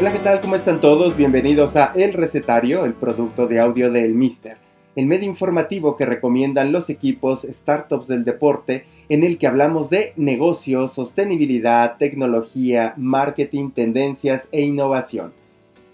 Hola, 0.00 0.14
¿qué 0.14 0.20
tal? 0.20 0.40
¿Cómo 0.40 0.56
están 0.56 0.80
todos? 0.80 1.14
Bienvenidos 1.14 1.76
a 1.76 1.92
El 1.94 2.14
Recetario, 2.14 2.86
el 2.86 2.94
producto 2.94 3.46
de 3.46 3.60
audio 3.60 3.92
del 3.92 4.14
Mister, 4.14 4.56
el 4.96 5.04
medio 5.04 5.28
informativo 5.28 5.98
que 5.98 6.06
recomiendan 6.06 6.72
los 6.72 6.88
equipos 6.88 7.42
startups 7.42 8.06
del 8.08 8.24
deporte 8.24 8.86
en 9.10 9.24
el 9.24 9.36
que 9.36 9.46
hablamos 9.46 9.90
de 9.90 10.14
negocios, 10.16 10.94
sostenibilidad, 10.94 11.98
tecnología, 11.98 12.94
marketing, 12.96 13.72
tendencias 13.72 14.48
e 14.52 14.62
innovación. 14.62 15.34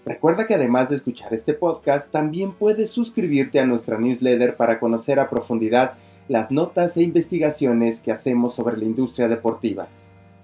Recuerda 0.05 0.47
que 0.47 0.53
además 0.53 0.87
de 0.87 0.95
escuchar 0.95 1.33
este 1.33 1.53
podcast, 1.53 2.09
también 2.09 2.53
puedes 2.53 2.91
suscribirte 2.91 3.59
a 3.59 3.65
nuestra 3.65 3.99
newsletter 3.99 4.55
para 4.55 4.79
conocer 4.79 5.19
a 5.19 5.29
profundidad 5.29 5.95
las 6.29 6.49
notas 6.49 6.95
e 6.95 7.01
investigaciones 7.01 7.99
que 7.99 8.13
hacemos 8.13 8.55
sobre 8.55 8.77
la 8.77 8.85
industria 8.85 9.27
deportiva. 9.27 9.89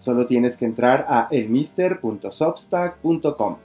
Solo 0.04 0.26
tienes 0.26 0.58
que 0.58 0.66
entrar 0.66 1.06
a 1.08 1.30
elmister.substack.com. 1.32 3.56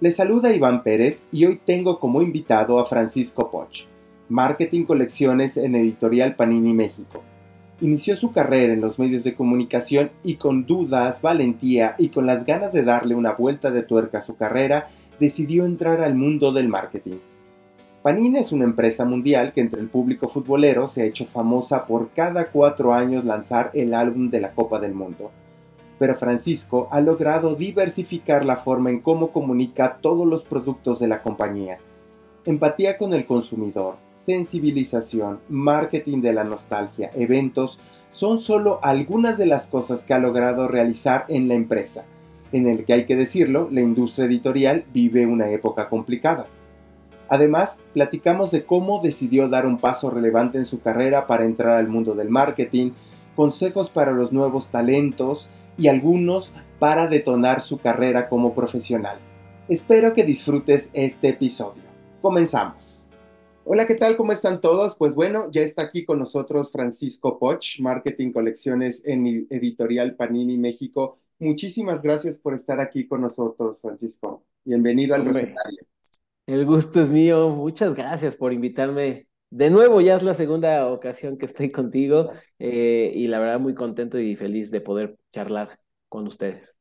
Le 0.00 0.10
saluda 0.10 0.54
Iván 0.54 0.82
Pérez 0.82 1.22
y 1.30 1.44
hoy 1.44 1.60
tengo 1.62 2.00
como 2.00 2.22
invitado 2.22 2.78
a 2.78 2.86
Francisco 2.86 3.50
Poch, 3.50 3.84
Marketing 4.30 4.84
Colecciones 4.84 5.58
en 5.58 5.74
Editorial 5.74 6.34
Panini 6.34 6.72
México. 6.72 7.22
Inició 7.82 8.16
su 8.16 8.32
carrera 8.32 8.72
en 8.72 8.80
los 8.80 8.98
medios 8.98 9.22
de 9.22 9.34
comunicación 9.34 10.12
y 10.24 10.36
con 10.36 10.64
dudas, 10.64 11.20
valentía 11.20 11.94
y 11.98 12.08
con 12.08 12.24
las 12.24 12.46
ganas 12.46 12.72
de 12.72 12.82
darle 12.82 13.14
una 13.14 13.32
vuelta 13.32 13.70
de 13.70 13.82
tuerca 13.82 14.20
a 14.20 14.24
su 14.24 14.34
carrera, 14.34 14.88
decidió 15.20 15.66
entrar 15.66 16.00
al 16.00 16.14
mundo 16.14 16.52
del 16.52 16.68
marketing. 16.68 17.18
Panini 18.00 18.38
es 18.38 18.50
una 18.50 18.64
empresa 18.64 19.04
mundial 19.04 19.52
que 19.52 19.60
entre 19.60 19.82
el 19.82 19.88
público 19.88 20.30
futbolero 20.30 20.88
se 20.88 21.02
ha 21.02 21.04
hecho 21.04 21.26
famosa 21.26 21.84
por 21.84 22.12
cada 22.12 22.46
cuatro 22.46 22.94
años 22.94 23.26
lanzar 23.26 23.72
el 23.74 23.92
álbum 23.92 24.30
de 24.30 24.40
la 24.40 24.52
Copa 24.52 24.80
del 24.80 24.94
Mundo 24.94 25.30
pero 25.98 26.16
Francisco 26.16 26.88
ha 26.90 27.00
logrado 27.00 27.54
diversificar 27.54 28.44
la 28.44 28.56
forma 28.56 28.90
en 28.90 29.00
cómo 29.00 29.30
comunica 29.30 29.98
todos 30.00 30.26
los 30.26 30.42
productos 30.42 30.98
de 30.98 31.08
la 31.08 31.22
compañía. 31.22 31.78
Empatía 32.44 32.98
con 32.98 33.14
el 33.14 33.26
consumidor, 33.26 33.96
sensibilización, 34.26 35.40
marketing 35.48 36.20
de 36.20 36.32
la 36.32 36.44
nostalgia, 36.44 37.10
eventos, 37.14 37.78
son 38.12 38.40
solo 38.40 38.80
algunas 38.82 39.36
de 39.36 39.46
las 39.46 39.66
cosas 39.66 40.00
que 40.00 40.14
ha 40.14 40.18
logrado 40.18 40.68
realizar 40.68 41.24
en 41.28 41.48
la 41.48 41.54
empresa, 41.54 42.04
en 42.52 42.66
el 42.66 42.84
que 42.84 42.92
hay 42.92 43.04
que 43.04 43.16
decirlo, 43.16 43.68
la 43.70 43.80
industria 43.80 44.26
editorial 44.26 44.84
vive 44.92 45.26
una 45.26 45.50
época 45.50 45.88
complicada. 45.88 46.46
Además, 47.28 47.76
platicamos 47.92 48.50
de 48.52 48.64
cómo 48.64 49.00
decidió 49.02 49.48
dar 49.48 49.66
un 49.66 49.78
paso 49.78 50.10
relevante 50.10 50.58
en 50.58 50.66
su 50.66 50.80
carrera 50.80 51.26
para 51.26 51.44
entrar 51.44 51.76
al 51.76 51.88
mundo 51.88 52.14
del 52.14 52.30
marketing, 52.30 52.92
consejos 53.34 53.90
para 53.90 54.12
los 54.12 54.32
nuevos 54.32 54.68
talentos, 54.68 55.50
y 55.78 55.88
algunos 55.88 56.52
para 56.78 57.06
detonar 57.06 57.62
su 57.62 57.78
carrera 57.78 58.28
como 58.28 58.54
profesional. 58.54 59.18
Espero 59.68 60.14
que 60.14 60.24
disfrutes 60.24 60.88
este 60.92 61.30
episodio. 61.30 61.82
Comenzamos. 62.22 63.04
Hola, 63.64 63.86
¿qué 63.86 63.96
tal? 63.96 64.16
¿Cómo 64.16 64.30
están 64.30 64.60
todos? 64.60 64.94
Pues 64.94 65.14
bueno, 65.14 65.50
ya 65.50 65.62
está 65.62 65.82
aquí 65.82 66.04
con 66.04 66.20
nosotros 66.20 66.70
Francisco 66.70 67.38
Poch, 67.38 67.80
Marketing 67.80 68.30
Colecciones 68.30 69.02
en 69.04 69.46
Editorial 69.50 70.14
Panini 70.14 70.56
México. 70.56 71.18
Muchísimas 71.40 72.00
gracias 72.00 72.36
por 72.36 72.54
estar 72.54 72.80
aquí 72.80 73.08
con 73.08 73.22
nosotros, 73.22 73.80
Francisco. 73.80 74.44
Bienvenido 74.64 75.14
al 75.16 75.24
recetario. 75.24 75.80
El 76.46 76.64
gusto 76.64 77.02
es 77.02 77.10
mío. 77.10 77.48
Muchas 77.48 77.94
gracias 77.94 78.36
por 78.36 78.52
invitarme. 78.52 79.26
De 79.56 79.70
nuevo, 79.70 80.00
ya 80.02 80.16
es 80.16 80.22
la 80.22 80.34
segunda 80.34 80.86
ocasión 80.88 81.38
que 81.38 81.46
estoy 81.46 81.70
contigo 81.72 82.30
eh, 82.58 83.10
y 83.14 83.26
la 83.28 83.38
verdad 83.38 83.58
muy 83.58 83.74
contento 83.74 84.18
y 84.18 84.36
feliz 84.36 84.70
de 84.70 84.82
poder 84.82 85.16
charlar 85.32 85.78
con 86.10 86.26
ustedes. 86.26 86.76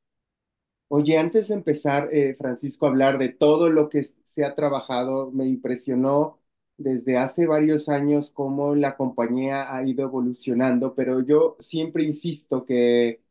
Oye, 0.88 1.18
antes 1.18 1.48
de 1.48 1.56
empezar, 1.56 2.10
eh, 2.14 2.36
Francisco, 2.38 2.86
a 2.86 2.90
hablar 2.90 3.18
de 3.18 3.30
todo 3.30 3.70
lo 3.70 3.90
que 3.90 4.14
se 4.28 4.46
ha 4.46 4.56
trabajado, 4.56 5.32
me 5.32 5.48
impresionó 5.48 6.40
desde 6.78 7.18
hace 7.18 7.48
varios 7.48 7.90
años 7.90 8.32
cómo 8.32 8.76
la 8.76 8.96
compañía 8.98 9.74
ha 9.76 9.86
ido 9.88 10.04
evolucionando, 10.04 10.94
pero 10.96 11.22
yo 11.22 11.58
siempre 11.60 12.04
insisto 12.04 12.66
que, 12.66 13.22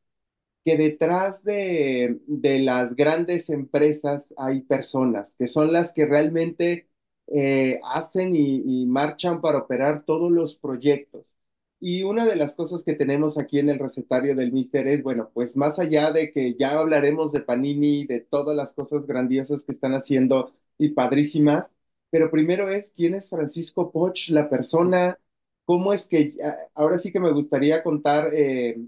que 0.65 0.77
detrás 0.78 1.43
de, 1.44 2.21
de 2.27 2.60
las 2.60 2.94
grandes 2.97 3.50
empresas 3.50 4.25
hay 4.38 4.62
personas, 4.62 5.34
que 5.38 5.49
son 5.49 5.72
las 5.72 5.93
que 5.93 6.06
realmente 6.06 6.88
eh, 7.29 7.79
hacen 7.85 8.35
y 8.37 8.87
marchan 8.87 9.41
para 9.41 9.59
operar 9.59 10.05
todos 10.05 10.31
los 10.31 10.57
proyectos. 10.57 11.35
Y 11.81 12.03
una 12.03 12.25
de 12.25 12.37
las 12.37 12.55
cosas 12.55 12.83
que 12.83 12.95
tenemos 12.95 13.37
aquí 13.37 13.59
en 13.59 13.69
el 13.69 13.79
recetario 13.79 14.35
del 14.35 14.53
Mister 14.53 14.89
es, 14.89 15.03
bueno, 15.03 15.31
pues 15.34 15.55
más 15.55 15.79
allá 15.79 16.13
de 16.13 16.33
que 16.33 16.55
ya 16.55 16.79
hablaremos 16.79 17.31
de 17.31 17.41
Panini, 17.41 18.07
de 18.07 18.21
todas 18.21 18.57
las 18.57 18.73
cosas 18.73 19.07
grandiosas 19.07 19.65
que 19.65 19.73
están 19.73 19.93
haciendo 19.93 20.55
y 20.79 20.91
padrísimas, 20.91 21.71
pero 22.11 22.31
primero 22.31 22.71
es 22.71 22.91
quién 22.97 23.15
es 23.15 23.29
Francisco 23.29 23.93
Poch, 23.93 24.31
la 24.31 24.49
persona, 24.49 25.19
cómo 25.67 25.93
es 25.93 26.07
que, 26.07 26.37
ahora 26.75 26.99
sí 26.99 27.13
que 27.13 27.21
me 27.21 27.33
gustaría 27.33 27.83
contar 27.83 28.29
eh, 28.33 28.79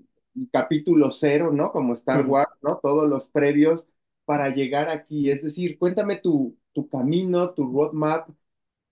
capítulo 0.53 1.11
cero, 1.11 1.51
¿no? 1.53 1.73
Como 1.73 1.95
Star 1.95 2.27
Wars, 2.27 2.51
¿no? 2.63 2.79
Todos 2.83 3.09
los 3.09 3.29
previos 3.29 3.87
para 4.25 4.49
llegar 4.51 4.89
aquí, 4.89 5.31
es 5.31 5.43
decir, 5.43 5.79
cuéntame 5.79 6.17
tu, 6.17 6.57
tu 6.77 6.89
camino, 6.91 7.55
tu 7.55 7.65
roadmap 7.73 8.29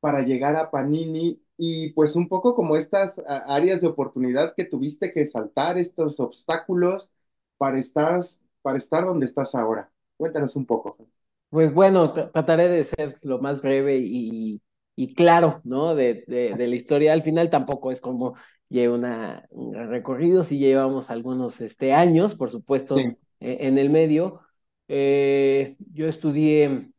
para 0.00 0.22
llegar 0.22 0.56
a 0.56 0.70
Panini 0.70 1.38
y 1.58 1.90
pues 1.90 2.16
un 2.16 2.28
poco 2.28 2.54
como 2.54 2.76
estas 2.76 3.20
áreas 3.46 3.82
de 3.82 3.88
oportunidad 3.88 4.54
que 4.56 4.64
tuviste 4.64 5.12
que 5.12 5.28
saltar, 5.28 5.76
estos 5.76 6.18
obstáculos 6.18 7.10
para 7.58 7.78
estar, 7.78 8.26
para 8.62 8.78
estar 8.78 9.04
donde 9.04 9.26
estás 9.26 9.54
ahora. 9.54 9.92
Cuéntanos 10.16 10.56
un 10.56 10.64
poco. 10.64 10.96
Pues 11.50 11.74
bueno, 11.74 12.10
trataré 12.12 12.68
de 12.68 12.84
ser 12.84 13.16
lo 13.22 13.38
más 13.38 13.60
breve 13.60 13.98
y, 13.98 14.62
y 14.96 15.14
claro, 15.14 15.60
¿no? 15.62 15.94
De, 15.94 16.24
de, 16.26 16.54
de, 16.54 16.66
la 16.66 16.74
historia. 16.74 17.12
Al 17.12 17.22
final 17.22 17.50
tampoco 17.50 17.92
es 17.92 18.00
como 18.00 18.34
lleva 18.70 18.94
una, 18.94 19.46
un 19.50 19.74
recorrido, 19.74 20.42
si 20.42 20.58
llevamos 20.58 21.10
algunos 21.10 21.60
este, 21.60 21.92
años, 21.92 22.34
por 22.34 22.50
supuesto, 22.50 22.98
e, 22.98 23.16
en 23.40 23.76
el 23.76 23.90
medio. 23.90 24.40
Eh, 24.88 25.76
yo 25.92 26.08
estudié 26.08 26.93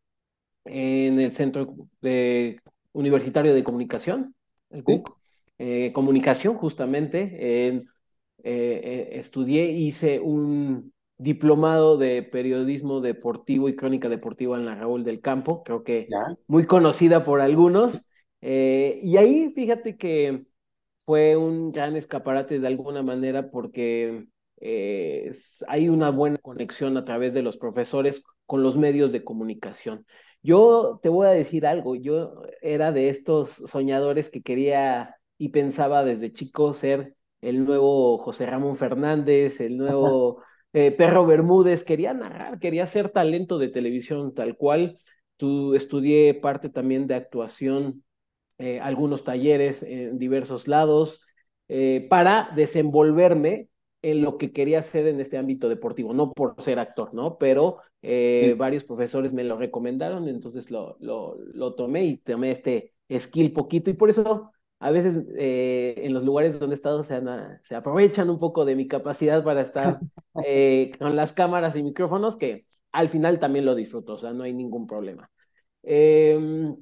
en 0.65 1.19
el 1.19 1.31
Centro 1.31 1.75
de 2.01 2.59
Universitario 2.91 3.53
de 3.53 3.63
Comunicación, 3.63 4.35
el 4.69 4.83
CUC, 4.83 5.15
eh, 5.57 5.91
comunicación 5.93 6.55
justamente. 6.55 7.29
Eh, 7.39 7.79
eh, 8.43 9.09
estudié, 9.13 9.71
hice 9.71 10.19
un 10.19 10.93
diplomado 11.17 11.97
de 11.97 12.23
periodismo 12.23 12.99
deportivo 12.99 13.69
y 13.69 13.75
crónica 13.75 14.09
deportiva 14.09 14.57
en 14.57 14.65
la 14.65 14.75
Raúl 14.75 15.03
del 15.03 15.21
Campo, 15.21 15.63
creo 15.63 15.83
que 15.83 16.07
muy 16.47 16.65
conocida 16.65 17.23
por 17.23 17.41
algunos. 17.41 18.01
y 18.41 19.17
ahí 19.17 19.49
fíjate 19.55 19.97
que 19.97 20.45
fue 21.05 21.37
un 21.37 21.71
gran 21.71 21.95
escaparate 21.95 22.59
de 22.59 22.67
alguna 22.67 23.01
manera 23.01 23.49
porque 23.49 24.27
hay 25.67 25.89
una 25.89 26.09
buena 26.11 26.37
conexión 26.37 26.97
a 26.97 27.05
través 27.05 27.33
de 27.33 27.43
los 27.43 27.57
profesores 27.57 28.23
con 28.45 28.61
los 28.61 28.77
medios 28.77 29.11
de 29.11 29.23
comunicación. 29.23 30.05
Yo 30.45 30.99
te 31.01 31.09
voy 31.09 31.25
a 31.25 31.31
decir 31.31 31.65
algo, 31.65 31.95
yo 31.95 32.43
era 32.61 32.91
de 32.91 33.09
estos 33.09 33.49
soñadores 33.49 34.29
que 34.29 34.43
quería 34.43 35.15
y 35.39 35.49
pensaba 35.49 36.03
desde 36.05 36.31
chico 36.33 36.75
ser 36.75 37.15
el 37.41 37.65
nuevo 37.65 38.19
José 38.19 38.45
Ramón 38.45 38.75
Fernández, 38.77 39.59
el 39.59 39.75
nuevo 39.75 40.43
eh, 40.73 40.91
Perro 40.91 41.25
Bermúdez, 41.25 41.83
quería 41.83 42.13
narrar, 42.13 42.59
quería 42.59 42.85
ser 42.85 43.09
talento 43.09 43.57
de 43.57 43.69
televisión 43.69 44.35
tal 44.35 44.55
cual. 44.55 44.99
Tú 45.37 45.73
estudié 45.73 46.35
parte 46.35 46.69
también 46.69 47.07
de 47.07 47.15
actuación, 47.15 48.03
eh, 48.59 48.79
algunos 48.79 49.23
talleres 49.23 49.81
en 49.81 50.19
diversos 50.19 50.67
lados, 50.67 51.21
eh, 51.69 52.05
para 52.07 52.51
desenvolverme 52.55 53.69
en 54.03 54.21
lo 54.21 54.37
que 54.37 54.53
quería 54.53 54.77
hacer 54.79 55.07
en 55.07 55.19
este 55.19 55.39
ámbito 55.39 55.69
deportivo, 55.69 56.13
no 56.13 56.33
por 56.33 56.61
ser 56.61 56.77
actor, 56.77 57.15
¿no? 57.15 57.39
Pero 57.39 57.79
eh, 58.01 58.55
varios 58.57 58.83
profesores 58.83 59.33
me 59.33 59.43
lo 59.43 59.57
recomendaron, 59.57 60.27
entonces 60.27 60.69
lo, 60.69 60.97
lo, 60.99 61.37
lo, 61.53 61.73
tomé 61.75 62.05
y 62.05 62.17
tomé 62.17 62.51
este 62.51 62.93
skill 63.11 63.51
poquito 63.51 63.89
y 63.89 63.93
por 63.93 64.09
eso 64.09 64.51
a 64.79 64.91
veces 64.91 65.23
eh, 65.35 65.95
en 65.97 66.13
los 66.13 66.23
lugares 66.23 66.59
donde 66.59 66.75
he 66.75 66.77
estado 66.77 67.03
se, 67.03 67.19
se, 67.63 67.75
aprovechan 67.75 68.29
un 68.29 68.39
poco 68.39 68.65
de 68.65 68.75
mi 68.75 68.87
capacidad 68.87 69.43
para 69.43 69.61
estar 69.61 69.99
eh, 70.45 70.91
con 70.99 71.15
las 71.15 71.33
cámaras 71.33 71.75
y 71.75 71.83
micrófonos, 71.83 72.35
que 72.37 72.65
al 72.91 73.09
final 73.09 73.39
también 73.39 73.65
lo 73.65 73.75
disfruto, 73.75 74.13
o 74.13 74.17
sea, 74.17 74.33
no 74.33 74.43
hay 74.43 74.53
ningún 74.53 74.87
problema. 74.87 75.31
Em, 75.83 76.75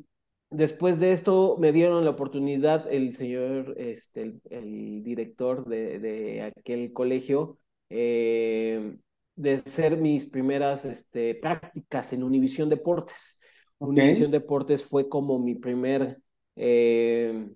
después 0.49 0.99
de 0.99 1.13
esto 1.13 1.57
me 1.59 1.71
dieron 1.71 2.03
la 2.05 2.11
oportunidad 2.11 2.91
el 2.91 3.15
señor, 3.15 3.75
este, 3.77 4.35
el, 4.49 5.03
director 5.03 5.65
de, 5.65 5.99
de, 5.99 6.41
aquel 6.41 6.93
colegio, 6.93 7.59
eh, 7.89 8.97
de 9.35 9.59
ser 9.59 9.97
mis 9.97 10.27
primeras 10.27 10.85
este, 10.85 11.35
prácticas 11.35 12.13
en 12.13 12.23
Univisión 12.23 12.69
Deportes. 12.69 13.39
Univisión 13.79 14.31
Deportes 14.31 14.83
fue 14.83 15.09
como 15.09 15.39
mi 15.39 15.55
primer 15.55 16.19
eh, 16.55 17.49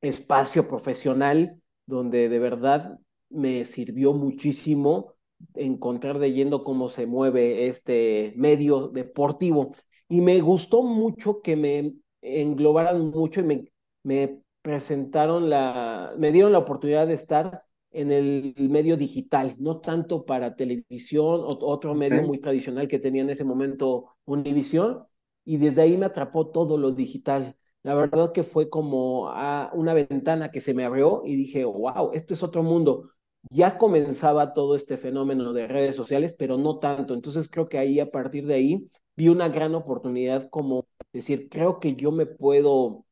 espacio 0.00 0.68
profesional 0.68 1.60
donde 1.86 2.28
de 2.28 2.38
verdad 2.38 2.98
me 3.30 3.64
sirvió 3.64 4.12
muchísimo 4.12 5.14
encontrar 5.54 6.18
de 6.18 6.32
yendo 6.32 6.62
cómo 6.62 6.88
se 6.88 7.06
mueve 7.06 7.68
este 7.68 8.32
medio 8.36 8.88
deportivo. 8.88 9.72
Y 10.08 10.20
me 10.20 10.40
gustó 10.40 10.82
mucho 10.82 11.42
que 11.42 11.56
me 11.56 11.94
englobaran 12.22 13.10
mucho 13.10 13.40
y 13.40 13.44
me, 13.44 13.72
me 14.02 14.40
presentaron 14.62 15.50
la, 15.50 16.14
me 16.18 16.32
dieron 16.32 16.52
la 16.52 16.58
oportunidad 16.58 17.06
de 17.06 17.14
estar 17.14 17.62
en 17.90 18.12
el 18.12 18.54
medio 18.58 18.96
digital, 18.96 19.54
no 19.58 19.80
tanto 19.80 20.24
para 20.24 20.56
televisión 20.56 21.42
otro 21.44 21.94
medio 21.94 22.22
muy 22.22 22.38
tradicional 22.38 22.88
que 22.88 22.98
tenía 22.98 23.22
en 23.22 23.30
ese 23.30 23.44
momento 23.44 24.16
Univisión, 24.24 25.04
y 25.44 25.56
desde 25.56 25.82
ahí 25.82 25.96
me 25.96 26.06
atrapó 26.06 26.48
todo 26.48 26.76
lo 26.76 26.92
digital. 26.92 27.56
La 27.82 27.94
verdad 27.94 28.32
que 28.32 28.42
fue 28.42 28.68
como 28.68 29.30
a 29.30 29.70
una 29.74 29.94
ventana 29.94 30.50
que 30.50 30.60
se 30.60 30.74
me 30.74 30.84
abrió 30.84 31.22
y 31.24 31.36
dije, 31.36 31.64
wow, 31.64 32.10
esto 32.12 32.34
es 32.34 32.42
otro 32.42 32.62
mundo. 32.62 33.10
Ya 33.50 33.78
comenzaba 33.78 34.52
todo 34.52 34.76
este 34.76 34.98
fenómeno 34.98 35.52
de 35.54 35.66
redes 35.66 35.96
sociales, 35.96 36.34
pero 36.38 36.58
no 36.58 36.78
tanto. 36.78 37.14
Entonces 37.14 37.48
creo 37.48 37.68
que 37.68 37.78
ahí, 37.78 38.00
a 38.00 38.10
partir 38.10 38.46
de 38.46 38.54
ahí, 38.54 38.90
vi 39.16 39.28
una 39.28 39.48
gran 39.48 39.74
oportunidad 39.74 40.50
como 40.50 40.86
decir, 41.12 41.48
creo 41.48 41.80
que 41.80 41.94
yo 41.96 42.12
me 42.12 42.26
puedo 42.26 43.06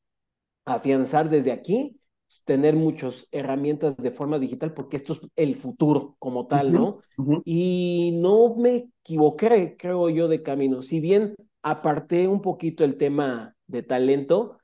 afianzar 0.67 1.31
desde 1.31 1.53
aquí 1.53 1.99
tener 2.45 2.77
muchas 2.77 3.29
herramientas 3.33 3.97
de 3.97 4.11
forma 4.11 4.39
digital 4.39 4.73
porque 4.75 4.97
esto 4.97 5.15
es 5.15 5.21
el 5.37 5.55
futuro 5.57 6.17
como 6.19 6.47
tal, 6.47 6.73
¿no? 6.73 6.99
Y 7.45 8.13
no 8.15 8.55
me 8.57 8.89
equivoqué, 9.03 9.77
creo 9.79 10.09
yo, 10.11 10.29
de 10.29 10.43
camino. 10.43 10.83
Si 10.83 11.01
bien 11.01 11.35
aparté 11.63 12.29
un 12.29 12.41
poquito 12.41 12.85
el 12.85 12.97
tema 12.97 13.55
de 13.67 13.83
talento, 13.83 14.59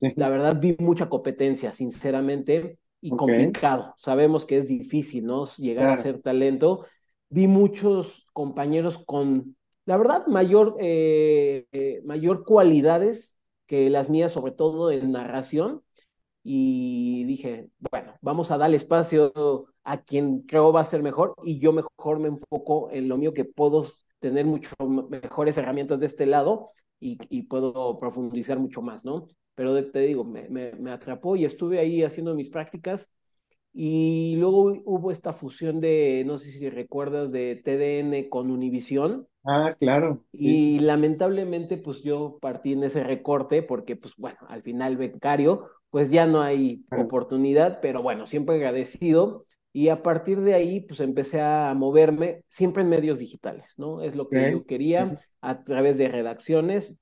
la 0.00 0.28
verdad 0.28 0.60
vi 0.60 0.76
mucha 0.78 1.08
competencia, 1.08 1.72
sinceramente, 1.72 2.78
y 3.00 3.10
complicado. 3.10 3.94
Sabemos 3.98 4.46
que 4.46 4.58
es 4.58 4.66
difícil, 4.66 5.26
¿no? 5.26 5.46
Llegar 5.46 5.90
a 5.90 5.98
ser 5.98 6.20
talento. 6.20 6.86
Vi 7.28 7.46
muchos 7.48 8.26
compañeros 8.32 8.98
con, 8.98 9.56
la 9.84 9.96
verdad, 9.96 10.26
mayor, 10.26 10.76
eh, 10.80 11.66
eh, 11.72 12.00
mayor 12.04 12.44
cualidades 12.44 13.34
que 13.66 13.90
las 13.90 14.10
mías, 14.10 14.32
sobre 14.32 14.52
todo 14.52 14.90
en 14.90 15.10
narración, 15.10 15.82
y 16.44 17.24
dije, 17.24 17.70
bueno, 17.90 18.14
vamos 18.20 18.50
a 18.50 18.58
darle 18.58 18.76
espacio 18.76 19.32
a 19.82 20.02
quien 20.02 20.42
creo 20.42 20.72
va 20.72 20.82
a 20.82 20.86
ser 20.86 21.02
mejor 21.02 21.34
y 21.42 21.58
yo 21.58 21.72
mejor 21.72 22.20
me 22.20 22.28
enfoco 22.28 22.90
en 22.92 23.08
lo 23.08 23.16
mío 23.16 23.32
que 23.32 23.46
puedo 23.46 23.86
tener 24.18 24.44
mucho 24.44 24.70
mejores 25.08 25.56
herramientas 25.56 26.00
de 26.00 26.06
este 26.06 26.26
lado 26.26 26.70
y, 27.00 27.18
y 27.30 27.42
puedo 27.42 27.98
profundizar 27.98 28.58
mucho 28.58 28.82
más, 28.82 29.04
¿no? 29.04 29.26
Pero 29.54 29.90
te 29.90 30.00
digo, 30.00 30.24
me, 30.24 30.48
me, 30.48 30.72
me, 30.72 30.90
atrapó 30.90 31.34
y 31.36 31.44
estuve 31.44 31.78
ahí 31.78 32.02
haciendo 32.02 32.34
mis 32.34 32.50
prácticas 32.50 33.08
y 33.72 34.36
luego 34.36 34.72
hubo 34.84 35.10
esta 35.10 35.32
fusión 35.32 35.80
de, 35.80 36.22
no 36.26 36.38
sé 36.38 36.50
si 36.50 36.70
recuerdas, 36.70 37.32
de 37.32 37.56
TDN 37.56 38.28
con 38.28 38.50
Univisión. 38.50 39.26
Ah, 39.44 39.74
claro. 39.78 40.24
Y 40.32 40.78
lamentablemente, 40.78 41.76
pues 41.76 42.02
yo 42.02 42.38
partí 42.40 42.72
en 42.72 42.84
ese 42.84 43.02
recorte 43.02 43.62
porque, 43.62 43.96
pues 43.96 44.14
bueno, 44.16 44.38
al 44.48 44.62
final 44.62 44.96
becario, 44.96 45.68
pues 45.94 46.10
ya 46.10 46.26
no 46.26 46.42
hay 46.42 46.84
oportunidad, 46.98 47.78
pero 47.80 48.02
bueno, 48.02 48.26
siempre 48.26 48.56
agradecido. 48.56 49.46
Y 49.72 49.90
a 49.90 50.02
partir 50.02 50.40
de 50.40 50.52
ahí, 50.52 50.80
pues 50.80 50.98
empecé 50.98 51.40
a 51.40 51.72
moverme 51.72 52.42
siempre 52.48 52.82
en 52.82 52.88
medios 52.88 53.20
digitales, 53.20 53.74
¿no? 53.76 54.02
Es 54.02 54.16
lo 54.16 54.28
que 54.28 54.50
yo 54.50 54.66
quería 54.66 55.14
a 55.40 55.62
través 55.62 55.96
de 55.96 56.08
redacciones, 56.08 56.96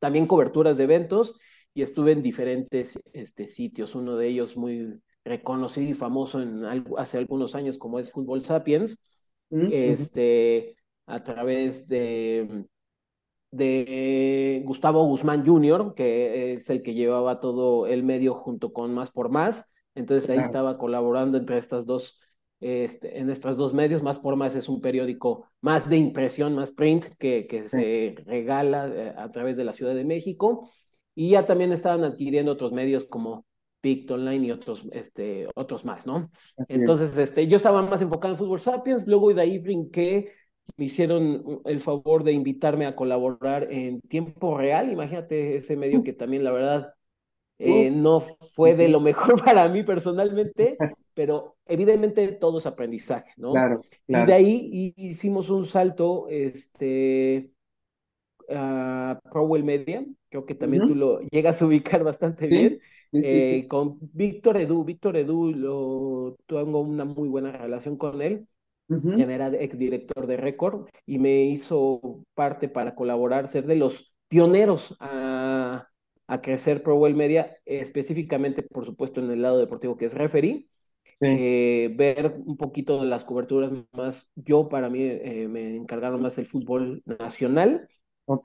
también 0.00 0.26
coberturas 0.26 0.76
de 0.76 0.84
eventos 0.84 1.38
y 1.72 1.80
estuve 1.80 2.12
en 2.12 2.22
diferentes 2.22 3.00
este, 3.14 3.46
sitios. 3.46 3.94
Uno 3.94 4.18
de 4.18 4.28
ellos 4.28 4.54
muy 4.54 5.00
reconocido 5.24 5.88
y 5.88 5.94
famoso 5.94 6.42
en, 6.42 6.62
hace 6.98 7.16
algunos 7.16 7.54
años 7.54 7.78
como 7.78 7.98
es 7.98 8.12
Fútbol 8.12 8.42
Sapiens, 8.42 8.98
este, 9.48 10.76
a 11.06 11.22
través 11.22 11.88
de 11.88 12.66
de 13.50 14.62
Gustavo 14.64 15.04
Guzmán 15.04 15.44
Jr., 15.44 15.94
que 15.94 16.54
es 16.54 16.70
el 16.70 16.82
que 16.82 16.94
llevaba 16.94 17.40
todo 17.40 17.86
el 17.86 18.02
medio 18.02 18.34
junto 18.34 18.72
con 18.72 18.94
Más 18.94 19.10
por 19.10 19.30
Más. 19.30 19.66
Entonces 19.94 20.30
ahí 20.30 20.38
estaba 20.38 20.78
colaborando 20.78 21.36
entre 21.36 21.58
estas 21.58 21.84
dos, 21.84 22.20
este, 22.60 23.18
en 23.18 23.30
estos 23.30 23.56
dos 23.56 23.74
medios. 23.74 24.02
Más 24.02 24.18
por 24.18 24.36
Más 24.36 24.54
es 24.54 24.68
un 24.68 24.80
periódico 24.80 25.46
más 25.60 25.88
de 25.88 25.96
impresión, 25.96 26.54
más 26.54 26.72
print, 26.72 27.06
que, 27.18 27.46
que 27.46 27.68
se 27.68 28.14
regala 28.24 28.88
eh, 28.88 29.14
a 29.16 29.30
través 29.30 29.56
de 29.56 29.64
la 29.64 29.72
Ciudad 29.72 29.94
de 29.94 30.04
México. 30.04 30.70
Y 31.14 31.30
ya 31.30 31.44
también 31.44 31.72
estaban 31.72 32.04
adquiriendo 32.04 32.52
otros 32.52 32.72
medios 32.72 33.04
como 33.04 33.44
Pict 33.80 34.10
Online 34.10 34.46
y 34.46 34.50
otros, 34.52 34.86
este, 34.92 35.48
otros 35.54 35.84
más, 35.84 36.06
¿no? 36.06 36.30
Entonces, 36.68 37.16
este, 37.18 37.46
yo 37.46 37.56
estaba 37.56 37.82
más 37.82 38.02
enfocado 38.02 38.34
en 38.34 38.38
Fútbol 38.38 38.60
Sapiens, 38.60 39.06
luego 39.06 39.32
de 39.34 39.42
ahí 39.42 39.58
brinqué 39.58 40.32
me 40.76 40.84
hicieron 40.84 41.60
el 41.64 41.80
favor 41.80 42.24
de 42.24 42.32
invitarme 42.32 42.86
a 42.86 42.94
colaborar 42.94 43.72
en 43.72 44.00
tiempo 44.02 44.56
real. 44.56 44.92
Imagínate 44.92 45.56
ese 45.56 45.76
medio 45.76 46.02
que 46.02 46.12
también, 46.12 46.44
la 46.44 46.52
verdad, 46.52 46.94
eh, 47.58 47.90
no 47.90 48.20
fue 48.20 48.74
de 48.74 48.88
lo 48.88 49.00
mejor 49.00 49.34
para 49.44 49.68
mí 49.68 49.82
personalmente, 49.82 50.76
pero 51.14 51.56
evidentemente 51.66 52.26
todo 52.32 52.58
es 52.58 52.66
aprendizaje, 52.66 53.32
¿no? 53.36 53.52
Claro, 53.52 53.82
Y 54.06 54.14
de 54.14 54.32
ahí 54.32 54.94
hicimos 54.96 55.50
un 55.50 55.64
salto, 55.64 56.26
este, 56.28 57.50
a 58.48 59.20
ProWell 59.30 59.64
Media, 59.64 60.04
creo 60.28 60.46
que 60.46 60.54
también 60.54 60.86
tú 60.86 60.94
lo 60.94 61.20
llegas 61.20 61.60
a 61.60 61.66
ubicar 61.66 62.02
bastante 62.02 62.46
bien, 62.46 62.80
eh, 63.12 63.66
con 63.68 63.98
Víctor 64.00 64.56
Edu. 64.56 64.84
Víctor 64.84 65.16
Edu, 65.16 65.52
lo, 65.52 66.36
tengo 66.46 66.80
una 66.80 67.04
muy 67.04 67.28
buena 67.28 67.52
relación 67.52 67.96
con 67.96 68.22
él 68.22 68.46
quien 68.98 69.30
era 69.30 69.48
exdirector 69.48 70.26
de 70.26 70.36
Record, 70.36 70.88
y 71.06 71.18
me 71.18 71.44
hizo 71.44 72.24
parte 72.34 72.68
para 72.68 72.94
colaborar, 72.94 73.48
ser 73.48 73.66
de 73.66 73.76
los 73.76 74.12
pioneros 74.28 74.96
a, 75.00 75.88
a 76.26 76.40
crecer 76.40 76.82
ProWell 76.82 77.14
Media, 77.14 77.56
específicamente, 77.64 78.62
por 78.62 78.84
supuesto, 78.84 79.20
en 79.20 79.30
el 79.30 79.42
lado 79.42 79.58
deportivo 79.58 79.96
que 79.96 80.06
es 80.06 80.14
referee. 80.14 80.66
Eh, 81.22 81.92
ver 81.96 82.34
un 82.46 82.56
poquito 82.56 82.98
de 82.98 83.06
las 83.06 83.24
coberturas 83.26 83.72
más, 83.92 84.30
yo 84.36 84.70
para 84.70 84.88
mí 84.88 85.02
eh, 85.02 85.48
me 85.50 85.76
encargaron 85.76 86.22
más 86.22 86.38
el 86.38 86.46
fútbol 86.46 87.02
nacional 87.04 87.88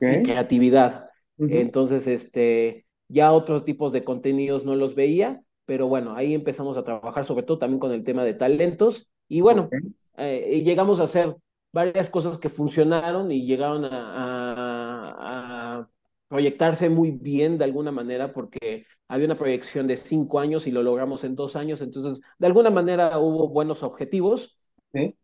y 0.01 0.21
creatividad. 0.23 1.09
Entonces, 1.37 2.05
este, 2.07 2.85
ya 3.07 3.31
otros 3.31 3.63
tipos 3.63 3.93
de 3.93 4.03
contenidos 4.03 4.65
no 4.65 4.75
los 4.75 4.93
veía, 4.93 5.41
pero 5.65 5.87
bueno, 5.87 6.15
ahí 6.15 6.33
empezamos 6.33 6.77
a 6.77 6.83
trabajar 6.83 7.23
sobre 7.23 7.43
todo 7.43 7.59
también 7.59 7.79
con 7.79 7.93
el 7.93 8.03
tema 8.03 8.25
de 8.25 8.33
talentos. 8.33 9.09
Y 9.29 9.39
bueno, 9.39 9.69
eh, 10.17 10.61
llegamos 10.63 10.99
a 10.99 11.03
hacer 11.03 11.35
varias 11.71 12.09
cosas 12.09 12.37
que 12.37 12.49
funcionaron 12.49 13.31
y 13.31 13.45
llegaron 13.45 13.85
a, 13.85 15.87
proyectarse 16.27 16.89
muy 16.89 17.11
bien 17.11 17.59
de 17.59 17.65
alguna 17.65 17.91
manera 17.91 18.33
porque 18.33 18.87
había 19.07 19.27
una 19.27 19.37
proyección 19.37 19.85
de 19.85 19.95
cinco 19.95 20.39
años 20.39 20.65
y 20.65 20.71
lo 20.71 20.81
logramos 20.81 21.23
en 21.23 21.35
dos 21.35 21.55
años, 21.55 21.81
entonces 21.81 22.19
de 22.39 22.47
alguna 22.47 22.71
manera 22.71 23.19
hubo 23.19 23.47
buenos 23.47 23.83
objetivos 23.83 24.57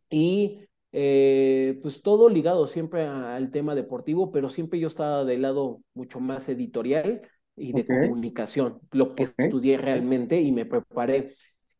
y 0.09 0.59
eh, 0.91 1.79
pues 1.81 2.01
todo 2.01 2.29
ligado 2.29 2.67
siempre 2.67 3.03
al 3.03 3.51
tema 3.51 3.73
deportivo, 3.73 4.31
pero 4.31 4.49
siempre 4.49 4.79
yo 4.79 4.87
estaba 4.87 5.25
del 5.25 5.41
lado 5.41 5.81
mucho 5.93 6.19
más 6.19 6.47
editorial 6.49 7.21
y 7.55 7.73
de 7.73 7.85
comunicación, 7.85 8.79
lo 8.91 9.15
que 9.15 9.29
estudié 9.37 9.77
realmente 9.77 10.41
y 10.41 10.51
me 10.51 10.65
preparé. 10.65 11.33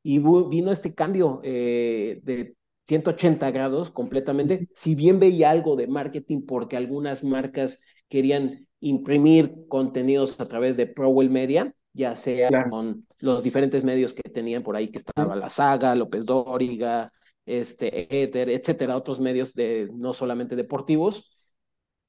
Y 0.03 0.19
vino 0.49 0.71
este 0.71 0.95
cambio 0.95 1.41
eh, 1.43 2.19
de 2.23 2.55
180 2.91 3.51
grados 3.51 3.89
completamente, 3.89 4.67
si 4.75 4.95
bien 4.95 5.17
veía 5.17 5.49
algo 5.49 5.77
de 5.77 5.87
marketing 5.87 6.41
porque 6.45 6.75
algunas 6.75 7.23
marcas 7.23 7.81
querían 8.09 8.67
imprimir 8.81 9.65
contenidos 9.69 10.37
a 10.41 10.45
través 10.45 10.75
de 10.75 10.87
ProWell 10.87 11.29
Media, 11.29 11.73
ya 11.93 12.15
sea 12.15 12.49
con 12.69 13.07
los 13.21 13.43
diferentes 13.43 13.85
medios 13.85 14.13
que 14.13 14.29
tenían 14.29 14.61
por 14.61 14.75
ahí, 14.75 14.91
que 14.91 14.97
estaba 14.97 15.37
La 15.37 15.47
Saga, 15.47 15.95
López 15.95 16.25
Dóriga, 16.25 17.13
este, 17.45 18.23
Ether, 18.23 18.49
etcétera, 18.49 18.97
otros 18.97 19.21
medios 19.21 19.53
de 19.53 19.89
no 19.93 20.13
solamente 20.13 20.57
deportivos. 20.57 21.31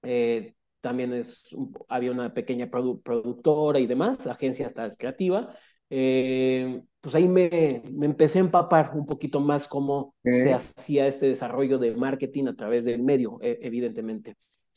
Eh, 0.03 0.55
también 0.81 1.13
es, 1.13 1.45
había 1.89 2.11
una 2.11 2.35
pequeña 2.35 2.69
productora 2.69 3.79
y 3.79 3.87
demás, 3.87 4.27
agencia 4.27 4.67
hasta 4.67 4.97
creativa, 4.97 5.55
eh, 5.95 6.83
pues 7.03 7.15
ahí 7.15 7.29
me, 7.29 7.83
me, 7.93 8.07
empecé 8.07 8.39
a 8.39 8.41
empapar 8.41 8.93
un 8.95 9.05
poquito 9.05 9.41
más 9.41 9.69
cómo 9.69 10.15
se 10.23 10.55
hacía 10.55 11.07
este 11.07 11.27
desarrollo 11.27 11.79
de 11.79 11.95
marketing 11.95 12.47
a 12.47 12.57
través 12.57 12.87
del 12.87 13.03
medio, 13.03 13.39
e, 13.43 13.59
evidentemente. 13.61 14.37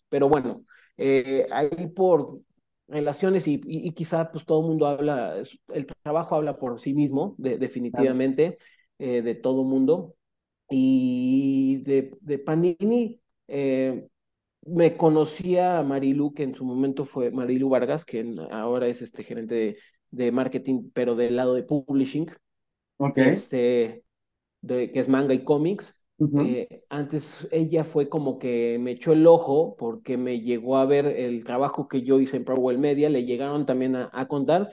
Pero 0.09 0.27
bueno, 0.27 0.65
eh, 0.97 1.47
ahí 1.51 1.87
por 1.95 2.41
relaciones 2.89 3.47
y, 3.47 3.61
y, 3.65 3.91
quizá 3.93 4.29
pues 4.29 4.43
todo 4.45 4.59
el 4.59 4.67
mundo 4.67 4.87
habla, 4.87 5.41
el 5.69 5.85
trabajo 6.03 6.35
habla 6.35 6.57
por 6.57 6.81
sí 6.81 6.93
mismo, 6.93 7.35
definitivamente, 7.37 8.57
eh, 8.99 9.21
de 9.21 9.35
todo 9.35 9.63
mundo. 9.63 10.15
Y 10.69 11.77
de, 11.85 12.11
de 12.19 12.39
Panini, 12.39 13.21
eh, 13.47 14.05
me 14.65 14.97
conocía 14.97 15.79
a 15.79 15.83
Marilu, 15.83 16.33
que 16.33 16.43
en 16.43 16.55
su 16.55 16.65
momento 16.65 17.05
fue 17.05 17.31
Marilu 17.31 17.69
Vargas, 17.69 18.03
que 18.03 18.33
ahora 18.51 18.87
es 18.87 19.01
este 19.01 19.23
gerente 19.23 19.55
de 19.55 19.77
de 20.11 20.31
marketing, 20.31 20.89
pero 20.93 21.15
del 21.15 21.35
lado 21.35 21.53
de 21.53 21.63
publishing, 21.63 22.27
este, 23.15 24.03
de, 24.61 24.91
que 24.91 24.99
es 24.99 25.09
manga 25.09 25.33
y 25.33 25.43
cómics. 25.43 26.05
eh, 26.39 26.83
antes 26.89 27.47
ella 27.51 27.83
fue 27.83 28.07
como 28.07 28.39
que 28.39 28.77
me 28.79 28.91
echó 28.91 29.11
el 29.11 29.27
ojo 29.27 29.75
porque 29.77 30.17
me 30.17 30.39
llegó 30.39 30.77
a 30.77 30.85
ver 30.85 31.05
el 31.05 31.43
trabajo 31.43 31.87
que 31.87 32.03
yo 32.03 32.19
hice 32.19 32.37
en 32.37 32.45
Prowell 32.45 32.77
Media, 32.77 33.09
le 33.09 33.25
llegaron 33.25 33.65
también 33.65 33.95
a, 33.95 34.27
contar 34.27 34.69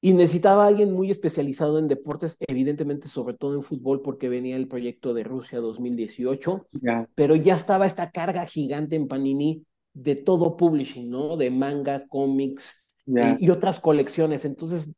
y 0.00 0.12
necesitaba 0.12 0.64
a 0.64 0.68
alguien 0.68 0.92
muy 0.92 1.10
especializado 1.10 1.78
en 1.78 1.88
deportes, 1.88 2.36
evidentemente 2.40 3.08
sobre 3.08 3.34
todo 3.34 3.54
en 3.54 3.62
fútbol 3.62 4.02
porque 4.02 4.28
venía 4.28 4.56
el 4.56 4.68
proyecto 4.68 5.14
de 5.14 5.24
Rusia 5.24 5.58
2018, 5.58 6.66
pero 7.14 7.34
ya 7.34 7.54
estaba 7.54 7.86
esta 7.86 8.10
carga 8.10 8.46
gigante 8.46 8.96
en 8.96 9.08
Panini 9.08 9.64
de 9.94 10.16
todo 10.16 10.56
publishing, 10.56 11.10
¿no? 11.10 11.36
De 11.36 11.50
manga, 11.50 12.06
cómics 12.08 12.81
y, 13.06 13.50
otras 13.50 13.80
colecciones. 13.80 14.44
Entonces 14.44 14.90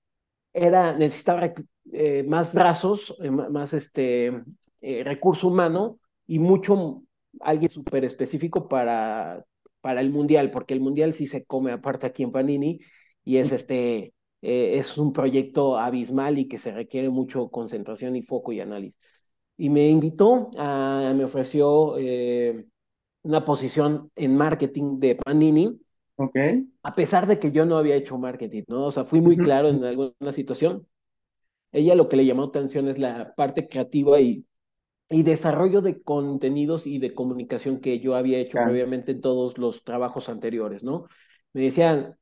era 0.52 0.96
necesitaba 0.96 1.52
eh, 1.92 2.24
más 2.24 2.52
brazos, 2.52 3.14
eh, 3.20 3.30
más 3.30 3.72
este 3.72 4.42
eh, 4.80 5.02
recurso 5.04 5.48
humano 5.48 5.98
y 6.26 6.38
mucho, 6.38 7.02
alguien 7.40 7.70
súper 7.70 8.04
específico 8.04 8.68
para, 8.68 9.44
para 9.80 10.00
el 10.00 10.10
mundial, 10.10 10.50
porque 10.50 10.74
el 10.74 10.80
mundial 10.80 11.14
sí 11.14 11.26
se 11.26 11.44
come 11.44 11.72
aparte 11.72 12.06
aquí 12.06 12.22
en 12.22 12.32
Panini 12.32 12.80
y 13.24 13.38
es 13.38 13.52
este, 13.52 14.14
es 14.40 14.98
un 14.98 15.12
proyecto 15.12 15.78
abismal 15.78 16.38
y 16.38 16.46
que 16.46 16.58
se 16.58 16.72
requiere 16.72 17.08
mucho 17.08 17.48
concentración 17.48 18.16
y 18.16 18.22
foco 18.22 18.52
y 18.52 18.60
análisis. 18.60 18.98
Y 19.56 19.70
me 19.70 19.88
invitó, 19.88 20.50
a, 20.56 21.12
me 21.16 21.24
ofreció 21.24 21.96
eh, 21.98 22.66
una 23.22 23.44
posición 23.44 24.10
en 24.16 24.36
marketing 24.36 24.98
de 24.98 25.16
Panini. 25.16 25.80
Okay. 26.16 26.68
A 26.82 26.94
pesar 26.94 27.26
de 27.26 27.38
que 27.38 27.50
yo 27.50 27.66
no 27.66 27.76
había 27.76 27.96
hecho 27.96 28.16
marketing, 28.18 28.62
¿no? 28.68 28.86
O 28.86 28.92
sea, 28.92 29.04
fui 29.04 29.20
muy 29.20 29.36
claro 29.36 29.68
en 29.68 29.82
alguna 29.82 30.32
situación. 30.32 30.86
Ella 31.72 31.94
lo 31.94 32.08
que 32.08 32.16
le 32.16 32.24
llamó 32.24 32.44
atención 32.44 32.88
es 32.88 32.98
la 32.98 33.34
parte 33.34 33.68
creativa 33.68 34.20
y 34.20 34.46
y 35.08 35.22
desarrollo 35.22 35.82
de 35.82 36.02
contenidos 36.02 36.86
y 36.86 36.98
de 36.98 37.14
comunicación 37.14 37.80
que 37.80 38.00
yo 38.00 38.16
había 38.16 38.38
hecho 38.38 38.58
previamente 38.58 39.12
en 39.12 39.20
todos 39.20 39.58
los 39.58 39.84
trabajos 39.84 40.28
anteriores, 40.28 40.82
¿no? 40.82 41.06
Me 41.52 41.62
decían, 41.62 42.18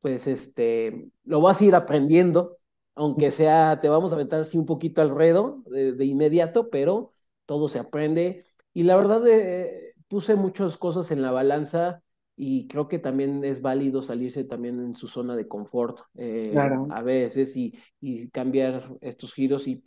pues, 0.00 0.26
este, 0.26 1.10
lo 1.24 1.40
vas 1.40 1.60
a 1.60 1.64
ir 1.64 1.74
aprendiendo, 1.74 2.58
aunque 2.94 3.30
sea, 3.30 3.80
te 3.80 3.88
vamos 3.88 4.12
a 4.12 4.16
aventar 4.16 4.40
así 4.42 4.58
un 4.58 4.66
poquito 4.66 5.02
al 5.02 5.10
ruedo 5.10 5.62
de, 5.66 6.04
inmediato, 6.04 6.70
pero 6.70 7.12
todo 7.46 7.68
se 7.68 7.78
aprende. 7.78 8.46
Y 8.74 8.84
la 8.84 8.96
verdad, 8.96 9.26
eh, 9.26 9.94
puse 10.08 10.34
muchas 10.36 10.76
cosas 10.76 11.10
en 11.10 11.22
la 11.22 11.32
balanza 11.32 12.02
y 12.42 12.66
creo 12.68 12.88
que 12.88 12.98
también 12.98 13.44
es 13.44 13.60
válido 13.60 14.00
salirse 14.00 14.44
también 14.44 14.80
en 14.80 14.94
su 14.94 15.08
zona 15.08 15.36
de 15.36 15.46
confort 15.46 16.00
eh, 16.14 16.54
a 16.56 17.02
veces 17.02 17.54
y, 17.54 17.78
y, 18.00 18.30
cambiar 18.30 18.96
estos 19.02 19.34
giros 19.34 19.68
y 19.68 19.82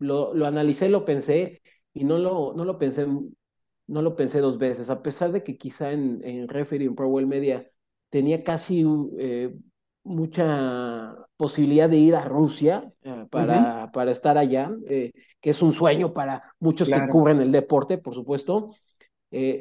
lo, 0.00 0.34
lo 0.34 0.46
analicé, 0.46 0.90
lo 0.90 1.06
pensé 1.06 1.62
y 1.94 2.04
no 2.04 2.18
lo, 2.18 2.52
no 2.54 2.66
lo 2.66 2.76
pensé, 2.76 3.06
no 3.06 4.02
lo 4.02 4.16
pensé 4.16 4.40
dos 4.40 4.58
veces, 4.58 4.90
a 4.90 5.00
pesar 5.00 5.32
de 5.32 5.42
que 5.42 5.56
quizá 5.56 5.92
en, 5.92 6.20
en 6.24 6.46
Referee, 6.46 6.88
en 6.88 6.94
ProWell 6.94 7.26
Media, 7.26 7.70
tenía 8.10 8.44
casi 8.44 8.84
eh, 9.16 9.56
mucha 10.02 11.16
posibilidad 11.38 11.88
de 11.88 11.96
ir 11.96 12.16
a 12.16 12.26
Rusia 12.26 12.92
eh, 13.00 13.24
para, 13.30 13.90
para 13.92 14.12
estar 14.12 14.36
allá, 14.36 14.70
que 14.86 15.50
es 15.50 15.62
un 15.62 15.72
sueño 15.72 16.12
para 16.12 16.54
muchos 16.60 16.90
que 16.90 17.08
cubren 17.08 17.40
el 17.40 17.50
deporte, 17.50 17.96
por 17.96 18.12
supuesto. 18.12 18.74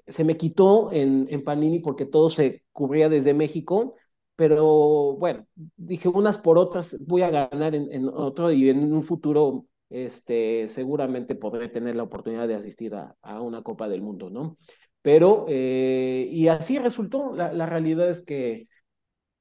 Se 0.07 0.23
me 0.23 0.37
quitó 0.37 0.91
en, 0.91 1.25
en 1.29 1.43
Panini 1.43 1.79
porque 1.79 2.05
todo 2.05 2.29
se 2.29 2.63
cubría 2.71 3.09
desde 3.09 3.33
México, 3.33 3.95
pero 4.35 5.15
bueno, 5.17 5.45
dije 5.75 6.07
unas 6.07 6.37
por 6.37 6.57
otras, 6.57 6.97
voy 6.99 7.21
a 7.21 7.29
ganar 7.29 7.75
en, 7.75 7.91
en 7.91 8.07
otro 8.07 8.51
y 8.51 8.69
en 8.69 8.93
un 8.93 9.03
futuro 9.03 9.67
este, 9.93 10.67
seguramente 10.69 11.35
podré 11.35 11.69
tener 11.69 11.95
la 11.95 12.03
oportunidad 12.03 12.47
de 12.47 12.55
asistir 12.55 12.95
a, 12.95 13.41
una 13.41 13.61
Copa 13.61 13.87
del 13.87 14.01
Mundo, 14.01 14.31
¿no? 14.31 14.57
Pero, 15.03 15.45
eh, 15.49 16.27
y 16.31 16.47
así 16.47 16.79
resultó, 16.79 17.35
la, 17.35 17.65
realidad 17.67 18.09
es 18.09 18.21
que 18.21 18.67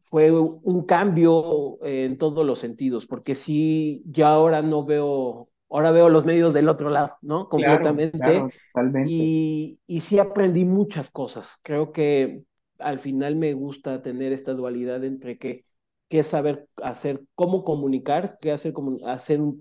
fue 0.00 0.30
un 0.30 0.84
cambio 0.84 1.78
en 1.82 2.18
todos 2.18 2.44
los 2.44 2.58
sentidos, 2.58 3.06
porque 3.06 3.34
sí, 3.34 4.02
ya 4.04 4.28
ahora 4.30 4.60
no 4.60 4.84
veo, 4.84 5.48
ahora 5.72 5.90
veo 5.90 6.08
los 6.08 6.24
medios 6.24 6.52
del 6.54 6.68
otro 6.68 6.90
lado, 6.90 7.16
¿no? 7.22 7.48
Completamente. 7.48 8.44
y, 9.06 9.78
y 9.86 10.00
sí 10.00 10.18
aprendí 10.18 10.64
muchas 10.64 11.10
cosas. 11.10 11.58
Creo 11.62 11.92
que 11.92 12.42
al 12.78 12.98
final 12.98 13.36
me 13.36 13.54
gusta 13.54 14.02
tener 14.02 14.32
esta 14.32 14.52
dualidad 14.52 15.02
entre 15.04 15.38
que 15.38 15.64
qué 16.12 16.22
saber 16.22 16.68
hacer, 16.82 17.22
cómo 17.34 17.64
comunicar, 17.64 18.36
qué 18.38 18.52
hacer, 18.52 18.74
hacer 19.06 19.40
un, 19.40 19.58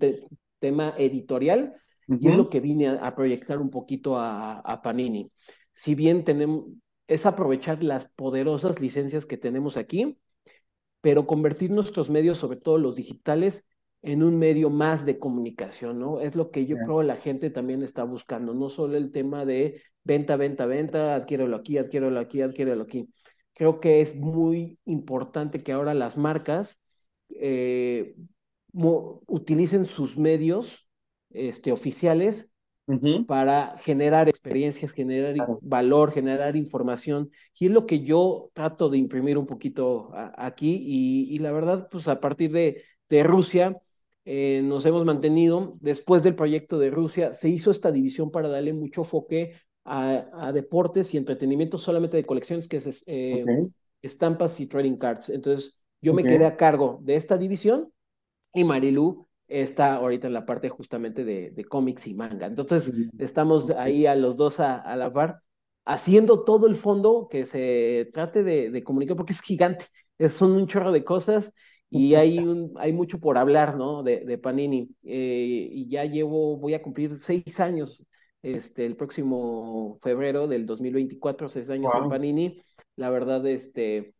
tema 0.58 0.94
editorial, 0.98 1.72
y 2.06 2.28
es 2.28 2.36
lo 2.36 2.50
que 2.50 2.60
vine 2.60 2.88
a, 2.88 3.14
proyectar 3.14 3.58
un 3.58 3.70
poquito 3.70 4.18
a, 4.18 4.80
Panini. 4.84 5.32
Si 5.72 5.94
bien 5.94 6.24
tenemos, 6.24 6.66
es 7.08 7.24
aprovechar 7.24 7.82
las 7.82 8.08
poderosas 8.08 8.80
licencias 8.80 9.24
que 9.24 9.38
tenemos 9.38 9.78
aquí, 9.78 10.18
pero 11.00 11.26
convertir 11.26 11.70
nuestros 11.70 12.10
medios, 12.10 12.36
sobre 12.36 12.58
todo 12.58 12.76
los 12.76 12.96
digitales, 12.96 13.64
en 14.02 14.22
un 14.22 14.38
medio 14.38 14.68
más 14.68 15.06
de 15.06 15.18
comunicación, 15.18 16.00
¿no? 16.00 16.20
Es 16.20 16.34
lo 16.34 16.50
que 16.50 16.66
yo 16.66 16.76
creo 16.78 17.02
la 17.02 17.16
gente 17.16 17.50
también 17.50 17.82
está 17.82 18.02
buscando, 18.02 18.52
no 18.52 18.68
solo 18.68 18.96
el 18.96 19.12
tema 19.12 19.44
de 19.44 19.80
venta, 20.02 20.36
venta, 20.36 20.66
venta, 20.66 21.14
adquiérelo 21.14 21.56
aquí, 21.56 21.78
adquiérelo 21.78 22.18
aquí, 22.18 22.42
adquiérelo 22.42 22.82
aquí. 22.82 23.08
Creo 23.54 23.78
que 23.80 24.00
es 24.00 24.16
muy 24.16 24.78
importante 24.86 25.62
que 25.62 25.72
ahora 25.72 25.94
las 25.94 26.16
marcas 26.16 26.80
eh, 27.28 28.16
utilicen 28.72 29.84
sus 29.84 30.18
medios 30.18 30.88
este, 31.30 31.70
oficiales 31.70 32.56
para 33.26 33.78
generar 33.78 34.28
experiencias, 34.28 34.92
generar 34.92 35.34
valor, 35.62 36.10
generar 36.10 36.56
información. 36.56 37.30
Y 37.58 37.66
es 37.66 37.72
lo 37.72 37.86
que 37.86 38.00
yo 38.02 38.50
trato 38.52 38.88
de 38.88 38.98
imprimir 38.98 39.38
un 39.38 39.46
poquito 39.46 40.10
aquí. 40.36 40.78
Y, 40.84 41.38
la 41.38 41.52
verdad, 41.52 41.88
pues 41.90 42.08
a 42.08 42.20
partir 42.20 42.50
de, 42.52 42.82
de 43.08 43.22
Rusia, 43.22 43.80
eh, 44.24 44.60
nos 44.62 44.86
hemos 44.86 45.04
mantenido, 45.04 45.76
después 45.80 46.22
del 46.22 46.34
proyecto 46.34 46.78
de 46.78 46.90
Rusia, 46.90 47.32
se 47.32 47.48
hizo 47.48 47.70
esta 47.70 47.90
división 47.90 48.30
para 48.30 48.48
darle 48.48 48.72
mucho 48.72 49.02
enfoque 49.02 49.54
a, 49.84 50.52
deportes 50.52 51.12
y 51.12 51.18
entretenimiento 51.18 51.78
solamente 51.78 52.16
de 52.16 52.24
colecciones, 52.24 52.68
que 52.68 52.76
es 52.76 53.04
eh, 53.06 53.44
estampas 54.00 54.60
y 54.60 54.66
trading 54.66 54.96
cards. 54.96 55.28
Entonces, 55.28 55.78
yo 56.00 56.14
me 56.14 56.24
quedé 56.24 56.44
a 56.44 56.56
cargo 56.56 57.00
de 57.02 57.14
esta 57.14 57.36
división 57.38 57.92
y 58.52 58.64
Marilu 58.64 59.26
está 59.48 59.94
ahorita 59.94 60.26
en 60.26 60.32
la 60.32 60.46
parte 60.46 60.68
justamente 60.68 61.24
de, 61.24 61.50
de 61.50 61.64
cómics 61.64 62.06
y 62.06 62.14
manga. 62.14 62.46
Entonces, 62.46 62.92
estamos 63.18 63.70
ahí 63.70 64.06
a 64.06 64.14
los 64.14 64.36
dos 64.36 64.60
a, 64.60 64.96
la 64.96 65.12
par, 65.12 65.42
haciendo 65.84 66.44
todo 66.44 66.66
el 66.66 66.74
fondo 66.74 67.28
que 67.30 67.44
se 67.44 68.10
trate 68.12 68.42
de, 68.42 68.82
comunicar, 68.82 69.16
porque 69.16 69.32
es 69.32 69.40
gigante, 69.40 69.86
son 70.30 70.52
un 70.52 70.66
chorro 70.66 70.92
de 70.92 71.04
cosas 71.04 71.52
y 71.94 72.14
hay, 72.14 72.38
un, 72.38 72.72
hay 72.76 72.94
mucho 72.94 73.20
por 73.20 73.36
hablar, 73.36 73.76
¿no? 73.76 74.02
De, 74.02 74.20
de 74.20 74.38
Panini. 74.38 74.88
Eh, 75.04 75.68
y 75.70 75.88
ya 75.90 76.06
llevo, 76.06 76.56
voy 76.56 76.72
a 76.72 76.80
cumplir 76.80 77.18
seis 77.20 77.60
años 77.60 78.02
este, 78.40 78.86
el 78.86 78.96
próximo 78.96 79.98
febrero 80.00 80.48
del 80.48 80.64
2024, 80.64 81.50
seis 81.50 81.68
años 81.68 81.92
en 81.94 82.08
Panini. 82.08 82.62
La 82.96 83.10
verdad, 83.10 83.46
este, 83.46 84.14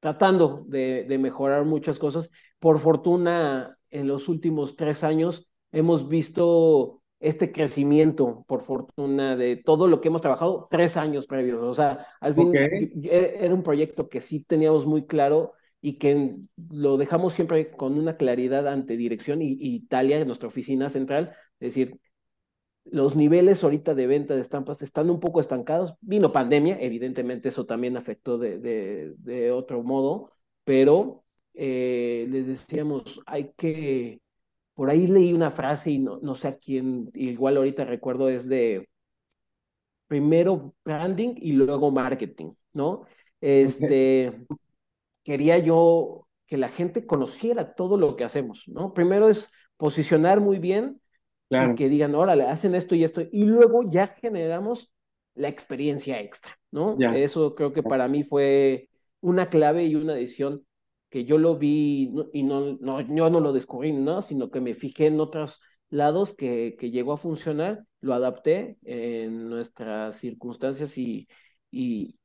tratando 0.00 0.64
de, 0.66 1.04
de, 1.06 1.18
mejorar 1.18 1.66
muchas 1.66 1.98
cosas. 1.98 2.30
Por 2.58 2.78
fortuna, 2.78 3.76
en 3.90 4.08
los 4.08 4.30
últimos 4.30 4.74
tres 4.74 5.04
años 5.04 5.46
hemos 5.72 6.08
visto 6.08 7.02
este 7.20 7.52
crecimiento, 7.52 8.46
por 8.48 8.62
fortuna, 8.62 9.36
de 9.36 9.56
todo 9.56 9.88
lo 9.88 10.00
que 10.00 10.08
hemos 10.08 10.22
trabajado 10.22 10.68
tres 10.70 10.96
años 10.96 11.26
previos. 11.26 11.62
O 11.62 11.74
sea, 11.74 12.06
al 12.18 12.34
fin 12.34 12.50
era 12.54 13.52
un 13.52 13.62
proyecto 13.62 14.08
que 14.08 14.22
sí 14.22 14.42
teníamos 14.44 14.86
muy 14.86 15.04
claro 15.04 15.52
y 15.86 15.98
que 15.98 16.32
lo 16.70 16.96
dejamos 16.96 17.34
siempre 17.34 17.66
con 17.66 17.98
una 17.98 18.14
claridad 18.14 18.66
ante 18.68 18.96
dirección 18.96 19.42
y, 19.42 19.48
y 19.48 19.74
Italia, 19.74 20.24
nuestra 20.24 20.48
oficina 20.48 20.88
central, 20.88 21.36
es 21.60 21.74
decir, 21.74 22.00
los 22.86 23.16
niveles 23.16 23.62
ahorita 23.62 23.94
de 23.94 24.06
venta 24.06 24.34
de 24.34 24.40
estampas 24.40 24.80
están 24.80 25.10
un 25.10 25.20
poco 25.20 25.40
estancados. 25.40 25.94
Vino 26.00 26.32
pandemia, 26.32 26.78
evidentemente 26.80 27.50
eso 27.50 27.66
también 27.66 27.98
afectó 27.98 28.38
de, 28.38 28.58
de, 29.18 29.52
otro 29.52 29.82
modo, 29.82 30.32
pero 30.64 31.22
eh, 31.52 32.26
les 32.30 32.46
decíamos, 32.46 33.20
hay 33.26 33.52
que, 33.54 34.22
por 34.72 34.88
ahí 34.88 35.06
leí 35.06 35.34
una 35.34 35.50
frase 35.50 35.90
y 35.90 35.98
no, 35.98 36.18
no 36.22 36.34
sé 36.34 36.48
a 36.48 36.56
quién, 36.56 37.10
igual 37.12 37.58
ahorita 37.58 37.84
recuerdo, 37.84 38.30
es 38.30 38.48
de 38.48 38.88
primero 40.06 40.74
branding 40.82 41.34
y 41.36 41.52
luego 41.52 41.90
marketing, 41.90 42.54
¿no? 42.72 43.04
Este, 43.42 44.32
quería 45.24 45.58
yo 45.58 46.28
que 46.46 46.56
la 46.58 46.68
gente 46.68 47.06
conociera 47.06 47.74
todo 47.74 47.96
lo 47.98 48.16
que 48.16 48.24
hacemos, 48.24 48.64
¿no? 48.68 48.94
Primero 48.94 49.28
es 49.28 49.50
posicionar 49.76 50.40
muy 50.40 50.58
bien 50.58 51.00
y 51.56 51.74
que 51.74 51.88
digan, 51.88 52.14
órale, 52.14 52.44
hacen 52.44 52.74
esto 52.74 52.94
y 52.94 53.04
esto, 53.04 53.22
y 53.32 53.44
luego 53.44 53.82
ya 53.90 54.08
generamos 54.08 54.92
la 55.34 55.48
experiencia 55.48 56.20
extra, 56.20 56.58
¿no? 56.70 57.04
Eso 57.08 57.54
creo 57.54 57.72
que 57.72 57.82
para 57.82 58.08
mí 58.08 58.22
fue 58.24 58.88
una 59.20 59.48
clave 59.48 59.84
y 59.86 59.94
una 59.96 60.14
decisión 60.14 60.66
que 61.10 61.24
yo 61.24 61.38
lo 61.38 61.56
vi 61.56 62.12
y 62.32 62.42
no, 62.42 62.76
no, 62.80 63.00
yo 63.00 63.30
no 63.30 63.40
lo 63.40 63.52
descubrí, 63.52 63.92
¿no? 63.92 64.22
Sino 64.22 64.50
que 64.50 64.60
me 64.60 64.74
fijé 64.74 65.06
en 65.06 65.20
otras 65.20 65.60
lados 65.90 66.34
que, 66.34 66.76
que 66.78 66.90
llegó 66.90 67.12
a 67.12 67.16
funcionar, 67.18 67.84
lo 68.00 68.14
adapté 68.14 68.78
en 68.84 69.48
nuestras 69.48 70.16
circunstancias 70.18 70.98
y, 70.98 71.28
y, 71.70 72.18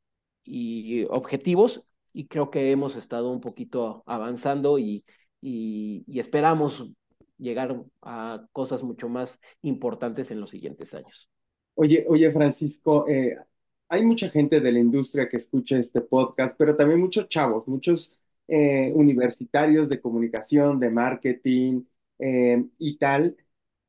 y 0.44 1.06
objetivos 1.06 1.84
y 2.13 2.27
creo 2.27 2.49
que 2.49 2.71
hemos 2.71 2.95
estado 2.95 3.31
un 3.31 3.41
poquito 3.41 4.03
avanzando 4.05 4.79
y, 4.79 5.03
y, 5.41 6.03
esperamos 6.19 6.91
llegar 7.37 7.83
a 8.01 8.45
cosas 8.51 8.83
mucho 8.83 9.09
más 9.09 9.39
importantes 9.61 10.31
en 10.31 10.41
los 10.41 10.49
siguientes 10.49 10.93
años. 10.93 11.29
Oye, 11.75 12.05
oye 12.09 12.29
Francisco, 12.31 13.07
eh, 13.07 13.37
hay 13.87 14.03
mucha 14.03 14.29
gente 14.29 14.59
de 14.59 14.71
la 14.71 14.79
industria 14.79 15.29
que 15.29 15.37
escucha 15.37 15.77
este 15.77 16.01
podcast, 16.01 16.55
pero 16.57 16.75
también 16.75 16.99
muchos 16.99 17.29
chavos, 17.29 17.67
muchos 17.67 18.19
eh, 18.47 18.91
universitarios 18.93 19.87
de 19.89 20.01
comunicación, 20.01 20.79
de 20.79 20.89
marketing 20.89 21.83
eh, 22.19 22.65
y 22.77 22.97
tal. 22.97 23.37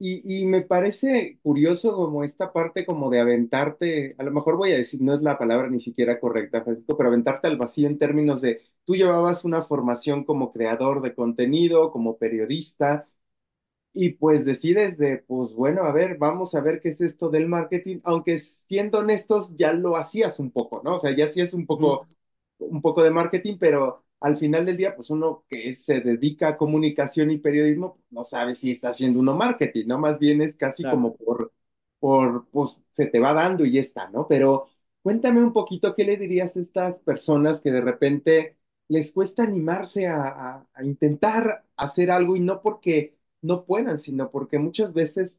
Y, 0.03 0.41
y, 0.43 0.47
me 0.47 0.63
parece 0.63 1.39
curioso 1.43 1.95
como 1.95 2.25
esta 2.25 2.53
parte 2.55 2.87
como 2.87 3.11
de 3.11 3.21
aventarte, 3.21 4.15
a 4.19 4.23
lo 4.23 4.31
mejor 4.33 4.57
voy 4.57 4.73
a 4.73 4.79
decir, 4.79 4.99
no 5.03 5.15
es 5.15 5.21
la 5.21 5.37
palabra 5.37 5.69
ni 5.69 5.79
siquiera 5.81 6.19
correcta, 6.19 6.63
Francisco, 6.65 6.97
pero 6.97 7.11
aventarte 7.11 7.49
al 7.49 7.59
vacío 7.59 7.87
en 7.87 7.99
términos 7.99 8.41
de, 8.41 8.63
tú 8.85 8.95
llevabas 8.97 9.45
una 9.45 9.63
formación 9.63 10.25
como 10.25 10.53
creador 10.55 11.03
de 11.03 11.15
contenido, 11.15 11.91
como 11.93 12.17
periodista, 12.17 13.09
y 13.93 14.11
pues 14.11 14.45
decides 14.45 14.99
de, 14.99 15.19
pues 15.19 15.55
bueno, 15.55 15.83
a 15.85 15.93
ver, 15.93 16.19
vamos 16.19 16.55
a 16.55 16.61
ver 16.61 16.81
qué 16.81 16.91
es 16.91 17.01
esto 17.01 17.31
del 17.31 17.49
marketing, 17.49 18.01
aunque 18.05 18.39
siendo 18.39 18.99
honestos, 19.01 19.53
ya 19.57 19.73
lo 19.73 19.97
hacías 19.97 20.39
un 20.41 20.51
poco, 20.53 20.83
¿no? 20.85 20.97
O 20.97 21.01
sea, 21.01 21.15
ya 21.17 21.27
hacías 21.27 21.55
un 21.55 21.67
poco, 21.67 22.07
un 22.59 22.83
poco 22.83 23.03
de 23.03 23.11
marketing, 23.11 23.57
pero 23.59 24.05
al 24.21 24.37
final 24.37 24.67
del 24.67 24.77
día, 24.77 24.95
pues 24.97 25.11
uno 25.11 25.45
que 25.49 25.75
se 25.77 26.01
dedica 26.01 26.49
a 26.49 26.57
comunicación 26.57 27.31
y 27.31 27.39
periodismo, 27.39 27.99
no 28.11 28.25
sabe 28.25 28.55
si 28.57 28.71
está 28.73 28.91
haciendo 28.91 29.21
uno 29.21 29.35
marketing, 29.37 29.87
¿no? 29.89 29.99
Más 29.99 30.19
bien 30.19 30.43
es 30.43 30.55
casi 30.57 30.87
Claro. 30.87 30.89
como 30.89 31.17
por, 31.17 31.53
por, 31.99 32.49
pues 32.51 32.77
se 32.93 33.07
te 33.07 33.19
va 33.21 33.33
dando 33.33 33.65
y 33.65 33.73
ya 33.73 33.81
está, 33.81 34.09
¿no? 34.11 34.27
Pero 34.29 34.69
cuéntame 35.03 35.43
un 35.43 35.53
poquito, 35.53 35.95
¿qué 35.95 36.05
le 36.05 36.17
dirías 36.17 36.55
a 36.57 36.61
estas 36.61 36.99
personas 37.01 37.61
que 37.61 37.71
de 37.73 37.81
repente 37.81 38.57
les 38.89 39.13
cuesta 39.13 39.43
animarse 39.45 40.07
a, 40.09 40.23
a, 40.25 40.69
a 40.75 40.85
intentar 40.85 41.65
hacer 41.77 42.11
algo 42.11 42.37
y 42.37 42.41
no 42.41 42.61
porque 42.63 43.17
no 43.43 43.65
puedan, 43.65 43.99
sino 43.99 44.31
porque 44.31 44.59
muchas 44.59 44.93
veces 44.93 45.39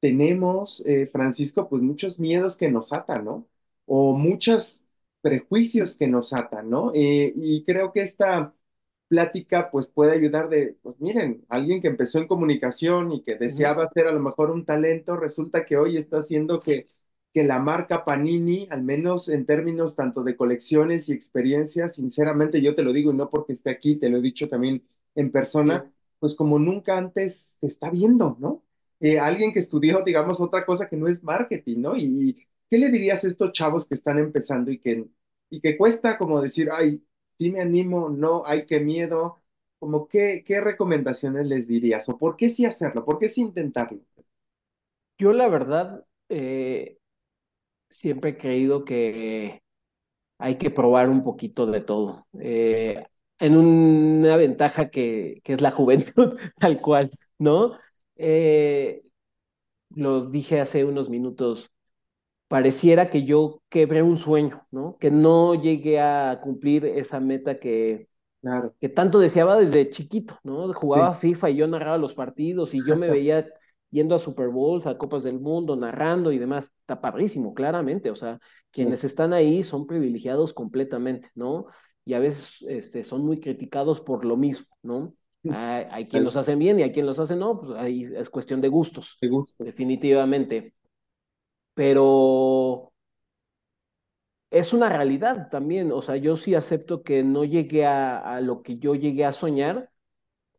tenemos, 0.00 0.82
eh, 0.86 1.06
Francisco, 1.08 1.68
pues 1.68 1.82
muchos 1.82 2.18
miedos 2.18 2.56
que 2.56 2.70
nos 2.70 2.92
atan, 2.92 3.24
¿no? 3.24 3.48
O 3.86 4.14
muchos 4.16 4.82
prejuicios 5.26 5.96
que 5.96 6.08
nos 6.08 6.32
atan, 6.32 6.70
¿no? 6.70 6.92
Eh, 6.94 7.32
y 7.36 7.64
creo 7.64 7.92
que 7.92 8.02
esta 8.02 8.54
plática 9.08 9.70
pues 9.70 9.88
puede 9.88 10.12
ayudar 10.12 10.48
de, 10.48 10.76
pues 10.82 11.00
miren, 11.00 11.44
alguien 11.48 11.80
que 11.80 11.88
empezó 11.88 12.18
en 12.18 12.28
comunicación 12.28 13.12
y 13.12 13.22
que 13.22 13.36
deseaba 13.36 13.84
hacer 13.84 14.06
a 14.08 14.12
lo 14.12 14.20
mejor 14.20 14.50
un 14.50 14.64
talento, 14.64 15.16
resulta 15.16 15.64
que 15.64 15.76
hoy 15.76 15.96
está 15.96 16.18
haciendo 16.20 16.60
que, 16.60 16.86
que 17.32 17.44
la 17.44 17.58
marca 17.60 18.04
Panini, 18.04 18.66
al 18.70 18.82
menos 18.82 19.28
en 19.28 19.46
términos 19.46 19.94
tanto 19.96 20.22
de 20.24 20.36
colecciones 20.36 21.08
y 21.08 21.12
experiencias, 21.12 21.94
sinceramente 21.96 22.62
yo 22.62 22.74
te 22.74 22.82
lo 22.82 22.92
digo 22.92 23.12
y 23.12 23.16
no 23.16 23.30
porque 23.30 23.54
esté 23.54 23.70
aquí, 23.70 23.96
te 23.96 24.08
lo 24.08 24.18
he 24.18 24.22
dicho 24.22 24.48
también 24.48 24.82
en 25.14 25.30
persona, 25.32 25.84
Sí. 25.84 25.92
pues 26.18 26.34
como 26.34 26.58
nunca 26.58 26.96
antes 26.98 27.54
se 27.60 27.66
está 27.66 27.90
viendo, 27.90 28.36
¿no? 28.40 28.62
Eh, 29.00 29.18
alguien 29.18 29.52
que 29.52 29.58
estudió, 29.60 30.02
digamos, 30.04 30.40
otra 30.40 30.64
cosa 30.64 30.88
que 30.88 30.96
no 30.96 31.08
es 31.08 31.22
marketing, 31.22 31.80
¿no? 31.82 31.96
Y, 31.96 32.46
¿qué 32.70 32.78
le 32.78 32.90
dirías 32.90 33.22
a 33.24 33.28
estos 33.28 33.52
chavos 33.52 33.86
que 33.86 33.94
están 33.94 34.18
empezando 34.18 34.70
y 34.70 34.78
que, 34.78 35.06
y 35.50 35.60
que 35.60 35.76
cuesta 35.76 36.18
como 36.18 36.40
decir, 36.42 36.68
ay, 36.72 37.02
sí 37.38 37.50
me 37.50 37.60
animo, 37.62 38.08
no, 38.10 38.42
ay, 38.46 38.66
qué 38.66 38.80
miedo, 38.80 39.38
como 39.78 40.08
qué, 40.08 40.42
qué 40.46 40.60
recomendaciones 40.60 41.46
les 41.46 41.66
dirías? 41.66 42.08
¿O 42.08 42.18
por 42.18 42.36
qué 42.36 42.50
sí 42.50 42.64
hacerlo? 42.66 43.04
¿Por 43.04 43.18
qué 43.18 43.28
sí 43.28 43.40
intentarlo? 43.42 44.00
Yo 45.18 45.32
la 45.32 45.48
verdad 45.48 46.04
eh, 46.28 46.98
siempre 47.90 48.30
he 48.32 48.38
creído 48.38 48.84
que 48.84 49.62
hay 50.38 50.58
que 50.58 50.70
probar 50.70 51.10
un 51.10 51.24
poquito 51.24 51.66
de 51.66 51.80
todo. 51.82 52.26
Eh, 52.40 53.06
en 53.40 53.56
una 53.56 54.36
ventaja 54.36 54.90
que, 54.90 55.40
que 55.44 55.54
es 55.54 55.62
la 55.62 55.72
juventud, 55.72 56.38
tal 56.58 56.80
cual, 56.82 57.10
¿no? 57.38 57.78
Eh, 58.16 59.04
lo 59.90 60.26
dije 60.26 60.60
hace 60.60 60.84
unos 60.84 61.10
minutos, 61.10 61.72
pareciera 62.48 63.10
que 63.10 63.24
yo 63.24 63.62
quebré 63.68 64.02
un 64.02 64.16
sueño, 64.16 64.66
¿no? 64.70 64.96
Que 64.98 65.10
no 65.10 65.54
llegué 65.54 66.00
a 66.00 66.40
cumplir 66.42 66.84
esa 66.84 67.20
meta 67.20 67.58
que, 67.58 68.08
Claro, 68.40 68.74
que 68.80 68.88
tanto 68.88 69.18
deseaba 69.18 69.56
desde 69.56 69.90
chiquito, 69.90 70.38
¿no? 70.44 70.68
sí, 70.68 70.74
Jugaba 70.74 71.14
FIFA 71.14 71.50
y 71.50 71.56
yo 71.56 71.66
narraba 71.66 71.98
los 71.98 72.14
partidos 72.14 72.74
y 72.74 72.84
yo 72.86 72.96
me 72.96 73.08
veía 73.10 73.46
yendo 73.90 74.14
a 74.14 74.18
Super 74.18 74.48
Bowls, 74.50 74.86
a 74.86 74.98
Copas 74.98 75.22
del 75.22 75.40
Mundo, 75.40 75.74
narrando 75.74 76.30
y 76.30 76.38
demás. 76.38 76.70
Está 76.80 77.00
padrísimo, 77.00 77.54
claramente. 77.54 78.10
O 78.10 78.14
sea, 78.16 78.38
sí, 78.72 78.84
quienes 78.84 79.04
están 79.04 79.32
ahí 79.32 79.62
son 79.62 79.86
privilegiados 79.86 80.52
completamente, 80.52 81.30
¿no? 81.34 81.66
Y 82.04 82.14
a 82.14 82.20
veces 82.20 82.64
este, 82.68 83.02
son 83.02 83.24
muy 83.24 83.40
criticados 83.40 84.00
por 84.00 84.24
lo 84.24 84.36
mismo, 84.36 84.66
¿no? 84.82 85.14
Hay, 85.48 85.86
hay 85.90 86.08
quien 86.08 86.24
los 86.24 86.36
hace 86.36 86.54
bien 86.56 86.78
y 86.78 86.82
hay 86.82 86.92
quien 86.92 87.06
los 87.06 87.18
hace 87.18 87.36
no, 87.36 87.60
pues 87.60 87.78
ahí 87.78 88.04
es 88.14 88.30
cuestión 88.30 88.60
de 88.60 88.68
gustos, 88.68 89.16
de 89.20 89.28
gusto. 89.28 89.64
definitivamente. 89.64 90.74
Pero 91.76 92.92
es 94.50 94.72
una 94.72 94.88
realidad 94.88 95.48
también, 95.50 95.92
o 95.92 96.02
sea, 96.02 96.16
yo 96.16 96.36
sí 96.36 96.54
acepto 96.54 97.02
que 97.02 97.22
no 97.22 97.44
llegué 97.44 97.84
a, 97.86 98.40
lo 98.40 98.62
que 98.62 98.78
yo 98.78 98.94
llegué 98.94 99.24
a 99.26 99.32
soñar, 99.32 99.90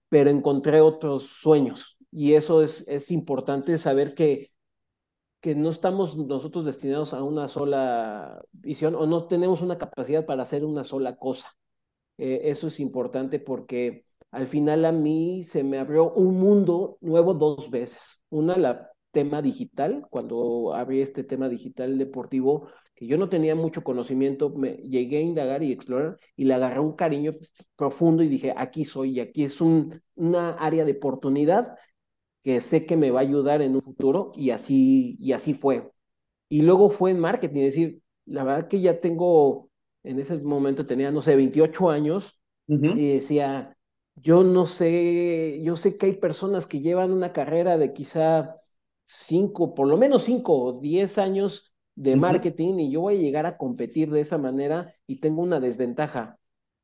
pero 0.10 0.30
encontré 0.30 0.82
otros 0.82 1.24
sueños. 1.28 1.98
Y 2.12 2.34
eso 2.36 2.64
es, 2.64 2.84
es 2.88 3.12
importante 3.12 3.78
saber 3.80 4.16
que, 4.16 4.52
que 5.42 5.56
no 5.56 5.70
estamos 5.70 6.18
nosotros 6.18 6.66
destinados 6.66 7.14
a 7.14 7.24
una 7.24 7.48
sola 7.48 8.44
visión 8.54 8.96
o 8.96 9.08
no 9.08 9.28
tenemos 9.28 9.62
una 9.62 9.78
capacidad 9.78 10.26
para 10.26 10.44
hacer 10.44 10.66
una 10.66 10.84
sola 10.84 11.18
cosa. 11.18 11.58
Eh, 12.18 12.42
eso 12.46 12.68
es 12.68 12.80
importante 12.80 13.40
porque 13.40 14.06
al 14.32 14.48
final 14.48 14.86
a 14.86 14.92
mí 14.92 15.44
se 15.44 15.64
me 15.64 15.80
abrió 15.80 16.14
un 16.14 16.40
mundo 16.40 16.98
nuevo 17.02 17.34
dos 17.34 17.70
veces. 17.72 18.22
Una, 18.30 18.58
la 18.58 18.92
tema 19.18 19.42
digital, 19.42 20.06
cuando 20.10 20.74
abrí 20.76 21.02
este 21.02 21.24
tema 21.24 21.50
digital 21.50 21.98
deportivo, 21.98 22.70
que 22.96 23.08
yo 23.08 23.18
no 23.18 23.30
tenía 23.30 23.56
mucho 23.56 23.84
conocimiento, 23.84 24.50
me 24.52 24.74
llegué 24.78 25.18
a 25.18 25.22
indagar 25.22 25.64
y 25.64 25.72
explorar 25.72 26.18
y 26.36 26.46
le 26.46 26.54
agarré 26.54 26.80
un 26.80 26.94
cariño 26.96 27.32
profundo 27.76 28.24
y 28.24 28.28
dije, 28.30 28.54
aquí 28.56 28.86
soy, 28.86 29.12
y 29.18 29.20
aquí 29.20 29.44
es 29.44 29.62
un, 29.62 30.02
una 30.16 30.52
área 30.52 30.86
de 30.86 30.94
oportunidad 30.94 31.76
que 32.44 32.62
sé 32.62 32.86
que 32.86 32.98
me 32.98 33.12
va 33.12 33.20
a 33.20 33.24
ayudar 33.24 33.62
en 33.62 33.76
un 33.76 33.82
futuro 33.82 34.32
y 34.36 34.52
así, 34.52 35.18
y 35.20 35.34
así 35.34 35.54
fue. 35.54 35.92
Y 36.50 36.62
luego 36.62 36.90
fue 36.90 37.12
en 37.12 37.20
marketing, 37.20 37.62
es 37.62 37.76
decir, 37.76 38.02
la 38.26 38.44
verdad 38.44 38.68
que 38.68 38.82
ya 38.82 39.00
tengo, 39.02 39.70
en 40.04 40.20
ese 40.20 40.38
momento 40.40 40.86
tenía, 40.86 41.12
no 41.12 41.22
sé, 41.22 41.36
28 41.36 41.90
años 41.90 42.40
Ujú, 42.68 42.92
y 42.94 43.14
decía, 43.14 43.78
yo 44.16 44.44
no 44.44 44.66
sé, 44.66 45.62
yo 45.64 45.76
sé 45.76 45.98
que 45.98 46.08
hay 46.08 46.18
personas 46.18 46.68
que 46.68 46.80
llevan 46.82 47.12
una 47.12 47.34
carrera 47.34 47.78
de 47.78 47.94
quizá 47.94 48.58
cinco, 49.08 49.76
por 49.76 49.88
lo 49.90 49.98
menos 49.98 50.24
cinco 50.26 50.58
o 50.64 50.80
diez 50.82 51.18
años 51.20 51.74
de 51.96 52.16
ujú, 52.16 52.18
marketing 52.18 52.80
y 52.80 52.92
yo 52.92 53.02
voy 53.02 53.18
a 53.18 53.20
llegar 53.22 53.48
a 53.48 53.58
competir 53.58 54.12
de 54.12 54.22
esa 54.22 54.38
manera 54.40 54.94
y 55.08 55.20
tengo 55.22 55.44
una 55.44 55.60
desventaja. 55.62 56.40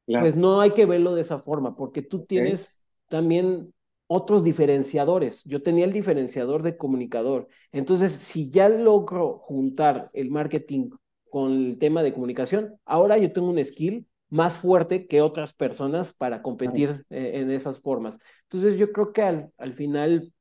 claro, 0.05 0.17
Pues 0.17 0.35
no 0.35 0.61
hay 0.61 0.71
que 0.71 0.85
verlo 0.85 1.15
de 1.15 1.21
esa 1.21 1.39
forma, 1.39 1.75
porque 1.75 2.01
tú 2.01 2.25
tienes 2.25 2.77
también 3.09 3.73
otros 4.07 4.43
diferenciadores. 4.43 5.43
Yo 5.45 5.63
tenía 5.63 5.85
el 5.85 5.93
diferenciador 5.93 6.63
de 6.63 6.77
comunicador. 6.77 7.47
Entonces, 7.71 8.11
si 8.13 8.49
ya 8.49 8.69
logro 8.69 9.39
juntar 9.39 10.09
el 10.13 10.29
marketing 10.31 10.91
con 11.29 11.51
el 11.53 11.77
tema 11.79 12.03
de 12.03 12.13
comunicación, 12.13 12.75
ahora 12.85 13.17
yo 13.17 13.31
tengo 13.33 13.49
un 13.49 13.63
skill 13.65 14.07
más 14.29 14.57
fuerte 14.57 15.07
que 15.07 15.21
otras 15.21 15.53
personas 15.53 16.13
para 16.13 16.41
competir 16.41 17.05
eh, 17.09 17.31
en 17.35 17.51
esas 17.51 17.79
formas. 17.81 18.19
Entonces, 18.43 18.77
yo 18.79 18.91
creo 18.91 19.13
que 19.13 19.21
al, 19.23 19.51
al 19.57 19.73
final 19.73 20.33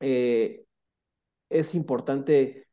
eh, 0.00 0.64
es 1.50 1.74
importante 1.74 2.68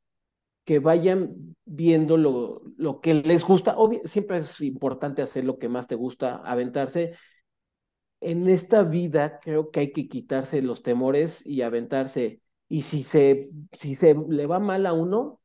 que 0.65 0.79
vayan 0.79 1.55
viendo 1.65 2.17
lo, 2.17 2.63
lo 2.77 3.01
que 3.01 3.13
les 3.13 3.45
gusta. 3.45 3.75
Siempre 4.05 4.39
es 4.39 4.61
importante 4.61 5.21
hacer 5.21 5.45
lo 5.45 5.59
que 5.59 5.69
más 5.69 5.87
te 5.87 5.95
gusta, 5.95 6.37
aventarse, 6.37 7.13
en 8.21 8.49
esta 8.49 8.83
vida 8.83 9.39
creo 9.39 9.71
que 9.71 9.81
hay 9.81 9.91
que 9.91 10.07
quitarse 10.07 10.61
los 10.61 10.81
temores 10.81 11.45
y 11.45 11.61
aventarse. 11.61 12.41
Y 12.67 12.81
si 12.83 13.03
se, 13.03 13.49
si 13.71 13.95
se 13.95 14.15
le 14.29 14.47
va 14.47 14.59
mal 14.59 14.85
a 14.85 14.93
uno, 14.93 15.41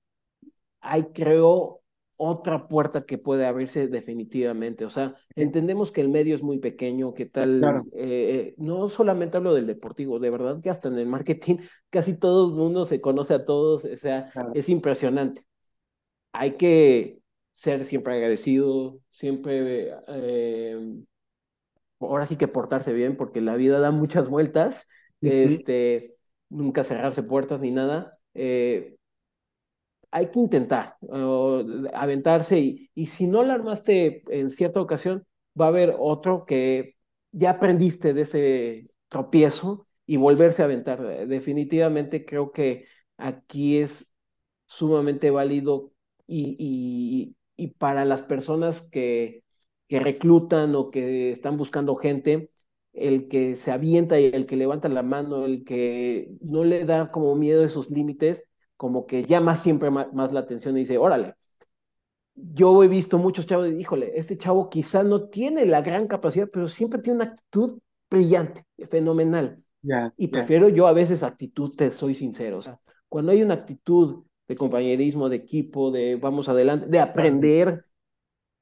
hay 0.80 1.04
creo 1.12 1.79
otra 2.20 2.68
puerta 2.68 3.06
que 3.06 3.18
puede 3.18 3.46
abrirse 3.46 3.88
definitivamente. 3.88 4.84
O 4.84 4.90
sea, 4.90 5.14
entendemos 5.36 5.92
que 5.92 6.00
el 6.02 6.08
medio 6.10 6.34
es 6.34 6.42
muy 6.42 6.58
pequeño, 6.58 7.14
que 7.14 7.26
tal, 7.26 7.48
claro, 7.58 7.86
eh, 7.92 8.54
no 8.58 8.88
solamente 8.88 9.36
hablo 9.38 9.54
del 9.54 9.66
deportivo, 9.66 10.18
de 10.20 10.30
verdad 10.30 10.60
que 10.62 10.70
hasta 10.70 10.88
en 10.88 10.98
el 10.98 11.06
marketing 11.06 11.58
casi 11.90 12.16
todo 12.18 12.48
el 12.50 12.54
mundo 12.54 12.84
se 12.84 13.00
conoce 13.00 13.34
a 13.34 13.44
todos, 13.46 13.84
o 13.84 13.96
sea, 13.96 14.32
claro, 14.32 14.54
es 14.54 14.68
impresionante. 14.68 15.42
Hay 16.32 16.56
que 16.56 17.20
ser 17.52 17.84
siempre 17.84 18.14
agradecido, 18.14 19.00
siempre 19.10 19.92
eh, 20.08 20.78
ahora 22.00 22.26
sí 22.26 22.36
que 22.36 22.48
portarse 22.48 22.92
bien, 22.92 23.16
porque 23.16 23.40
la 23.40 23.56
vida 23.56 23.80
da 23.80 23.90
muchas 23.90 24.28
vueltas. 24.28 24.86
ujú, 25.22 25.62
Este, 25.62 26.16
nunca 26.48 26.84
cerrarse 26.84 27.22
puertas 27.22 27.60
ni 27.60 27.70
nada. 27.70 28.18
Eh, 28.34 28.96
hay 30.10 30.30
que 30.30 30.38
intentar 30.40 30.96
aventarse 31.94 32.58
y, 32.58 32.90
y 32.94 33.06
si 33.06 33.26
no 33.26 33.42
la 33.42 33.54
armaste 33.54 34.22
en 34.28 34.50
cierta 34.50 34.80
ocasión, 34.80 35.26
va 35.58 35.66
a 35.66 35.68
haber 35.68 35.96
otro 35.98 36.44
que 36.44 36.96
ya 37.32 37.50
aprendiste 37.50 38.12
de 38.14 38.22
ese 38.22 38.90
tropiezo 39.08 39.86
y 40.06 40.16
volverse 40.16 40.62
a 40.62 40.64
aventar. 40.66 41.26
Definitivamente 41.28 42.24
creo 42.24 42.52
que 42.52 42.86
aquí 43.16 43.78
es 43.78 44.08
sumamente 44.66 45.30
válido 45.30 45.92
y, 46.26 47.36
para 47.78 48.04
las 48.04 48.22
personas 48.22 48.82
que, 48.90 49.44
que 49.86 50.00
reclutan 50.00 50.74
o 50.74 50.90
que 50.90 51.30
están 51.30 51.56
buscando 51.56 51.96
gente, 51.96 52.50
el 52.92 53.28
que 53.28 53.54
se 53.56 53.70
avienta 53.72 54.18
y 54.20 54.26
el 54.26 54.46
que 54.46 54.56
levanta 54.56 54.88
la 54.88 55.02
mano, 55.02 55.44
el 55.44 55.64
que 55.64 56.30
no 56.40 56.64
le 56.64 56.84
da 56.84 57.10
como 57.10 57.34
miedo 57.36 57.64
esos 57.64 57.90
límites, 57.90 58.44
como 58.80 59.04
que 59.04 59.24
llama 59.24 59.58
siempre 59.58 59.90
más, 59.90 60.32
la 60.32 60.40
atención 60.40 60.74
y 60.74 60.80
dice, 60.80 60.96
órale, 60.96 61.34
yo 62.34 62.82
he 62.82 62.88
visto 62.88 63.18
muchos 63.18 63.44
chavos 63.44 63.68
y 63.68 63.72
híjole, 63.72 64.12
este 64.14 64.38
chavo 64.38 64.70
quizá 64.70 65.02
no 65.02 65.28
tiene 65.28 65.66
la 65.66 65.82
gran 65.82 66.06
capacidad, 66.06 66.48
pero 66.50 66.66
siempre 66.66 67.02
tiene 67.02 67.18
una 67.18 67.30
actitud 67.30 67.78
brillante, 68.08 68.64
fenomenal. 68.88 69.62
y 70.16 70.28
prefiero 70.28 70.70
yo 70.70 70.86
a 70.86 70.94
veces 70.94 71.22
actitud, 71.22 71.76
te 71.76 71.90
soy 71.90 72.14
sincero, 72.14 72.56
o 72.56 72.62
sea, 72.62 72.80
cuando 73.10 73.32
hay 73.32 73.42
una 73.42 73.52
actitud 73.52 74.24
de 74.48 74.56
compañerismo, 74.56 75.28
de 75.28 75.36
equipo, 75.36 75.90
de 75.90 76.16
vamos 76.16 76.48
adelante, 76.48 76.86
de 76.86 77.00
aprender, 77.00 77.84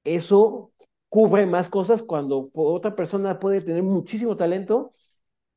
eso 0.02 0.72
cubre 1.08 1.46
más 1.46 1.70
cosas 1.70 2.02
cuando 2.02 2.50
otra 2.54 2.96
persona 2.96 3.38
puede 3.38 3.60
tener 3.60 3.84
muchísimo 3.84 4.36
talento, 4.36 4.94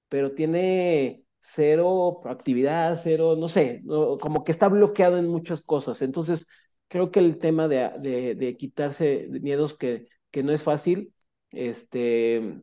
pero 0.07 0.33
tiene 0.33 1.20
cero 1.41 2.21
actividad, 2.25 2.99
cero, 3.01 3.35
no 3.37 3.49
sé, 3.49 3.83
como 4.21 4.43
que 4.43 4.51
está 4.51 4.67
bloqueado 4.69 5.17
en 5.17 5.27
muchas 5.27 5.61
cosas. 5.61 6.01
Entonces, 6.01 6.47
creo 6.87 7.11
que 7.11 7.19
el 7.19 7.39
tema 7.39 7.67
de, 7.67 8.35
de, 8.37 8.57
quitarse 8.57 9.27
miedos 9.29 9.75
que, 9.77 10.07
que 10.31 10.43
no 10.43 10.51
es 10.51 10.63
fácil, 10.63 11.13
este, 11.51 12.61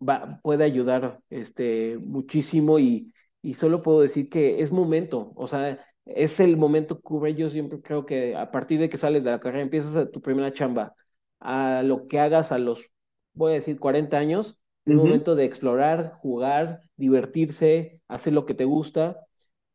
va, 0.00 0.40
puede 0.42 0.64
ayudar 0.64 1.20
este, 1.30 1.98
muchísimo 2.00 2.78
y, 2.78 3.12
y 3.42 3.54
solo 3.54 3.82
puedo 3.82 4.00
decir 4.00 4.28
que 4.28 4.62
es 4.62 4.72
momento, 4.72 5.32
o 5.36 5.48
sea, 5.48 5.84
es 6.06 6.40
el 6.40 6.56
momento 6.56 7.00
que 7.00 7.34
yo 7.34 7.48
siempre 7.50 7.80
creo 7.80 8.06
que 8.06 8.36
a 8.36 8.50
partir 8.50 8.78
de 8.80 8.88
que 8.88 8.96
sales 8.96 9.24
de 9.24 9.30
la 9.30 9.40
carrera, 9.40 9.62
empiezas 9.62 10.10
tu 10.10 10.20
primera 10.20 10.52
chamba, 10.52 10.94
a 11.40 11.82
lo 11.82 12.06
que 12.06 12.20
hagas 12.20 12.52
a 12.52 12.58
los, 12.58 12.90
voy 13.32 13.52
a 13.52 13.54
decir, 13.56 13.78
40 13.78 14.16
años, 14.18 14.58
es 14.84 14.94
momento 14.94 15.34
de 15.34 15.44
explorar, 15.44 16.12
jugar, 16.12 16.80
divertirse, 16.96 18.00
hacer 18.08 18.32
lo 18.32 18.46
que 18.46 18.54
te 18.54 18.64
gusta 18.64 19.20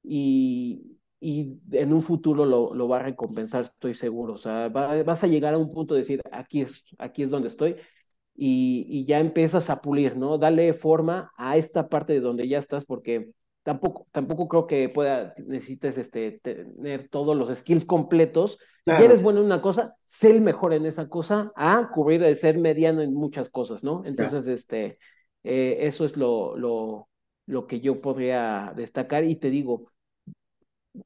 y, 0.03 0.97
y 1.19 1.59
en 1.71 1.93
un 1.93 2.01
futuro 2.01 2.45
lo, 2.45 2.73
lo, 2.73 2.87
va 2.87 2.97
a 2.97 3.03
recompensar, 3.03 3.65
estoy 3.65 3.95
seguro. 3.95 4.33
O 4.33 4.37
sea, 4.37 4.69
vas 4.69 5.23
a 5.23 5.27
llegar 5.27 5.53
a 5.53 5.57
un 5.57 5.71
punto 5.71 5.93
de 5.93 6.01
decir, 6.01 6.21
aquí 6.31 6.61
es, 6.61 6.83
aquí 6.97 7.23
es 7.23 7.29
donde 7.29 7.49
estoy 7.49 7.75
y, 8.35 8.85
y 8.89 9.05
ya 9.05 9.19
empiezas 9.19 9.69
a 9.69 9.81
pulir, 9.81 10.15
¿no? 10.15 10.37
Dale 10.37 10.73
forma 10.73 11.31
a 11.37 11.57
esta 11.57 11.89
parte 11.89 12.13
de 12.13 12.21
donde 12.21 12.47
ya 12.47 12.57
estás 12.57 12.85
porque 12.85 13.31
tampoco, 13.63 14.07
tampoco 14.11 14.47
creo 14.47 14.67
que 14.67 14.89
pueda, 14.89 15.33
necesites 15.45 15.97
este, 15.97 16.39
tener 16.39 17.09
todos 17.09 17.35
los 17.35 17.55
skills 17.55 17.85
completos. 17.85 18.57
Si 18.85 18.91
eres 18.91 19.21
bueno 19.21 19.41
en 19.41 19.45
una 19.45 19.61
cosa, 19.61 19.95
sé 20.05 20.31
el 20.31 20.41
mejor 20.41 20.73
en 20.73 20.85
esa 20.87 21.09
cosa, 21.09 21.51
a 21.55 21.89
cubrir 21.93 22.21
de 22.21 22.33
ser 22.33 22.57
mediano 22.57 23.01
en 23.01 23.13
muchas 23.13 23.49
cosas, 23.49 23.83
¿no? 23.83 24.03
Entonces, 24.05 24.47
este, 24.47 24.97
eh, 25.43 25.77
eso 25.81 26.05
es 26.05 26.17
lo, 26.17 26.55
lo, 26.57 27.09
lo 27.45 27.67
que 27.67 27.79
yo 27.81 28.01
podría 28.01 28.73
destacar 28.75 29.23
y 29.23 29.35
te 29.35 29.49
digo, 29.49 29.91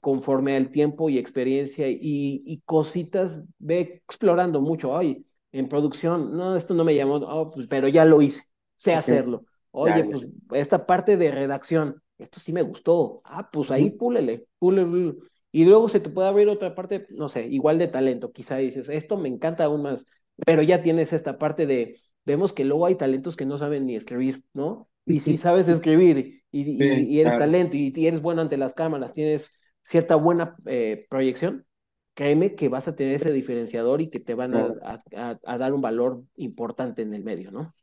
conforme 0.02 0.56
al 0.56 0.70
tiempo 0.72 1.10
y 1.10 1.18
experiencia 1.18 1.88
y, 1.90 2.44
y 2.46 2.62
cositas, 2.66 3.44
ve 3.60 4.02
explorando 4.08 4.62
mucho. 4.62 4.92
Oye, 4.92 5.24
en 5.52 5.68
producción, 5.70 6.36
no, 6.36 6.56
esto 6.56 6.74
no 6.74 6.84
me 6.84 6.96
llamó, 6.96 7.16
oh, 7.16 7.52
pues, 7.52 7.68
pero 7.68 7.88
ya 7.88 8.06
lo 8.06 8.22
hice, 8.22 8.44
sé 8.76 8.94
hacerlo. 8.96 9.46
Oye, 9.72 10.04
pues 10.06 10.26
esta 10.52 10.86
parte 10.86 11.18
de 11.18 11.32
redacción, 11.32 12.02
esto 12.18 12.40
sí 12.40 12.54
me 12.54 12.62
gustó. 12.62 13.22
Ah, 13.26 13.50
pues 13.52 13.72
ahí 13.72 13.90
púlele, 13.92 14.48
púlele. 14.60 15.16
Y 15.52 15.66
luego 15.66 15.88
se 15.90 16.00
te 16.00 16.10
puede 16.10 16.28
abrir 16.28 16.50
otra 16.50 16.74
parte, 16.74 17.06
no 17.12 17.30
sé, 17.30 17.48
igual 17.48 17.78
de 17.78 17.88
talento. 17.88 18.32
Quizá 18.32 18.58
dices, 18.58 18.90
esto 18.90 19.18
me 19.18 19.30
encanta 19.30 19.66
aún 19.66 19.84
más, 19.84 20.06
pero 20.46 20.62
ya 20.64 20.82
tienes 20.82 21.14
esta 21.14 21.38
parte 21.38 21.66
de, 21.68 22.00
vemos 22.26 22.54
que 22.54 22.66
luego 22.66 22.86
hay 22.86 22.96
talentos 22.96 23.36
que 23.36 23.46
no 23.46 23.58
saben 23.58 23.86
ni 23.86 23.96
escribir, 23.96 24.44
¿no? 24.54 24.90
Y 25.06 25.20
si 25.20 25.38
sabes 25.38 25.68
escribir 25.68 26.44
y, 26.52 27.20
eres 27.20 27.38
talento 27.38 27.76
y, 27.76 27.92
eres 28.08 28.22
bueno 28.22 28.42
ante 28.42 28.58
las 28.58 28.74
cámaras, 28.74 29.14
tienes 29.14 29.60
cierta 29.82 30.16
buena 30.16 30.56
eh, 30.66 31.06
proyección, 31.10 31.66
créeme 32.14 32.56
que 32.56 32.70
vas 32.70 32.88
a 32.88 32.96
tener 32.96 33.16
ese 33.16 33.34
diferenciador 33.34 34.02
y 34.02 34.10
que 34.10 34.20
te 34.20 34.34
van 34.34 34.54
a 34.56 35.58
dar 35.58 35.74
un 35.74 35.82
valor 35.82 36.24
importante 36.36 37.02
en 37.02 37.14
el 37.14 37.24
medio, 37.24 37.52
¿no? 37.52 37.74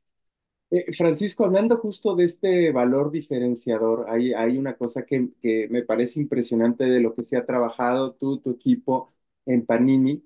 Eh, 0.71 0.93
Francisco, 0.93 1.45
hablando 1.45 1.79
justo 1.79 2.15
de 2.15 2.27
este 2.27 2.71
valor 2.71 3.11
diferenciador, 3.11 4.07
hay, 4.09 4.33
hay 4.33 4.57
una 4.57 4.77
cosa 4.77 5.05
que, 5.05 5.31
que, 5.43 5.67
me 5.69 5.83
parece 5.83 6.21
impresionante 6.21 6.85
de 6.85 7.01
lo 7.01 7.13
que 7.15 7.25
se 7.25 7.37
ha 7.37 7.45
trabajado 7.45 8.15
tú, 8.15 8.39
tu 8.39 8.51
equipo 8.53 9.13
en 9.47 9.67
Panini, 9.67 10.23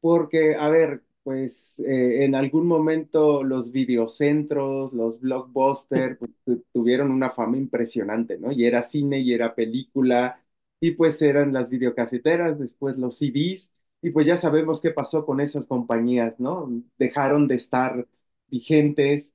porque, 0.00 0.54
a 0.56 0.68
ver, 0.68 1.02
pues 1.30 1.78
eh, 1.78 2.24
en 2.24 2.34
algún 2.34 2.66
momento 2.66 3.44
los 3.44 3.70
videocentros, 3.70 4.92
los 4.92 5.20
blockbusters, 5.20 6.18
pues, 6.18 6.32
tuvieron 6.72 7.12
una 7.12 7.30
fama 7.30 7.56
impresionante, 7.56 8.36
¿no? 8.36 8.50
Y 8.50 8.66
era 8.66 8.82
cine 8.82 9.20
y 9.20 9.32
era 9.32 9.54
película, 9.54 10.42
y 10.80 10.90
pues 10.92 11.22
eran 11.22 11.52
las 11.52 11.70
videocaseteras, 11.70 12.58
después 12.58 12.98
los 12.98 13.16
CDs, 13.18 13.70
y 14.02 14.10
pues 14.10 14.26
ya 14.26 14.36
sabemos 14.36 14.80
qué 14.80 14.90
pasó 14.90 15.24
con 15.24 15.40
esas 15.40 15.66
compañías, 15.66 16.40
¿no? 16.40 16.68
Dejaron 16.98 17.46
de 17.46 17.54
estar 17.54 18.08
vigentes 18.48 19.32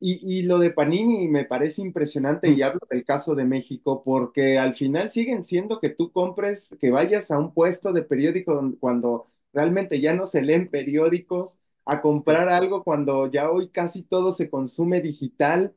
y, 0.00 0.42
lo 0.42 0.58
de 0.58 0.70
Panini 0.70 1.28
me 1.28 1.44
parece 1.46 1.82
impresionante 1.82 2.50
y 2.50 2.62
hablo 2.62 2.80
del 2.90 3.04
caso 3.04 3.34
de 3.34 3.44
México 3.44 4.02
porque 4.04 4.58
al 4.58 4.74
final 4.74 5.10
siguen 5.10 5.44
siendo 5.44 5.80
que 5.80 5.88
tú 5.90 6.12
compres, 6.12 6.68
que 6.80 6.90
vayas 6.90 7.30
a 7.30 7.38
un 7.38 7.54
puesto 7.54 7.92
de 7.92 8.02
periódico 8.02 8.74
cuando 8.80 9.28
realmente 9.54 10.00
ya 10.00 10.14
no 10.14 10.26
se 10.26 10.42
leen 10.42 10.68
periódicos, 10.70 11.52
a 11.86 12.00
comprar 12.02 12.48
algo 12.48 12.82
cuando 12.84 13.30
ya 13.30 13.50
hoy 13.50 13.68
casi 13.70 14.02
todo 14.02 14.32
se 14.32 14.50
consume 14.50 15.00
digital, 15.02 15.74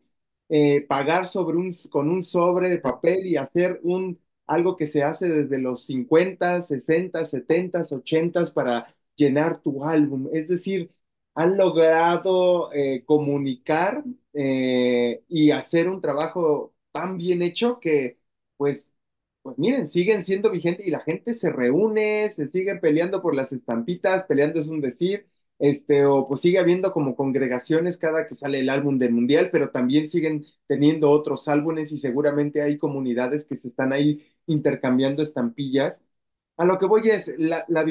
eh, 0.49 0.81
pagar 0.87 1.27
sobre 1.27 1.57
un, 1.57 1.73
con 1.89 2.09
un 2.09 2.23
sobre 2.23 2.69
de 2.69 2.79
papel 2.79 3.25
y 3.25 3.37
hacer 3.37 3.79
un, 3.83 4.19
algo 4.47 4.75
que 4.77 4.87
se 4.87 5.03
hace 5.03 5.27
desde 5.29 5.59
los 5.59 5.85
50, 5.85 6.65
60, 6.65 7.25
70, 7.25 7.81
80 7.91 8.45
para 8.53 8.95
llenar 9.15 9.61
tu 9.61 9.83
álbum. 9.83 10.29
Es 10.33 10.47
decir, 10.47 10.91
han 11.35 11.57
logrado 11.57 12.71
eh, 12.73 13.03
comunicar 13.05 14.03
eh, 14.33 15.23
y 15.27 15.51
hacer 15.51 15.89
un 15.89 16.01
trabajo 16.01 16.73
tan 16.91 17.17
bien 17.17 17.41
hecho 17.41 17.79
que, 17.79 18.17
pues, 18.57 18.81
pues 19.47 19.57
miren, 19.59 19.89
siguen 19.89 20.23
siendo 20.23 20.51
vigentes 20.51 20.85
y 20.85 20.91
la 20.91 20.99
gente 21.01 21.33
se 21.35 21.51
reúne, 21.51 22.29
se 22.31 22.47
sigue 22.49 22.75
peleando 22.77 23.21
por 23.21 23.33
las 23.35 23.51
estampitas, 23.53 24.25
peleando 24.25 24.59
es 24.59 24.67
un 24.67 24.81
decir, 24.81 25.25
este, 25.59 26.05
o 26.05 26.27
pues 26.27 26.41
sigue 26.41 26.59
habiendo 26.59 26.91
como 26.93 27.15
congregaciones 27.15 27.97
cada 27.97 28.27
que 28.27 28.35
sale 28.35 28.59
el 28.59 28.69
álbum 28.69 28.99
del 28.99 29.13
mundial, 29.13 29.49
pero 29.51 29.71
también 29.71 30.09
siguen 30.09 30.45
teniendo 30.67 31.09
otros 31.11 31.47
álbumes 31.47 31.91
y 31.93 31.97
seguramente 31.97 32.61
hay 32.61 32.77
comunidades 32.77 33.45
que 33.45 33.57
se 33.57 33.69
están 33.69 33.93
ahí 33.93 34.21
intercambiando 34.47 35.23
estampillas. 35.23 35.99
A 36.57 36.65
lo 36.65 36.79
que 36.79 36.85
voy 36.87 37.09
es, 37.09 37.33
la, 37.37 37.65
la 37.69 37.83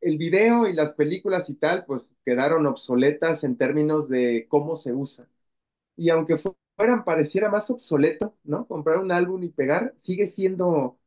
el 0.00 0.18
video 0.18 0.66
y 0.68 0.72
las 0.74 0.92
películas 0.94 1.48
y 1.50 1.54
tal, 1.54 1.84
pues 1.86 2.10
quedaron 2.24 2.66
obsoletas 2.66 3.44
en 3.44 3.56
términos 3.56 4.08
de 4.08 4.46
cómo 4.48 4.76
se 4.76 4.92
usa. 4.92 5.28
Y 5.96 6.10
aunque 6.10 6.36
fueran, 6.82 7.04
pareciera 7.04 7.48
más 7.48 7.70
obsoleto, 7.70 8.34
¿no? 8.44 8.66
Comprar 8.66 8.98
un 8.98 9.12
álbum 9.12 9.42
y 9.44 9.48
pegar, 9.50 9.94
sigue 10.02 10.26
siendo 10.26 10.98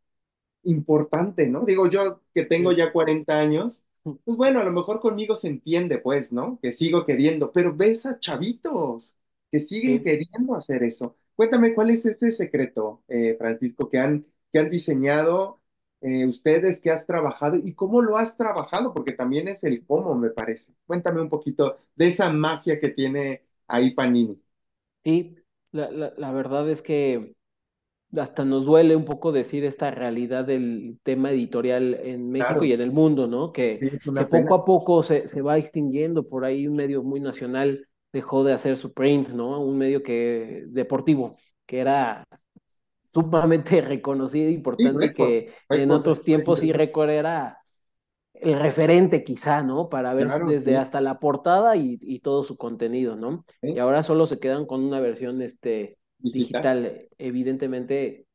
importante, 0.63 1.47
¿no? 1.47 1.65
Digo 1.65 1.89
yo 1.89 2.21
que 2.33 2.45
tengo 2.45 2.71
ya 2.71 2.91
40 2.93 3.35
años, 3.39 3.83
pues 4.03 4.37
bueno, 4.37 4.61
a 4.61 4.63
lo 4.63 4.71
mejor 4.71 4.99
conmigo 5.01 5.35
se 5.35 5.47
entiende, 5.49 5.97
pues, 5.99 6.31
¿no? 6.31 6.59
Que 6.61 6.73
sigo 6.73 7.05
queriendo, 7.05 7.51
pero 7.51 7.75
ves 7.75 8.05
a 8.05 8.19
chavitos 8.19 9.15
que 9.51 9.59
siguen 9.59 10.03
queriendo 10.03 10.55
hacer 10.55 10.83
eso. 10.83 11.17
Cuéntame, 11.35 11.73
¿cuál 11.75 11.89
es 11.91 12.05
ese 12.05 12.31
secreto, 12.31 13.03
eh, 13.09 13.35
Francisco, 13.37 13.89
que 13.89 13.99
han, 13.99 14.25
que 14.53 14.59
han 14.59 14.69
diseñado 14.69 15.61
eh, 16.01 16.25
ustedes 16.27 16.81
que 16.81 16.91
has 16.91 17.05
trabajado 17.05 17.57
y 17.57 17.73
cómo 17.73 18.01
lo 18.01 18.17
has 18.17 18.37
trabajado, 18.37 18.93
porque 18.93 19.13
también 19.13 19.47
es 19.47 19.63
el 19.63 19.85
cómo, 19.85 20.15
me 20.15 20.29
parece. 20.29 20.73
Cuéntame 20.85 21.21
un 21.21 21.29
poquito 21.29 21.77
de 21.95 22.07
esa 22.07 22.31
magia 22.31 22.79
que 22.79 22.89
tiene 22.89 23.43
ahí 23.67 23.91
Panini. 23.93 24.41
Sí, 25.03 25.35
la, 25.75 26.13
la, 26.15 26.31
verdad 26.31 26.69
es 26.69 26.81
que 26.81 27.35
hasta 28.15 28.45
nos 28.45 28.65
duele 28.65 28.95
un 28.95 29.05
poco 29.05 29.31
decir 29.31 29.65
esta 29.65 29.91
realidad 29.91 30.45
del 30.45 30.99
tema 31.03 31.31
editorial 31.31 31.95
en 31.95 32.29
México 32.31 32.63
y 32.63 32.71
en 32.71 32.81
el 32.81 32.91
mundo, 32.91 33.27
¿no? 33.27 33.51
Que, 33.51 33.99
que 34.03 34.25
poco 34.25 34.55
a 34.55 34.65
poco 34.65 35.03
se, 35.03 35.27
se 35.27 35.41
va 35.41 35.57
extinguiendo. 35.57 36.27
Por 36.27 36.45
ahí 36.45 36.67
un 36.67 36.75
medio 36.75 37.03
muy 37.03 37.19
nacional 37.19 37.87
dejó 38.13 38.43
de 38.43 38.53
hacer 38.53 38.77
su 38.77 38.93
print, 38.93 39.29
¿no? 39.29 39.59
Un 39.61 39.77
medio 39.77 40.01
que 40.01 40.63
deportivo, 40.67 41.35
que 41.65 41.79
era 41.79 42.25
sumamente 43.13 43.81
reconocido, 43.81 44.49
importante, 44.49 45.13
que 45.13 45.53
en 45.69 45.91
otros 45.91 46.23
tiempos 46.23 46.59
sí 46.59 46.71
récord 46.71 47.09
era 47.09 47.57
el 48.41 48.59
referente 48.59 49.23
quizá, 49.23 49.63
¿no? 49.63 49.89
Para 49.89 50.13
ver 50.13 50.29
desde 50.47 50.77
hasta 50.77 51.01
la 51.01 51.19
portada 51.19 51.75
y, 51.75 52.19
todo 52.19 52.43
su 52.43 52.57
contenido, 52.57 53.15
¿no? 53.15 53.45
Y 53.61 53.79
ahora 53.79 54.03
solo 54.03 54.27
se 54.27 54.39
quedan 54.39 54.65
con 54.65 54.83
una 54.83 54.99
versión 54.99 55.41
este, 55.41 55.97
digital. 56.19 57.07
evidentemente, 57.17 58.25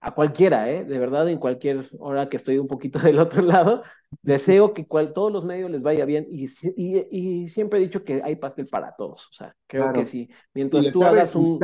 a 0.00 0.14
cualquiera, 0.14 0.70
¿eh? 0.70 0.84
De 0.84 0.98
verdad, 0.98 1.28
en 1.28 1.38
cualquier 1.38 1.88
hora 1.98 2.28
que 2.28 2.36
estoy 2.36 2.58
un 2.58 2.66
poquito 2.66 2.98
del 2.98 3.18
otro 3.18 3.42
lado, 3.42 3.82
deseo 4.22 4.74
que 4.74 4.86
cual, 4.86 5.12
todos 5.12 5.32
los 5.32 5.44
medios 5.44 5.70
les 5.70 5.82
vaya 5.82 6.04
bien 6.04 6.26
y, 6.30 6.46
y, 6.76 7.48
siempre 7.48 7.78
he 7.78 7.82
dicho 7.82 8.04
que 8.04 8.22
hay 8.22 8.36
pastel 8.36 8.66
para 8.66 8.94
todos, 8.96 9.28
o 9.28 9.32
sea, 9.32 9.54
creo 9.66 9.92
que 9.92 10.06
sí. 10.06 10.30
Mientras 10.54 10.90
tú 10.90 11.04
hagas 11.04 11.34
un... 11.34 11.58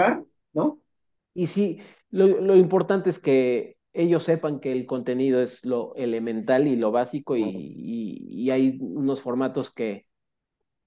¿no? 0.53 0.81
Y 1.35 1.47
sí, 1.47 1.81
lo, 2.11 2.27
lo 2.27 2.57
importante 2.57 3.11
es 3.11 3.19
que 3.19 3.78
ellos 3.93 4.25
sepan 4.25 4.61
que 4.61 4.73
el 4.73 4.87
contenido 4.87 5.41
es 5.41 5.65
lo 5.65 5.95
elemental 5.97 6.67
y 6.67 6.77
lo 6.77 6.91
básico 6.91 7.37
y, 7.37 7.45
y, 7.45 8.51
hay 8.51 8.79
unos 8.81 9.21
formatos 9.21 9.71
que 9.73 10.07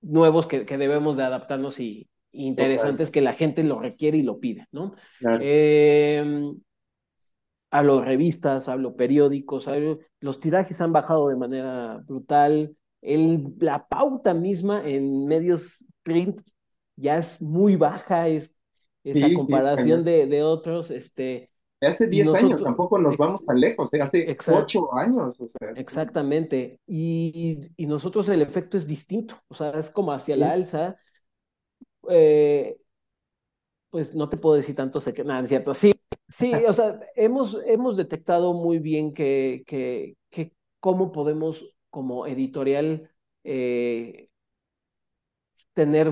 nuevos 0.01 0.47
que, 0.47 0.65
que 0.65 0.77
debemos 0.77 1.17
de 1.17 1.23
adaptarnos 1.23 1.79
y, 1.79 2.07
interesantes 2.33 3.11
que 3.11 3.21
la 3.21 3.33
gente 3.33 3.63
lo 3.63 3.79
requiere 3.79 4.17
y 4.17 4.21
lo 4.21 4.39
pide, 4.39 4.65
¿no? 4.71 4.95
Eh, 5.41 6.23
hablo 7.69 8.01
revistas, 8.01 8.69
hablo 8.69 8.95
periódicos, 8.95 9.67
los 10.19 10.39
tirajes 10.39 10.79
han 10.79 10.93
bajado 10.93 11.27
de 11.27 11.35
manera 11.35 12.01
brutal, 12.05 12.75
el, 13.01 13.53
la 13.59 13.87
pauta 13.87 14.33
misma 14.33 14.87
en 14.87 15.25
medios 15.27 15.85
print 16.03 16.41
ya 16.95 17.17
es 17.17 17.41
muy 17.41 17.75
baja, 17.75 18.27
es 18.27 18.57
esa 19.03 19.33
comparación 19.33 20.03
de, 20.03 20.27
de, 20.27 20.43
otros, 20.43 20.91
este, 20.91 21.49
hace 21.87 22.07
10 22.07 22.33
años, 22.35 22.63
tampoco 22.63 22.97
nos 22.99 23.17
vamos 23.17 23.45
tan 23.45 23.59
lejos, 23.59 23.93
¿eh? 23.93 24.01
hace 24.01 24.37
8 24.47 24.93
años. 24.95 25.39
O 25.39 25.47
sea. 25.47 25.71
Exactamente. 25.75 26.79
Y, 26.85 27.71
y, 27.75 27.85
nosotros 27.87 28.29
el 28.29 28.41
efecto 28.41 28.77
es 28.77 28.85
distinto, 28.87 29.35
o 29.47 29.55
sea, 29.55 29.71
es 29.71 29.89
como 29.89 30.11
hacia 30.11 30.35
la 30.35 30.51
alza. 30.51 30.97
Eh, 32.09 32.77
pues 33.89 34.15
no 34.15 34.29
te 34.29 34.37
puedo 34.37 34.55
decir 34.55 34.75
tanto, 34.75 34.99
sé 34.99 35.13
que 35.13 35.23
nada, 35.23 35.41
es 35.41 35.49
cierto. 35.49 35.73
Sí, 35.73 35.93
sí, 36.29 36.51
o 36.67 36.73
sea, 36.73 36.99
hemos, 37.15 37.57
hemos 37.65 37.97
detectado 37.97 38.53
muy 38.53 38.79
bien 38.79 39.13
que, 39.13 39.63
que, 39.67 40.17
que 40.29 40.53
cómo 40.79 41.11
podemos 41.11 41.75
como 41.89 42.25
editorial 42.25 43.11
eh, 43.43 44.29
tener 45.73 46.11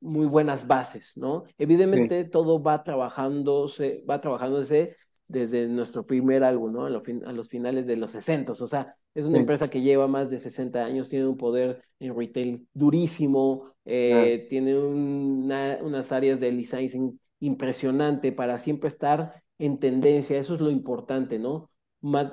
muy 0.00 0.26
buenas 0.26 0.66
bases, 0.66 1.16
¿no? 1.16 1.44
Evidentemente 1.58 2.24
todo 2.24 2.62
va 2.62 2.82
trabajándose, 2.82 4.04
va 4.08 4.20
trabajándose 4.20 4.96
desde 5.28 5.68
nuestro 5.68 6.06
primer 6.06 6.42
álbum, 6.42 6.72
¿no? 6.72 6.86
A, 6.86 6.90
los 6.90 7.48
finales 7.48 7.86
de 7.86 7.96
los 7.96 8.12
60, 8.12 8.52
o 8.52 8.54
sea, 8.54 8.96
es 9.14 9.26
una 9.26 9.38
empresa 9.38 9.68
que 9.68 9.82
lleva 9.82 10.08
más 10.08 10.30
de 10.30 10.38
60 10.38 10.84
años, 10.84 11.08
tiene 11.08 11.26
un 11.26 11.36
poder 11.36 11.82
en 12.00 12.16
retail 12.16 12.66
durísimo, 12.72 13.74
eh, 13.84 14.46
tiene 14.48 14.76
unas 14.78 16.12
áreas 16.12 16.40
de 16.40 16.50
licensing 16.50 17.20
impresionante 17.40 18.32
para 18.32 18.58
siempre 18.58 18.88
estar 18.88 19.42
en 19.58 19.78
tendencia, 19.78 20.38
eso 20.38 20.54
es 20.54 20.60
lo 20.60 20.70
importante, 20.70 21.38
¿no? 21.38 21.70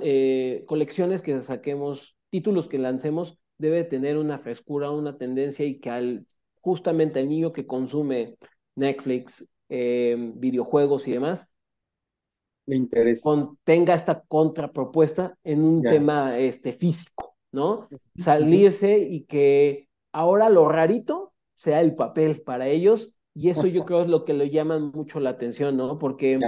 Eh, 0.01 0.63
colecciones 0.67 1.21
que 1.21 1.41
saquemos, 1.41 2.15
títulos 2.29 2.67
que 2.67 2.77
lancemos, 2.77 3.39
debe 3.57 3.83
tener 3.83 4.17
una 4.17 4.37
frescura, 4.37 4.91
una 4.91 5.17
tendencia 5.17 5.65
y 5.65 5.79
que 5.79 5.89
al 5.89 6.25
justamente 6.61 7.19
al 7.19 7.29
niño 7.29 7.53
que 7.53 7.67
consume 7.67 8.37
Netflix, 8.75 9.47
eh, 9.69 10.15
videojuegos 10.35 11.07
y 11.07 11.11
demás, 11.11 11.47
tenga 13.63 13.93
esta 13.93 14.21
contrapropuesta 14.21 15.37
en 15.43 15.63
un 15.63 15.81
tema 15.81 16.37
este, 16.37 16.73
físico, 16.73 17.35
¿no? 17.51 17.87
Salirse 18.17 18.97
y 18.97 19.25
que 19.25 19.87
ahora 20.11 20.49
lo 20.49 20.67
rarito 20.67 21.33
sea 21.53 21.81
el 21.81 21.95
papel 21.95 22.41
para 22.41 22.67
ellos 22.67 23.13
y 23.33 23.49
eso 23.49 23.67
yo 23.67 23.85
creo 23.85 24.01
es 24.01 24.07
lo 24.07 24.25
que 24.25 24.33
le 24.33 24.49
llaman 24.49 24.91
mucho 24.93 25.19
la 25.19 25.31
atención, 25.31 25.77
¿no? 25.77 25.99
Porque 25.99 26.39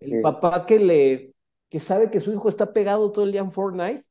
el 0.00 0.22
papá 0.22 0.66
que 0.66 0.78
le 0.78 1.34
que 1.68 1.80
sabe 1.80 2.08
que 2.08 2.20
su 2.20 2.32
hijo 2.32 2.48
está 2.48 2.72
pegado 2.72 3.10
todo 3.10 3.24
el 3.24 3.32
día 3.32 3.40
en 3.40 3.50
Fortnite, 3.50 4.04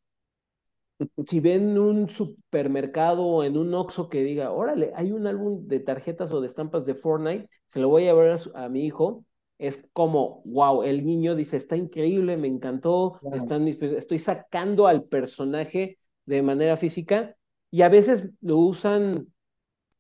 si 1.25 1.39
ven 1.39 1.77
un 1.77 2.09
supermercado 2.09 3.25
o 3.25 3.43
en 3.43 3.57
un 3.57 3.73
Oxxo 3.73 4.09
que 4.09 4.21
diga, 4.21 4.51
órale, 4.51 4.91
hay 4.95 5.11
un 5.11 5.27
álbum 5.27 5.65
de 5.67 5.79
tarjetas 5.79 6.33
o 6.33 6.41
de 6.41 6.47
estampas 6.47 6.85
de 6.85 6.93
Fortnite, 6.93 7.49
se 7.69 7.79
lo 7.79 7.87
voy 7.87 8.03
a 8.03 8.13
llevar 8.13 8.37
a 8.55 8.67
mi 8.67 8.85
hijo, 8.85 9.23
es 9.63 9.87
como, 9.93 10.41
wow, 10.43 10.83
el 10.83 11.05
niño 11.05 11.35
dice, 11.35 11.55
está 11.55 11.77
increíble, 11.77 12.35
me 12.35 12.49
encantó, 12.49 13.21
estoy 13.31 14.19
sacando 14.19 14.87
al 14.87 15.05
personaje 15.05 15.99
de 16.25 16.41
manera 16.41 16.75
física 16.75 17.37
y 17.71 17.83
a 17.83 17.87
veces 17.87 18.29
lo 18.41 18.57
usan, 18.57 19.33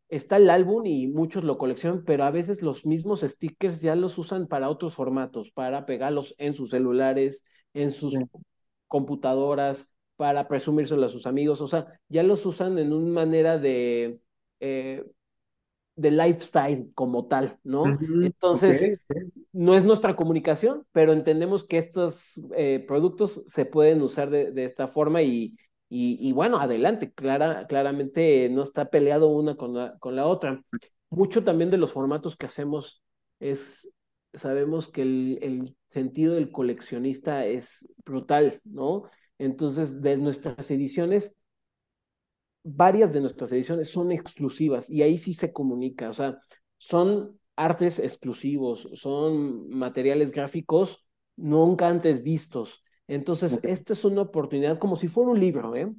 está 0.09 0.35
el 0.35 0.49
álbum 0.49 0.85
y 0.85 1.07
muchos 1.07 1.45
lo 1.45 1.57
coleccionan, 1.57 2.03
pero 2.03 2.25
a 2.25 2.31
veces 2.31 2.61
los 2.61 2.85
mismos 2.85 3.21
stickers 3.21 3.79
ya 3.79 3.95
los 3.95 4.17
usan 4.17 4.47
para 4.47 4.69
otros 4.69 4.95
formatos, 4.95 5.49
para 5.51 5.85
pegarlos 5.85 6.35
en 6.39 6.55
sus 6.55 6.71
celulares, 6.71 7.45
en 7.73 7.91
sus 7.91 8.17
computadoras, 8.89 9.87
para 10.17 10.49
presumírselo 10.49 11.05
a 11.05 11.09
sus 11.09 11.25
amigos, 11.25 11.61
o 11.61 11.67
sea, 11.67 11.87
ya 12.09 12.21
los 12.23 12.45
usan 12.45 12.77
en 12.79 12.91
una 12.91 13.13
manera 13.13 13.57
de... 13.57 14.19
Eh, 14.59 15.05
de 15.95 16.11
lifestyle 16.11 16.91
como 16.95 17.27
tal, 17.27 17.59
¿no? 17.63 17.85
Entonces, 18.23 18.99
no 19.51 19.75
es 19.75 19.85
nuestra 19.85 20.15
comunicación, 20.15 20.85
pero 20.91 21.13
entendemos 21.13 21.65
que 21.65 21.77
estos 21.77 22.41
eh, 22.55 22.83
productos 22.87 23.43
se 23.47 23.65
pueden 23.65 24.01
usar 24.01 24.29
de, 24.29 24.65
esta 24.65 24.87
forma 24.87 25.21
y, 25.21 25.55
y, 25.89 26.31
bueno, 26.31 26.57
adelante, 26.57 27.11
Clara, 27.13 27.67
claramente 27.67 28.49
no 28.49 28.63
está 28.63 28.85
peleado 28.89 29.27
una 29.27 29.55
con 29.55 29.75
la, 29.75 29.97
con 29.99 30.15
la 30.15 30.25
otra. 30.25 30.63
Mucho 31.11 31.43
también 31.43 31.69
de 31.69 31.77
los 31.77 31.91
formatos 31.91 32.35
que 32.35 32.47
hacemos 32.47 33.03
es, 33.39 33.91
sabemos 34.33 34.89
que 34.89 35.03
el, 35.03 35.39
el 35.43 35.75
sentido 35.85 36.33
del 36.33 36.51
coleccionista 36.51 37.45
es 37.45 37.87
brutal, 38.03 38.59
¿no? 38.63 39.03
Entonces, 39.37 40.01
de 40.01 40.17
nuestras 40.17 40.71
ediciones, 40.71 41.35
varias 42.63 43.13
de 43.13 43.21
nuestras 43.21 43.51
ediciones 43.51 43.89
son 43.89 44.11
exclusivas 44.11 44.89
y 44.89 45.01
ahí 45.01 45.17
sí 45.17 45.33
se 45.33 45.51
comunica, 45.53 46.09
o 46.09 46.13
sea, 46.13 46.39
son 46.77 47.39
artes 47.55 47.99
exclusivos, 47.99 48.89
son 48.95 49.69
materiales 49.69 50.31
gráficos 50.31 51.05
nunca 51.35 51.87
antes 51.87 52.23
vistos. 52.23 52.83
Entonces, 53.07 53.59
esta 53.63 53.93
es 53.93 54.05
una 54.05 54.21
oportunidad 54.21 54.79
como 54.79 54.95
si 54.95 55.07
fuera 55.07 55.31
un 55.31 55.39
libro, 55.39 55.75
¿eh? 55.75 55.91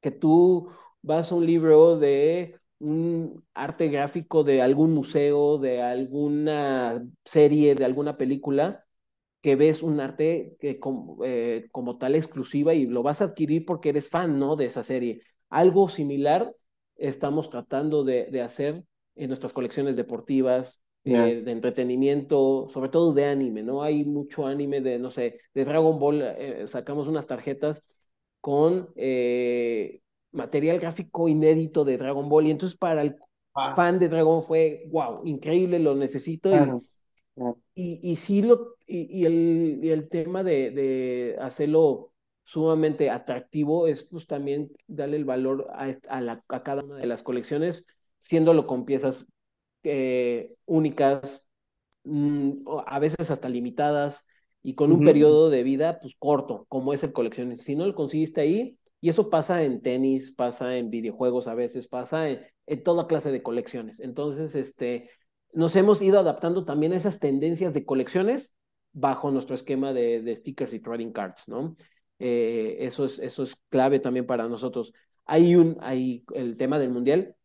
Que 0.00 0.10
tú 0.10 0.68
vas 1.02 1.32
a 1.32 1.34
un 1.34 1.46
libro 1.46 1.98
de 1.98 2.56
un 2.78 3.44
arte 3.54 3.88
gráfico 3.88 4.44
de 4.44 4.62
algún 4.62 4.94
museo, 4.94 5.58
de 5.58 5.82
alguna 5.82 7.04
serie, 7.24 7.74
de 7.74 7.84
alguna 7.84 8.16
película, 8.16 8.84
que 9.42 9.56
ves 9.56 9.82
un 9.82 10.00
arte 10.00 10.56
que 10.60 10.80
como, 10.80 11.24
eh, 11.24 11.68
como 11.72 11.98
tal 11.98 12.14
exclusiva 12.16 12.74
y 12.74 12.86
lo 12.86 13.02
vas 13.02 13.20
a 13.22 13.26
adquirir 13.26 13.64
porque 13.66 13.90
eres 13.90 14.08
fan, 14.08 14.38
¿no? 14.38 14.56
De 14.56 14.66
esa 14.66 14.84
serie. 14.84 15.22
Algo 15.50 15.88
similar 15.88 16.54
estamos 16.96 17.50
tratando 17.50 18.04
de, 18.04 18.40
hacer 18.40 18.84
en 19.16 19.28
nuestras 19.28 19.52
colecciones 19.52 19.96
deportivas, 19.96 20.80
eh, 21.02 21.42
de 21.44 21.50
entretenimiento, 21.50 22.68
sobre 22.70 22.90
todo 22.90 23.12
de 23.12 23.24
anime, 23.24 23.62
¿no? 23.62 23.82
Hay 23.82 24.04
mucho 24.04 24.46
anime 24.46 24.80
de, 24.80 24.98
no 24.98 25.10
sé, 25.10 25.40
de 25.54 25.64
Dragon 25.64 25.98
Ball, 25.98 26.22
eh, 26.22 26.66
sacamos 26.66 27.08
unas 27.08 27.26
tarjetas 27.26 27.82
con 28.40 28.90
eh, 28.96 30.00
material 30.32 30.78
gráfico 30.78 31.28
inédito 31.28 31.84
de 31.84 31.96
Dragon 31.96 32.28
Ball 32.28 32.46
y 32.46 32.50
entonces 32.50 32.78
para 32.78 33.02
el 33.02 33.16
ah. 33.54 33.74
fan 33.74 33.98
de 33.98 34.08
Dragon 34.08 34.42
fue, 34.42 34.84
wow, 34.90 35.22
increíble, 35.24 35.78
lo 35.78 35.94
necesito 35.94 36.50
y, 37.74 38.00
y, 38.02 38.16
sí 38.16 38.42
lo, 38.42 38.74
y, 38.86 39.24
el, 39.24 39.80
y 39.82 39.90
el 39.90 40.08
tema 40.08 40.44
de, 40.44 40.70
de 40.70 41.36
hacerlo 41.40 42.09
sumamente 42.50 43.10
atractivo 43.10 43.86
es 43.86 44.02
pues 44.02 44.26
también 44.26 44.72
darle 44.88 45.16
el 45.18 45.24
valor 45.24 45.68
a, 45.72 45.94
a, 46.08 46.62
cada 46.64 46.82
una 46.82 46.96
de 46.96 47.06
las 47.06 47.22
colecciones, 47.22 47.86
siéndolo 48.18 48.66
con 48.66 48.84
piezas 48.84 49.28
eh, 49.84 50.56
únicas, 50.66 51.46
mm, 52.02 52.64
a 52.86 52.98
veces 52.98 53.30
hasta 53.30 53.48
limitadas 53.48 54.26
y 54.64 54.74
con 54.74 54.90
un 54.90 55.04
periodo 55.04 55.48
de 55.48 55.62
vida 55.62 56.00
pues 56.00 56.16
corto, 56.18 56.66
como 56.68 56.92
es 56.92 57.04
el 57.04 57.12
coleccionista. 57.12 57.62
Si 57.62 57.76
no 57.76 57.86
lo 57.86 57.94
conseguiste 57.94 58.40
ahí, 58.40 58.76
y 59.00 59.10
eso 59.10 59.30
pasa 59.30 59.62
en 59.62 59.80
tenis, 59.80 60.32
pasa 60.32 60.76
en 60.76 60.90
videojuegos 60.90 61.46
a 61.46 61.54
veces, 61.54 61.86
pasa 61.86 62.28
en, 62.28 62.42
toda 62.82 63.06
clase 63.06 63.30
de 63.30 63.44
colecciones. 63.44 64.00
Entonces, 64.00 64.56
este, 64.56 65.08
nos 65.52 65.76
hemos 65.76 66.02
ido 66.02 66.18
adaptando 66.18 66.64
también 66.64 66.94
a 66.94 66.96
esas 66.96 67.20
tendencias 67.20 67.72
de 67.74 67.86
colecciones 67.86 68.52
bajo 68.92 69.30
nuestro 69.30 69.54
esquema 69.54 69.92
de, 69.92 70.20
de 70.20 70.34
stickers 70.34 70.72
y 70.72 70.80
trading 70.80 71.12
cards, 71.12 71.46
¿no? 71.46 71.76
Eh, 72.20 72.78
eso, 72.80 73.06
es, 73.06 73.18
eso 73.18 73.42
es 73.42 73.56
clave 73.70 74.00
también 74.00 74.26
para 74.26 74.48
nosotros. 74.48 74.92
Hay, 75.26 75.56
un, 75.56 75.78
hay 75.80 76.24
el 76.34 76.58
tema 76.58 76.78
del 76.78 76.90
mundial, 76.90 77.36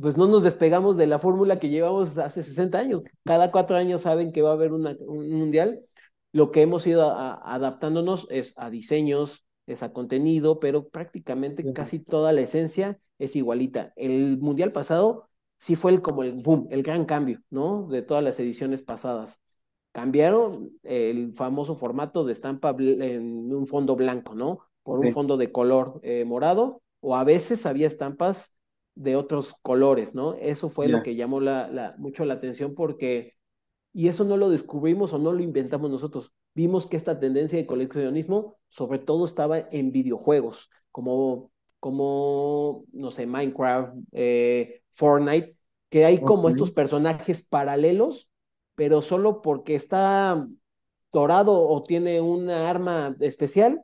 pues 0.00 0.16
no 0.16 0.26
nos 0.26 0.42
despegamos 0.42 0.96
de 0.96 1.06
la 1.06 1.18
fórmula 1.20 1.58
que 1.60 1.68
llevamos 1.68 2.18
hace 2.18 2.42
60 2.42 2.78
años. 2.78 3.02
Cada 3.24 3.50
cuatro 3.52 3.76
años 3.76 4.02
saben 4.02 4.32
que 4.32 4.42
va 4.42 4.50
a 4.50 4.52
haber 4.54 4.72
un 4.72 4.82
mundial 5.30 5.80
Lo 6.32 6.52
que 6.52 6.62
hemos 6.62 6.86
ido 6.86 7.12
adaptándonos 7.16 8.26
es 8.30 8.54
a 8.56 8.70
diseños, 8.70 9.46
es 9.66 9.82
a 9.84 9.92
contenido, 9.92 10.60
pero 10.60 10.88
prácticamente 10.88 11.64
casi 11.74 12.00
toda 12.00 12.32
la 12.32 12.42
esencia 12.42 13.00
es 13.18 13.36
igualita. 13.36 13.92
El 13.96 14.38
mundial 14.38 14.72
pasado 14.72 15.30
sí 15.58 15.76
fue 15.76 15.92
el, 15.92 16.02
como 16.02 16.24
el 16.24 16.34
boom, 16.34 16.68
el 16.70 16.82
gran 16.84 17.06
cambio, 17.06 17.40
¿no? 17.50 17.88
De 17.88 18.02
todas 18.02 18.24
las 18.24 18.40
ediciones 18.40 18.82
pasadas. 18.84 19.40
Cambiaron 19.94 20.72
el 20.82 21.32
famoso 21.34 21.76
formato 21.76 22.24
de 22.24 22.32
estampa 22.32 22.74
en 22.76 23.54
un 23.54 23.68
fondo 23.68 23.94
blanco, 23.94 24.34
¿no? 24.34 24.58
Por 24.82 24.98
un 24.98 25.12
fondo 25.12 25.36
de 25.36 25.52
color 25.52 26.00
eh, 26.02 26.24
morado, 26.24 26.82
o 26.98 27.14
a 27.14 27.22
veces 27.22 27.64
había 27.64 27.86
estampas 27.86 28.52
de 28.96 29.14
otros 29.14 29.54
colores, 29.62 30.12
¿no? 30.12 30.34
Eso 30.34 30.68
fue 30.68 30.88
lo 30.88 31.04
que 31.04 31.14
llamó 31.14 31.38
la, 31.38 31.68
la, 31.68 31.94
mucho 31.96 32.24
la 32.24 32.34
atención 32.34 32.74
porque, 32.74 33.34
y 33.92 34.08
eso 34.08 34.24
no 34.24 34.36
lo 34.36 34.50
descubrimos 34.50 35.12
o 35.12 35.18
no 35.20 35.32
lo 35.32 35.44
inventamos 35.44 35.92
nosotros, 35.92 36.32
vimos 36.56 36.88
que 36.88 36.96
esta 36.96 37.20
tendencia 37.20 37.56
de 37.56 37.66
coleccionismo 37.66 38.56
sobre 38.68 38.98
todo 38.98 39.24
estaba 39.26 39.60
en 39.70 39.92
videojuegos, 39.92 40.70
como, 40.90 41.52
como 41.78 42.84
no 42.92 43.12
sé, 43.12 43.26
Minecraft, 43.26 43.94
eh, 44.10 44.82
Fortnite, 44.90 45.56
que 45.88 46.04
hay 46.04 46.20
como 46.20 46.48
estos 46.48 46.72
personajes 46.72 47.46
paralelos, 47.46 48.28
pero 48.74 49.02
solo 49.02 49.42
porque 49.42 49.74
está 49.74 50.46
dorado 51.12 51.68
o 51.68 51.82
tiene 51.82 52.20
una 52.20 52.68
arma 52.68 53.16
especial, 53.20 53.82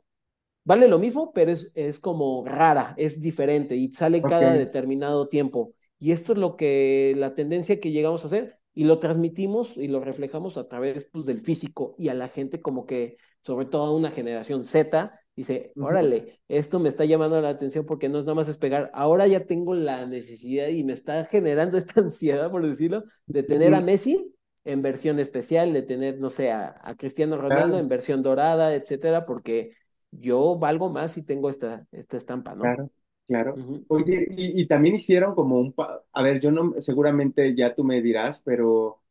vale 0.63 0.87
lo 0.87 0.99
mismo, 0.99 1.31
pero 1.33 1.51
es, 1.51 1.71
es 1.73 1.99
como 1.99 2.43
rara, 2.45 2.93
es 2.97 3.21
diferente 3.21 3.75
y 3.75 3.91
sale 3.91 4.21
cada 4.21 4.53
determinado 4.53 5.27
tiempo. 5.27 5.73
Y 5.97 6.11
esto 6.11 6.33
es 6.33 6.39
lo 6.39 6.57
que, 6.57 7.13
la 7.17 7.35
tendencia 7.35 7.79
que 7.79 7.91
llegamos 7.91 8.23
a 8.23 8.27
hacer 8.27 8.57
y 8.73 8.85
lo 8.85 8.99
transmitimos 8.99 9.77
y 9.77 9.87
lo 9.87 9.99
reflejamos 9.99 10.57
a 10.57 10.67
través 10.67 11.07
pues, 11.11 11.25
del 11.25 11.39
físico 11.39 11.95
y 11.97 12.09
a 12.09 12.13
la 12.13 12.27
gente 12.27 12.61
como 12.61 12.85
que, 12.85 13.17
sobre 13.41 13.65
todo 13.65 13.83
a 13.83 13.95
una 13.95 14.11
generación 14.11 14.65
Z, 14.65 15.19
dice, 15.35 15.73
órale, 15.77 16.39
esto 16.47 16.79
me 16.79 16.89
está 16.89 17.05
llamando 17.05 17.39
la 17.41 17.49
atención 17.49 17.85
porque 17.85 18.09
no 18.09 18.19
es 18.19 18.25
nada 18.25 18.35
más 18.35 18.47
es 18.47 18.57
pegar, 18.57 18.91
ahora 18.93 19.27
ya 19.27 19.45
tengo 19.45 19.73
la 19.73 20.05
necesidad 20.05 20.67
y 20.67 20.83
me 20.83 20.93
está 20.93 21.25
generando 21.25 21.77
esta 21.77 22.01
ansiedad, 22.01 22.49
por 22.51 22.65
decirlo, 22.65 23.03
de 23.25 23.43
tener 23.43 23.73
a 23.73 23.81
Messi 23.81 24.33
en 24.63 24.81
versión 24.81 25.19
especial, 25.19 25.73
de 25.73 25.81
tener, 25.81 26.19
no 26.19 26.29
sé, 26.29 26.51
a, 26.51 26.75
Cristiano 26.97 27.37
Ronaldo 27.37 27.79
en 27.79 27.89
versión 27.89 28.21
dorada, 28.21 28.73
etcétera, 28.75 29.25
porque 29.25 29.75
yo 30.11 30.57
valgo 30.57 30.89
más 30.89 31.13
si 31.13 31.23
tengo 31.23 31.49
esta, 31.49 31.87
esta 31.91 32.17
estampa, 32.17 32.53
¿no? 32.53 32.63
Claro, 32.63 32.89
claro. 33.27 33.55
Oye, 33.87 34.27
y, 34.29 34.67
también 34.67 34.95
hicieron 34.95 35.33
como 35.35 35.59
un, 35.59 35.73
a 35.77 36.23
ver, 36.23 36.39
yo 36.39 36.51
no, 36.51 36.75
seguramente 36.81 37.55
ya 37.55 37.73
tú 37.73 37.83
me 37.83 38.01
dirás, 38.01 38.41
pero 38.43 39.01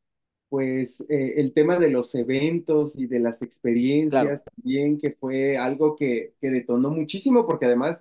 pues 0.48 1.00
eh, 1.08 1.34
el 1.36 1.52
tema 1.52 1.78
de 1.78 1.90
los 1.90 2.12
eventos 2.16 2.92
y 2.96 3.06
de 3.06 3.20
las 3.20 3.40
experiencias 3.40 4.42
también, 4.44 4.98
que 4.98 5.12
fue 5.12 5.56
algo 5.56 5.94
que, 5.94 6.34
que 6.40 6.50
detonó 6.50 6.90
muchísimo, 6.90 7.46
porque 7.46 7.66
además, 7.66 7.98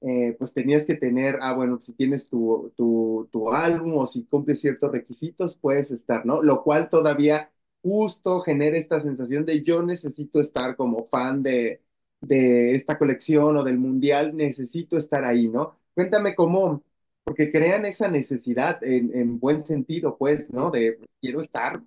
eh, 0.00 0.36
pues 0.38 0.52
tenías 0.52 0.84
que 0.84 0.94
tener, 0.94 1.38
ah, 1.40 1.54
bueno, 1.54 1.78
si 1.78 1.92
tienes 1.92 2.28
tu, 2.28 2.72
tu, 2.76 3.28
tu 3.32 3.52
álbum 3.52 3.96
o 3.98 4.06
si 4.06 4.24
cumples 4.24 4.60
ciertos 4.60 4.92
requisitos, 4.92 5.56
puedes 5.56 5.90
estar, 5.90 6.24
¿no? 6.26 6.42
Lo 6.42 6.62
cual 6.62 6.88
todavía 6.88 7.50
justo 7.82 8.40
genera 8.40 8.78
esta 8.78 9.00
sensación 9.00 9.44
de 9.44 9.62
yo 9.62 9.82
necesito 9.82 10.40
estar 10.40 10.76
como 10.76 11.06
fan 11.06 11.42
de, 11.42 11.82
de 12.20 12.74
esta 12.74 12.98
colección 12.98 13.56
o 13.56 13.64
del 13.64 13.78
mundial, 13.78 14.36
necesito 14.36 14.98
estar 14.98 15.24
ahí, 15.24 15.48
¿no? 15.48 15.78
Cuéntame 15.94 16.34
cómo, 16.34 16.82
porque 17.24 17.50
crean 17.52 17.84
esa 17.86 18.08
necesidad 18.08 18.82
en, 18.84 19.14
en 19.16 19.38
buen 19.40 19.62
sentido, 19.62 20.16
pues, 20.18 20.48
¿no? 20.50 20.70
De 20.70 20.94
pues, 20.94 21.10
quiero 21.20 21.40
estar 21.40 21.82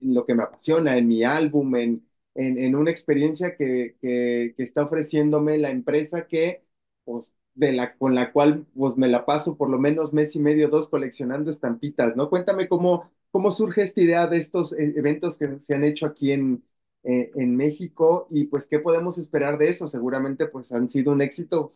en 0.00 0.14
lo 0.14 0.26
que 0.26 0.34
me 0.34 0.42
apasiona, 0.44 0.96
en 0.98 1.08
mi 1.08 1.24
álbum, 1.24 1.74
en, 1.76 2.06
en, 2.34 2.58
en 2.58 2.74
una 2.76 2.90
experiencia 2.90 3.56
que, 3.56 3.96
que, 4.00 4.54
que, 4.56 4.62
está 4.64 4.84
ofreciéndome 4.84 5.58
la 5.58 5.70
empresa 5.70 6.26
que, 6.26 6.63
pues, 7.04 7.30
de 7.54 7.72
la, 7.72 7.96
con 7.96 8.14
la 8.14 8.32
cual, 8.32 8.66
pues, 8.76 8.96
me 8.96 9.08
la 9.08 9.24
paso 9.26 9.56
por 9.56 9.70
lo 9.70 9.78
menos 9.78 10.12
mes 10.12 10.34
y 10.36 10.40
medio, 10.40 10.68
dos 10.68 10.88
coleccionando 10.88 11.50
estampitas, 11.50 12.16
¿no? 12.16 12.30
Cuéntame 12.30 12.68
cómo, 12.68 13.10
cómo 13.30 13.50
surge 13.50 13.82
esta 13.82 14.00
idea 14.00 14.26
de 14.26 14.38
estos 14.38 14.72
eh, 14.72 14.94
eventos 14.96 15.38
que 15.38 15.58
se 15.58 15.74
han 15.74 15.84
hecho 15.84 16.06
aquí 16.06 16.32
en, 16.32 16.64
eh, 17.04 17.30
en 17.34 17.56
México 17.56 18.26
y 18.30 18.46
pues 18.46 18.66
qué 18.66 18.78
podemos 18.78 19.18
esperar 19.18 19.58
de 19.58 19.70
eso. 19.70 19.88
Seguramente 19.88 20.46
pues 20.46 20.72
han 20.72 20.90
sido 20.90 21.12
un 21.12 21.22
éxito, 21.22 21.72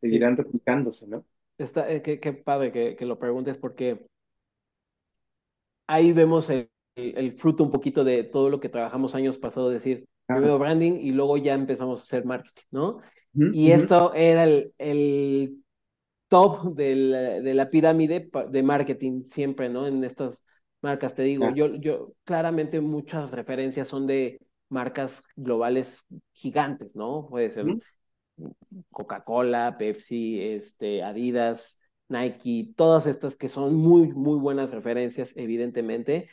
seguirán 0.00 0.36
replicándose, 0.36 1.06
¿no? 1.06 1.24
Está, 1.58 1.90
eh, 1.90 2.02
qué, 2.02 2.20
qué, 2.20 2.32
padre 2.32 2.70
que, 2.70 2.94
que, 2.94 3.04
lo 3.04 3.18
preguntes 3.18 3.58
porque 3.58 4.06
ahí 5.88 6.12
vemos 6.12 6.48
el, 6.50 6.70
el, 6.94 7.32
fruto 7.32 7.64
un 7.64 7.72
poquito 7.72 8.04
de 8.04 8.22
todo 8.22 8.48
lo 8.48 8.60
que 8.60 8.68
trabajamos 8.68 9.16
años 9.16 9.38
pasados, 9.38 9.72
decir, 9.72 10.06
primero 10.26 10.58
branding 10.58 10.92
y 10.92 11.10
luego 11.10 11.36
ya 11.36 11.54
empezamos 11.54 11.98
a 11.98 12.02
hacer 12.04 12.24
marketing, 12.24 12.62
¿no? 12.70 13.00
Y 13.34 13.70
esto 13.72 14.12
era 14.14 14.44
el, 14.44 14.72
el 14.78 15.64
top 16.28 16.74
del, 16.74 17.42
de 17.42 17.54
la 17.54 17.70
pirámide 17.70 18.30
de 18.50 18.62
marketing 18.62 19.24
siempre, 19.28 19.68
¿no? 19.68 19.86
En 19.86 20.04
estas 20.04 20.44
marcas, 20.82 21.14
te 21.14 21.22
digo, 21.22 21.50
yo, 21.50 21.74
yo 21.76 22.12
claramente 22.24 22.80
muchas 22.80 23.30
referencias 23.30 23.88
son 23.88 24.06
de 24.06 24.40
marcas 24.68 25.22
globales 25.36 26.04
gigantes, 26.32 26.94
¿no? 26.94 27.26
Puede 27.28 27.50
ser 27.50 27.66
Coca-Cola, 28.90 29.76
Pepsi, 29.78 30.40
este, 30.40 31.02
Adidas, 31.02 31.78
Nike, 32.08 32.72
todas 32.76 33.06
estas 33.06 33.36
que 33.36 33.48
son 33.48 33.74
muy, 33.74 34.08
muy 34.08 34.38
buenas 34.38 34.70
referencias, 34.70 35.32
evidentemente, 35.36 36.28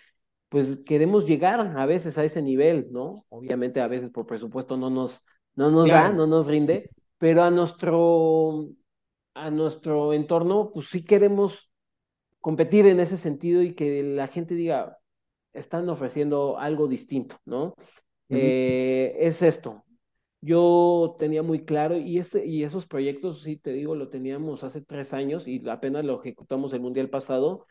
pues 0.49 0.84
queremos 0.84 1.25
llegar 1.25 1.60
a 1.77 1.86
veces 1.86 2.17
a 2.17 2.23
ese 2.23 2.41
nivel, 2.41 2.88
¿no? 2.91 3.13
Obviamente 3.29 3.81
a 3.81 3.88
veces 3.88 4.10
por 4.10 4.25
presupuesto 4.25 4.77
no 4.77 4.89
nos, 4.89 5.21
no 5.56 5.72
nos 5.72 5.88
da, 5.88 6.12
no 6.12 6.28
nos 6.28 6.48
rinde, 6.48 6.89
pero 7.18 7.44
a 7.44 7.52
nuestro, 7.52 8.68
a 9.34 9.50
nuestro 9.50 10.13
entorno, 10.13 10.72
pues 10.74 10.88
sí 10.88 11.04
queremos 11.04 11.70
competir 12.41 12.86
en 12.86 13.00
ese 13.00 13.18
sentido 13.18 13.62
y 13.62 13.74
que 13.74 14.04
la 14.04 14.28
gente 14.28 14.56
diga, 14.56 15.00
están 15.54 15.89
ofreciendo 15.89 16.60
algo 16.60 16.88
distinto, 16.88 17.38
¿no? 17.46 17.76
Eh, 18.30 19.15
es 19.20 19.41
esto. 19.41 19.84
Yo 20.41 21.15
tenía 21.18 21.41
muy 21.41 21.65
claro, 21.65 21.98
y, 21.98 22.20
este, 22.20 22.46
y 22.46 22.63
esos 22.63 22.86
proyectos, 22.86 23.41
sí 23.41 23.58
te 23.58 23.72
digo, 23.72 23.96
lo 23.96 24.10
teníamos 24.10 24.63
hace 24.63 24.82
tres 24.82 25.13
años 25.13 25.48
y 25.48 25.68
apenas 25.68 26.06
lo 26.06 26.20
ejecutamos 26.20 26.72
el 26.74 26.82
Mundial 26.82 27.10
pasado. 27.10 27.65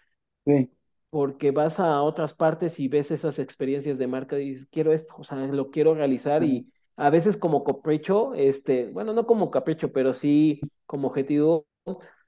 Sí. 0.44 0.70
Porque 1.11 1.53
vas 1.53 1.79
a 1.79 2.03
otras 2.03 2.35
partes 2.35 2.81
y 2.81 2.88
ves 2.88 3.12
esas 3.12 3.38
experiencias 3.38 3.99
de 3.99 4.09
marca 4.09 4.37
y 4.40 4.51
dices, 4.51 4.66
quiero 4.70 4.92
esto, 4.92 5.14
o 5.16 5.23
sea, 5.23 5.38
lo 5.47 5.70
quiero 5.70 5.94
realizar 5.94 6.42
y 6.42 6.66
a 6.96 7.11
veces 7.11 7.37
como 7.37 7.64
capricho, 7.64 8.35
este, 8.35 8.87
bueno, 8.90 9.12
no 9.12 9.26
como 9.26 9.50
capricho, 9.50 9.92
pero 9.92 10.14
sí 10.14 10.61
como 10.87 11.09
objetivo, 11.09 11.66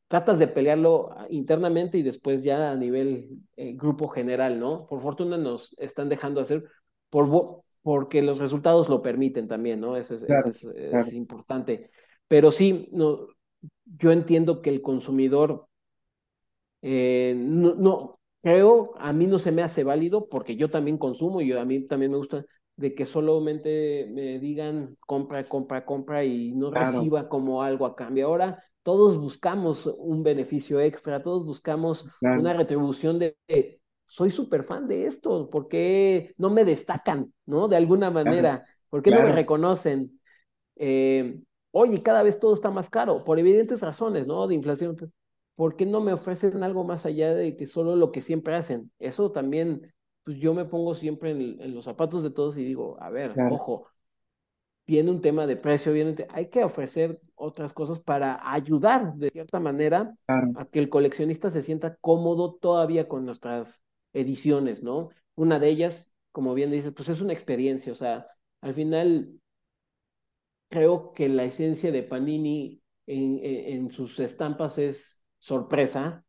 tratas 0.08 0.38
de 0.38 0.48
pelearlo 0.48 1.14
internamente 1.30 1.98
y 1.98 2.02
después 2.02 2.42
ya 2.42 2.70
a 2.70 2.76
nivel 2.76 3.40
eh, 3.56 3.74
grupo 3.74 4.08
general, 4.08 4.60
¿no? 4.60 4.86
Por 4.86 5.00
fortuna 5.02 5.36
nos 5.36 5.74
están 5.78 6.08
dejando 6.08 6.40
hacer 6.40 6.64
por, 7.10 7.62
porque 7.82 8.22
los 8.22 8.38
resultados 8.38 8.88
lo 8.88 9.02
permiten 9.02 9.48
también, 9.48 9.80
¿no? 9.80 9.96
Eso 9.96 10.16
es, 10.16 11.12
importante. 11.12 11.90
Pero 12.28 12.50
sí, 12.50 12.88
no, 12.92 13.28
yo 13.84 14.12
entiendo 14.12 14.62
que 14.62 14.70
el 14.70 14.82
consumidor, 14.82 15.68
eh, 16.82 17.34
no, 17.36 18.18
creo, 18.42 18.94
a 18.98 19.12
mí 19.12 19.26
no 19.26 19.38
se 19.38 19.52
me 19.52 19.62
hace 19.62 19.84
válido 19.84 20.28
porque 20.28 20.56
yo 20.56 20.68
también 20.68 20.98
consumo 20.98 21.40
y 21.40 21.52
a 21.52 21.64
mí 21.64 21.86
también 21.86 22.12
me 22.12 22.18
gusta 22.18 22.44
de 22.76 22.94
que 22.94 23.06
solamente 23.06 24.08
me 24.12 24.38
digan 24.38 24.96
compra, 25.00 25.44
compra, 25.44 25.84
compra 25.84 26.24
y 26.24 26.52
no 26.52 26.70
reciba 26.70 27.28
como 27.28 27.62
algo 27.62 27.86
a 27.86 27.96
cambio. 27.96 28.26
Ahora 28.26 28.62
todos 28.82 29.18
buscamos 29.18 29.86
un 29.98 30.22
beneficio 30.22 30.80
extra, 30.80 31.22
todos 31.22 31.44
buscamos 31.44 32.06
una 32.20 32.52
retribución 32.52 33.18
de, 33.18 33.36
soy 34.04 34.30
súper 34.30 34.62
fan 34.62 34.86
de 34.86 35.06
esto, 35.06 35.50
¿por 35.50 35.68
qué 35.68 36.32
no 36.38 36.50
me 36.50 36.64
destacan, 36.64 37.32
¿no? 37.44 37.66
De 37.66 37.76
alguna 37.76 38.10
manera, 38.10 38.64
¿por 38.88 39.02
qué 39.02 39.10
no 39.10 39.22
me 39.22 39.32
reconocen? 39.32 40.20
Eh, 40.76 41.40
oye, 41.72 42.02
cada 42.02 42.22
vez 42.22 42.38
todo 42.38 42.54
está 42.54 42.70
más 42.70 42.88
caro, 42.88 43.24
por 43.24 43.38
evidentes 43.38 43.80
razones, 43.80 44.26
¿no? 44.26 44.46
De 44.46 44.54
inflación. 44.54 44.96
¿Por 45.56 45.74
qué 45.74 45.86
no 45.86 46.00
me 46.00 46.12
ofrecen 46.12 46.62
algo 46.62 46.84
más 46.84 47.06
allá 47.06 47.34
de 47.34 47.56
que 47.56 47.66
solo 47.66 47.96
lo 47.96 48.12
que 48.12 48.22
siempre 48.22 48.54
hacen? 48.54 48.92
Eso 48.98 49.32
también, 49.32 49.92
pues 50.26 50.38
yo 50.38 50.54
me 50.54 50.64
pongo 50.64 50.96
siempre 50.96 51.30
en, 51.30 51.72
los 51.72 51.84
zapatos 51.84 52.24
de 52.24 52.32
todos 52.32 52.56
y 52.58 52.64
digo, 52.64 52.96
a 53.00 53.10
ver, 53.10 53.32
ojo, 53.48 53.86
viene 54.84 55.12
un 55.12 55.20
tema 55.20 55.46
de 55.46 55.56
precio, 55.56 55.92
viene 55.92 56.16
hay 56.30 56.48
que 56.48 56.64
ofrecer 56.64 57.20
otras 57.36 57.72
cosas 57.72 58.00
para 58.00 58.40
ayudar 58.52 59.14
de 59.14 59.30
cierta 59.30 59.60
manera 59.60 60.16
a 60.26 60.64
que 60.64 60.80
el 60.80 60.88
coleccionista 60.88 61.48
se 61.52 61.62
sienta 61.62 61.94
cómodo 62.00 62.54
todavía 62.54 63.06
con 63.06 63.24
nuestras 63.24 63.84
ediciones, 64.12 64.82
¿no? 64.82 65.10
Una 65.36 65.60
de 65.60 65.68
ellas, 65.68 66.10
como 66.32 66.54
bien 66.54 66.72
dices, 66.72 66.92
pues 66.92 67.08
es 67.08 67.20
una 67.20 67.32
experiencia, 67.32 67.92
o 67.92 67.96
sea, 67.96 68.26
al 68.62 68.74
final 68.74 69.30
creo 70.70 71.12
que 71.12 71.28
la 71.28 71.44
esencia 71.44 71.92
de 71.92 72.02
Panini 72.02 72.82
en, 73.06 73.38
en, 73.44 73.90
sus 73.92 74.18
estampas 74.18 74.78
es 74.78 75.22
sorpresa, 75.38 76.24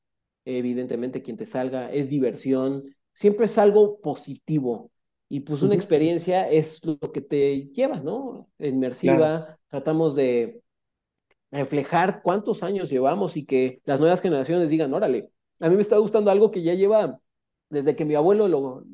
evidentemente 0.45 1.23
quien 1.23 1.35
te 1.35 1.47
salga, 1.47 1.91
es 1.91 2.09
diversión, 2.09 2.95
siempre 3.17 3.47
es 3.47 3.57
algo 3.57 3.99
positivo. 3.99 4.91
y 5.27 5.41
pues 5.41 5.63
una 5.63 5.75
experiencia 5.75 6.47
es 6.49 6.85
lo 6.85 7.11
que 7.11 7.19
te 7.19 7.67
lleva, 7.73 7.99
¿no? 7.99 8.47
Inmersiva, 8.59 9.57
tratamos 9.69 10.15
de 10.15 10.61
reflejar 11.51 12.21
cuántos 12.21 12.61
años 12.63 12.89
llevamos 12.89 13.35
y 13.35 13.45
que 13.45 13.81
las 13.85 13.99
nuevas 13.99 14.21
generaciones 14.21 14.69
digan, 14.69 14.93
órale, 14.93 15.31
a 15.59 15.67
mí 15.67 15.75
me 15.75 15.81
está 15.81 15.97
gustando 15.97 16.29
algo 16.29 16.51
que 16.51 16.61
ya 16.61 16.75
lleva 16.75 17.19
desde 17.69 17.95
que 17.95 18.05
mi 18.05 18.13
abuelo 18.13 18.47
lo, 18.47 18.85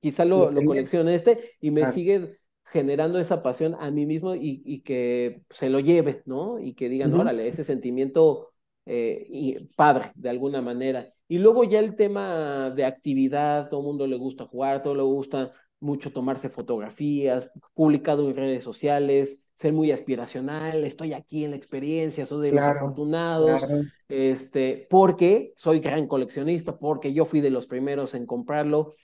quizá 0.00 0.24
lo, 0.24 0.50
lo 0.50 0.62
coleccione 0.62 1.14
este 1.14 1.56
y 1.60 1.70
me 1.70 1.88
sigue 1.88 2.38
generando 2.66 3.18
esa 3.18 3.42
pasión 3.42 3.74
a 3.80 3.90
mí 3.90 4.04
mismo 4.04 4.34
y, 4.34 4.82
que 4.82 5.42
se 5.48 5.70
lo 5.70 5.80
lleve, 5.80 6.22
¿no? 6.26 6.60
Y 6.60 6.74
que 6.74 6.88
digan, 6.90 7.14
órale, 7.14 7.48
ese 7.48 7.64
sentimiento 7.64 8.52
eh, 8.84 9.26
y 9.28 9.64
padre 9.74 10.12
de 10.14 10.28
alguna 10.28 10.60
manera. 10.60 11.12
Y 11.30 11.38
luego 11.38 11.62
ya 11.62 11.78
el 11.78 11.94
tema 11.94 12.70
de 12.70 12.84
actividad, 12.84 13.68
todo 13.68 13.82
el 13.82 13.86
mundo 13.86 14.04
le 14.08 14.16
gusta 14.16 14.46
jugar, 14.46 14.82
todo 14.82 14.96
le 14.96 15.04
gusta 15.04 15.52
mucho 15.78 16.12
tomarse 16.12 16.48
fotografías, 16.48 17.52
publicado 17.72 18.28
en 18.28 18.34
redes 18.34 18.64
sociales, 18.64 19.44
ser 19.54 19.72
muy 19.72 19.92
aspiracional, 19.92 20.82
estoy 20.82 21.12
aquí 21.12 21.44
en 21.44 21.52
la 21.52 21.56
experiencia, 21.56 22.26
soy 22.26 22.48
de 22.48 22.56
los 22.56 22.64
afortunados, 22.64 23.64
este, 24.08 24.88
porque 24.90 25.52
soy 25.54 25.78
gran 25.78 26.08
coleccionista, 26.08 26.76
porque 26.76 27.12
yo 27.12 27.24
fui 27.24 27.40
de 27.40 27.50
los 27.50 27.68
primeros 27.68 28.14
en 28.14 28.26
comprarlo. 28.26 28.96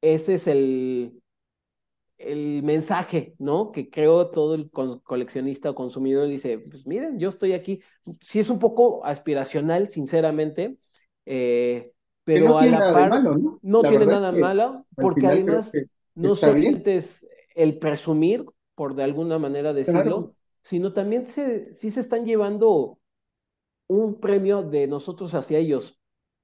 Ese 0.00 0.34
es 0.34 0.48
el, 0.48 1.22
el 2.18 2.64
mensaje, 2.64 3.36
¿no? 3.38 3.70
Que 3.70 3.88
creo 3.88 4.30
todo 4.30 4.56
el 4.56 4.68
coleccionista 4.68 5.70
o 5.70 5.76
consumidor 5.76 6.26
dice, 6.26 6.58
pues 6.58 6.84
miren, 6.88 7.20
yo 7.20 7.28
estoy 7.28 7.52
aquí. 7.52 7.80
Sí 8.20 8.40
es 8.40 8.50
un 8.50 8.58
poco 8.58 9.06
aspiracional, 9.06 9.88
sinceramente, 9.90 10.78
eh, 11.26 11.92
pero 12.24 12.48
no 12.50 12.58
a 12.58 12.66
la 12.66 12.92
par 12.92 13.10
malo, 13.10 13.36
¿no? 13.36 13.58
no 13.62 13.82
tiene 13.82 14.06
nada 14.06 14.32
malo, 14.32 14.86
porque 14.94 15.26
además 15.26 15.72
no 16.14 16.34
solamente 16.34 16.96
es 16.96 17.26
el 17.54 17.78
presumir, 17.78 18.44
por 18.74 18.94
de 18.94 19.04
alguna 19.04 19.38
manera 19.38 19.72
decirlo, 19.72 20.34
sino 20.62 20.92
también 20.92 21.26
se, 21.26 21.72
sí 21.72 21.90
se 21.90 22.00
están 22.00 22.24
llevando 22.24 22.98
un 23.86 24.20
premio 24.20 24.62
de 24.62 24.86
nosotros 24.86 25.34
hacia 25.34 25.58
ellos. 25.58 25.98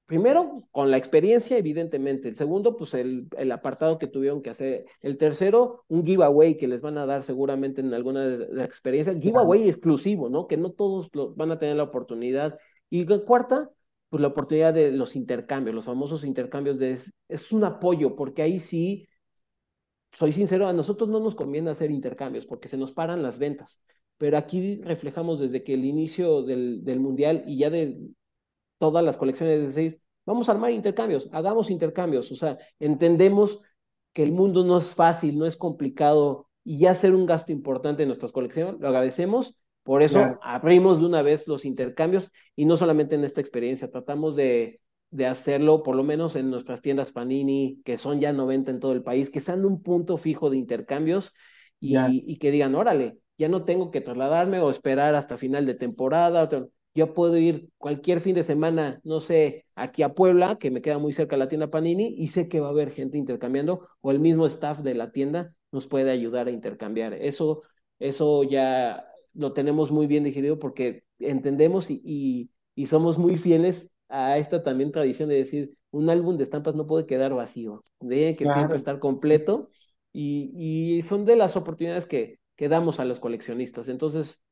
Primero, 0.06 0.54
con 0.70 0.90
la 0.90 0.96
experiencia, 0.96 1.58
evidentemente. 1.58 2.28
El 2.28 2.34
segundo, 2.34 2.76
pues 2.76 2.94
el, 2.94 3.28
el, 3.36 3.52
apartado 3.52 3.98
que 3.98 4.06
tuvieron 4.06 4.40
que 4.40 4.48
hacer. 4.48 4.86
El 5.02 5.18
tercero, 5.18 5.84
un 5.88 6.04
giveaway 6.04 6.56
que 6.56 6.66
les 6.66 6.80
van 6.80 6.96
a 6.96 7.04
dar 7.04 7.22
seguramente 7.22 7.82
en 7.82 7.92
alguna 7.92 8.26
de 8.26 8.48
las 8.50 8.64
experiencias. 8.64 9.20
Giveaway 9.20 9.68
exclusivo, 9.68 10.30
¿no? 10.30 10.46
Que 10.46 10.56
no 10.56 10.72
todos 10.72 11.10
lo, 11.12 11.34
van 11.34 11.50
a 11.50 11.58
tener 11.58 11.76
la 11.76 11.82
oportunidad. 11.82 12.58
Y 12.88 13.04
la 13.04 13.18
cuarta, 13.18 13.70
pues 14.08 14.20
la 14.20 14.28
oportunidad 14.28 14.74
de 14.74 14.90
los 14.92 15.16
intercambios, 15.16 15.74
los 15.74 15.84
famosos 15.84 16.24
intercambios 16.24 16.78
de... 16.78 16.98
Es, 17.28 17.52
un 17.52 17.64
apoyo, 17.64 18.16
porque 18.16 18.42
ahí 18.42 18.60
sí 18.60 19.08
soy 20.12 20.32
sincero, 20.32 20.66
a 20.66 20.72
nosotros 20.72 21.08
no 21.08 21.20
nos 21.20 21.34
conviene 21.34 21.70
hacer 21.70 21.90
intercambios 21.90 22.46
porque 22.46 22.68
se 22.68 22.78
nos 22.78 22.92
paran 22.92 23.22
las 23.22 23.38
ventas, 23.38 23.82
pero 24.16 24.38
aquí 24.38 24.80
reflejamos 24.82 25.38
desde 25.38 25.62
que 25.62 25.74
el 25.74 25.84
inicio 25.84 26.42
del, 26.42 26.82
del 26.84 27.00
mundial 27.00 27.44
y 27.46 27.58
ya 27.58 27.70
de 27.70 27.98
todas 28.78 29.04
las 29.04 29.16
colecciones, 29.16 29.60
es 29.60 29.74
decir, 29.74 30.00
vamos 30.24 30.48
a 30.48 30.52
armar 30.52 30.72
intercambios, 30.72 31.28
hagamos 31.32 31.70
intercambios, 31.70 32.32
o 32.32 32.36
sea, 32.36 32.58
entendemos 32.78 33.60
que 34.12 34.22
el 34.22 34.32
mundo 34.32 34.64
no 34.64 34.78
es 34.78 34.94
fácil, 34.94 35.38
no 35.38 35.46
es 35.46 35.56
complicado 35.56 36.48
y 36.64 36.78
ya 36.78 36.92
hacer 36.92 37.14
un 37.14 37.26
gasto 37.26 37.52
importante 37.52 38.02
en 38.02 38.08
nuestras 38.08 38.32
colecciones, 38.32 38.80
lo 38.80 38.88
agradecemos, 38.88 39.58
por 39.88 40.02
eso 40.02 40.38
abrimos 40.42 41.00
de 41.00 41.06
una 41.06 41.22
vez 41.22 41.48
los 41.48 41.64
intercambios 41.64 42.30
y 42.54 42.66
no 42.66 42.76
solamente 42.76 43.14
en 43.14 43.24
esta 43.24 43.40
experiencia, 43.40 43.88
tratamos 43.88 44.36
de 44.36 44.80
de 45.10 45.26
hacerlo, 45.26 45.82
por 45.82 45.96
lo 45.96 46.04
menos 46.04 46.36
en 46.36 46.50
nuestras 46.50 46.82
tiendas 46.82 47.12
Panini, 47.12 47.80
que 47.84 47.98
son 47.98 48.20
ya 48.20 48.32
90 48.32 48.70
en 48.70 48.80
todo 48.80 48.92
el 48.92 49.02
país, 49.02 49.30
que 49.30 49.40
sean 49.40 49.64
un 49.64 49.82
punto 49.82 50.16
fijo 50.16 50.50
de 50.50 50.58
intercambios 50.58 51.32
y, 51.80 51.96
y 52.30 52.36
que 52.36 52.50
digan, 52.50 52.74
órale, 52.74 53.18
ya 53.38 53.48
no 53.48 53.64
tengo 53.64 53.90
que 53.90 54.00
trasladarme 54.00 54.60
o 54.60 54.70
esperar 54.70 55.14
hasta 55.14 55.38
final 55.38 55.64
de 55.64 55.74
temporada. 55.74 56.48
Yo 56.94 57.14
puedo 57.14 57.38
ir 57.38 57.70
cualquier 57.78 58.20
fin 58.20 58.34
de 58.34 58.42
semana, 58.42 59.00
no 59.04 59.20
sé, 59.20 59.64
aquí 59.74 60.02
a 60.02 60.12
Puebla, 60.14 60.58
que 60.58 60.70
me 60.70 60.82
queda 60.82 60.98
muy 60.98 61.12
cerca 61.14 61.36
la 61.36 61.48
tienda 61.48 61.70
Panini, 61.70 62.14
y 62.18 62.28
sé 62.28 62.48
que 62.48 62.60
va 62.60 62.66
a 62.66 62.70
haber 62.70 62.90
gente 62.90 63.16
intercambiando, 63.16 63.88
o 64.00 64.10
el 64.10 64.20
mismo 64.20 64.44
staff 64.46 64.80
de 64.80 64.94
la 64.94 65.12
tienda 65.12 65.54
nos 65.70 65.86
puede 65.86 66.10
ayudar 66.10 66.48
a 66.48 66.50
intercambiar. 66.50 67.14
Eso, 67.14 67.62
eso 67.98 68.42
ya 68.42 69.07
lo 69.38 69.52
tenemos 69.52 69.92
muy 69.92 70.08
bien 70.08 70.24
digerido 70.24 70.58
porque 70.58 71.04
entendemos 71.20 71.90
y, 71.90 72.02
y, 72.04 72.50
y 72.74 72.86
somos 72.88 73.18
muy 73.18 73.36
fieles 73.36 73.88
a 74.08 74.36
esta 74.36 74.64
también 74.64 74.90
tradición 74.90 75.28
de 75.28 75.36
decir, 75.36 75.78
un 75.92 76.10
álbum 76.10 76.36
de 76.36 76.42
estampas 76.42 76.74
no 76.74 76.86
puede 76.86 77.06
quedar 77.06 77.34
vacío, 77.34 77.84
debe 78.00 78.34
que 78.34 78.44
siempre 78.44 78.76
estar 78.76 78.98
completo 78.98 79.70
y, 80.12 80.50
y, 80.56 81.02
son 81.02 81.24
de 81.24 81.36
las 81.36 81.56
oportunidades 81.56 82.06
que, 82.06 82.40
que 82.56 82.68
damos 82.68 82.98
a 82.98 83.04
los 83.04 83.20
coleccionistas. 83.20 83.88
Entonces, 83.88 84.42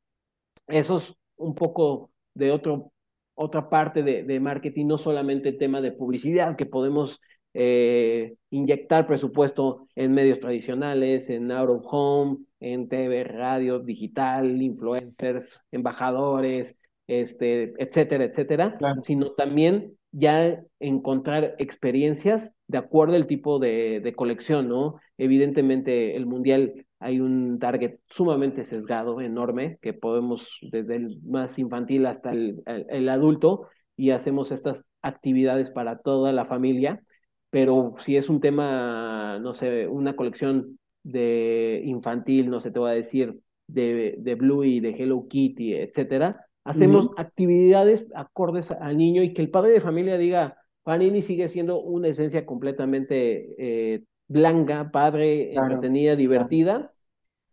eso 0.68 0.98
es 0.98 1.14
un 1.36 1.56
poco 1.56 2.12
de 2.34 2.52
otro, 2.52 2.92
otra 3.34 3.68
parte 3.68 4.04
de, 4.04 4.22
de 4.22 4.38
marketing, 4.38 4.86
no 4.86 4.98
solamente 4.98 5.48
el 5.48 5.58
tema 5.58 5.80
de 5.80 5.90
publicidad 5.90 6.54
que 6.54 6.66
podemos 6.66 7.20
eh, 7.54 8.36
inyectar 8.50 9.06
presupuesto 9.06 9.88
en 9.96 10.12
medios 10.14 10.38
tradicionales, 10.38 11.28
en 11.28 11.50
out 11.50 11.70
of 11.70 11.84
home, 11.86 12.45
en 12.60 12.88
TV, 12.88 13.24
radio, 13.24 13.78
digital, 13.80 14.62
influencers, 14.62 15.62
embajadores, 15.70 16.78
este, 17.06 17.74
etcétera, 17.78 18.24
etcétera, 18.24 18.78
sino 19.02 19.32
también 19.32 19.96
ya 20.12 20.62
encontrar 20.80 21.54
experiencias 21.58 22.52
de 22.68 22.78
acuerdo 22.78 23.14
al 23.14 23.26
tipo 23.26 23.58
de, 23.58 24.00
de, 24.00 24.14
colección, 24.14 24.68
¿no? 24.68 24.96
Evidentemente 25.18 26.16
el 26.16 26.26
mundial 26.26 26.86
hay 26.98 27.20
un 27.20 27.58
target 27.58 27.98
sumamente 28.06 28.64
sesgado, 28.64 29.20
enorme, 29.20 29.78
que 29.82 29.92
podemos 29.92 30.48
desde 30.62 30.96
el 30.96 31.20
más 31.22 31.58
infantil 31.58 32.06
hasta 32.06 32.32
el, 32.32 32.62
el, 32.66 33.08
adulto 33.08 33.68
y 33.96 34.10
hacemos 34.10 34.52
estas 34.52 34.84
actividades 35.02 35.70
para 35.70 35.98
toda 35.98 36.32
la 36.32 36.44
familia, 36.44 37.02
pero 37.50 37.94
si 37.98 38.16
es 38.16 38.28
un 38.28 38.40
tema, 38.40 39.38
no 39.40 39.52
sé, 39.52 39.86
una 39.86 40.16
colección 40.16 40.78
de 41.06 41.82
infantil, 41.84 42.50
no 42.50 42.60
sé, 42.60 42.72
te 42.72 42.80
voy 42.80 42.90
a 42.90 42.94
decir, 42.94 43.38
de, 43.68 44.16
de 44.18 44.34
Blue 44.34 44.64
y 44.64 44.80
de 44.80 44.90
Hello 44.90 45.26
Kitty, 45.28 45.74
etcétera, 45.74 46.46
hacemos 46.64 47.10
actividades 47.16 48.10
acordes 48.14 48.72
al 48.72 48.96
niño 48.96 49.22
y 49.22 49.32
que 49.32 49.42
el 49.42 49.50
padre 49.50 49.70
de 49.70 49.80
familia 49.80 50.18
diga, 50.18 50.58
Panini 50.82 51.22
sigue 51.22 51.48
siendo 51.48 51.80
una 51.80 52.08
esencia 52.08 52.44
completamente 52.44 53.54
eh, 53.58 54.02
blanca, 54.26 54.90
padre, 54.90 55.54
entretenida, 55.54 56.16
divertida, 56.16 56.92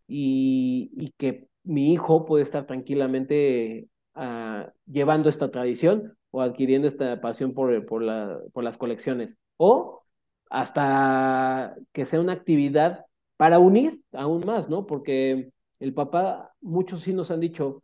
y, 0.08 0.92
y, 0.96 1.12
que 1.18 1.48
mi 1.64 1.94
hijo 1.94 2.26
puede 2.26 2.44
estar 2.44 2.66
tranquilamente 2.66 3.88
uh, 4.16 4.70
llevando 4.86 5.30
esta 5.30 5.50
tradición 5.50 6.18
o 6.32 6.42
adquiriendo 6.42 6.88
esta 6.88 7.22
pasión 7.22 7.54
por, 7.54 7.86
por, 7.86 8.02
la, 8.02 8.40
por 8.52 8.64
las 8.64 8.78
colecciones. 8.78 9.38
O 9.58 10.04
hasta 10.50 11.76
que 11.92 12.06
sea 12.06 12.20
una 12.20 12.34
actividad 12.34 13.06
para 13.38 13.60
unir 13.60 14.02
aún 14.12 14.46
más, 14.46 14.70
¿no? 14.70 14.86
Porque 14.86 15.52
el 15.80 15.94
papá, 15.94 16.54
muchos 16.62 17.02
sí 17.02 17.14
nos 17.14 17.32
han 17.32 17.40
dicho, 17.40 17.84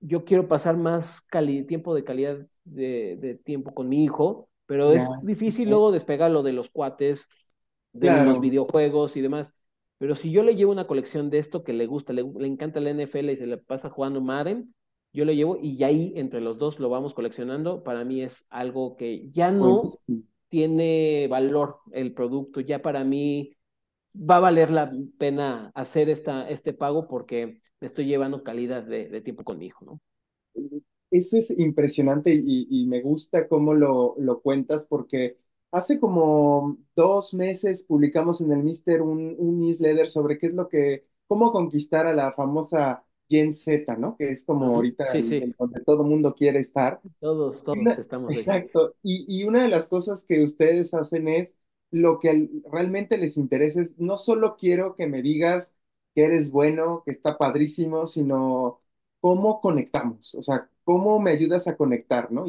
yo 0.00 0.24
quiero 0.24 0.48
pasar 0.48 0.76
más 0.76 1.26
tiempo 1.66 1.94
de 1.94 2.04
calidad 2.04 2.38
de, 2.64 3.40
tiempo 3.44 3.74
con 3.74 3.88
mi 3.88 4.04
hijo, 4.04 4.48
pero 4.66 4.92
es 4.92 5.04
difícil 5.22 5.70
luego 5.70 5.92
despegarlo 5.92 6.42
de 6.42 6.52
los 6.52 6.70
cuates, 6.70 7.28
de 7.92 8.24
los 8.24 8.40
videojuegos 8.40 9.16
y 9.16 9.20
demás. 9.20 9.54
Pero 9.98 10.14
si 10.14 10.30
yo 10.30 10.42
le 10.42 10.54
llevo 10.54 10.72
una 10.72 10.86
colección 10.86 11.30
de 11.30 11.38
esto 11.38 11.64
que 11.64 11.72
le 11.72 11.86
gusta, 11.86 12.12
le, 12.12 12.22
encanta 12.46 12.80
la 12.80 12.90
NFL 12.90 13.30
y 13.30 13.36
se 13.36 13.46
le 13.46 13.58
pasa 13.58 13.90
jugando 13.90 14.20
Madden, 14.20 14.74
yo 15.12 15.24
le 15.24 15.34
llevo 15.34 15.58
y 15.60 15.82
ahí 15.82 16.12
entre 16.16 16.40
los 16.40 16.58
dos 16.58 16.78
lo 16.78 16.88
vamos 16.88 17.14
coleccionando. 17.14 17.82
Para 17.82 18.04
mí 18.04 18.22
es 18.22 18.46
algo 18.50 18.96
que 18.96 19.28
ya 19.30 19.50
no 19.50 19.90
tiene 20.46 21.26
valor 21.28 21.78
el 21.92 22.14
producto, 22.14 22.60
ya 22.60 22.80
para 22.80 23.04
mí 23.04 23.57
va 24.18 24.36
a 24.36 24.40
valer 24.40 24.70
la 24.70 24.92
pena 25.18 25.70
hacer 25.74 26.08
esta, 26.08 26.48
este 26.48 26.72
pago 26.72 27.06
porque 27.06 27.60
estoy 27.80 28.06
llevando 28.06 28.42
calidad 28.42 28.82
de, 28.82 29.20
tiempo 29.20 29.44
con 29.44 29.58
mi 29.58 29.66
hijo, 29.66 29.84
¿no? 29.84 30.00
Eso 31.10 31.38
es 31.38 31.50
impresionante 31.50 32.34
y, 32.34 32.86
me 32.86 33.00
gusta 33.00 33.48
cómo 33.48 33.74
lo, 33.74 34.14
lo, 34.18 34.40
cuentas 34.40 34.84
porque 34.88 35.38
hace 35.70 35.98
como 35.98 36.76
dos 36.94 37.32
meses 37.32 37.84
publicamos 37.84 38.40
en 38.40 38.52
el 38.52 38.62
Mister 38.62 39.00
un, 39.00 39.34
un, 39.38 39.60
newsletter 39.60 40.08
sobre 40.08 40.36
qué 40.36 40.48
es 40.48 40.54
lo 40.54 40.68
que, 40.68 41.06
cómo 41.26 41.52
conquistar 41.52 42.06
a 42.06 42.12
la 42.12 42.32
famosa 42.32 43.04
Gen 43.28 43.54
Z, 43.54 43.96
¿no? 43.96 44.16
Que 44.16 44.32
es 44.32 44.44
como 44.44 44.76
ahorita 44.76 45.04
donde 45.58 45.80
todo 45.84 46.04
mundo 46.04 46.34
quiere 46.34 46.60
estar. 46.60 47.00
Todos, 47.20 47.62
todos 47.62 47.98
estamos. 47.98 48.32
Exacto. 48.32 48.94
Y, 49.02 49.24
y 49.28 49.44
una 49.44 49.62
de 49.62 49.68
las 49.68 49.86
cosas 49.86 50.24
que 50.24 50.42
ustedes 50.42 50.94
hacen 50.94 51.28
es 51.28 51.50
lo 51.90 52.20
que 52.20 52.50
realmente 52.70 53.16
les 53.18 53.36
interesa 53.36 53.80
es, 53.82 53.98
no 53.98 54.18
solo 54.18 54.56
quiero 54.56 54.96
que 54.96 55.06
me 55.06 55.22
digas 55.22 55.72
que 56.14 56.24
eres 56.24 56.50
bueno, 56.50 57.02
que 57.04 57.12
está 57.12 57.38
padrísimo, 57.38 58.06
sino 58.06 58.80
cómo 59.20 59.60
conectamos, 59.60 60.34
o 60.34 60.42
sea, 60.42 60.70
cómo 60.84 61.20
me 61.20 61.30
ayudas 61.32 61.66
a 61.68 61.76
conectar, 61.76 62.30
¿no? 62.32 62.44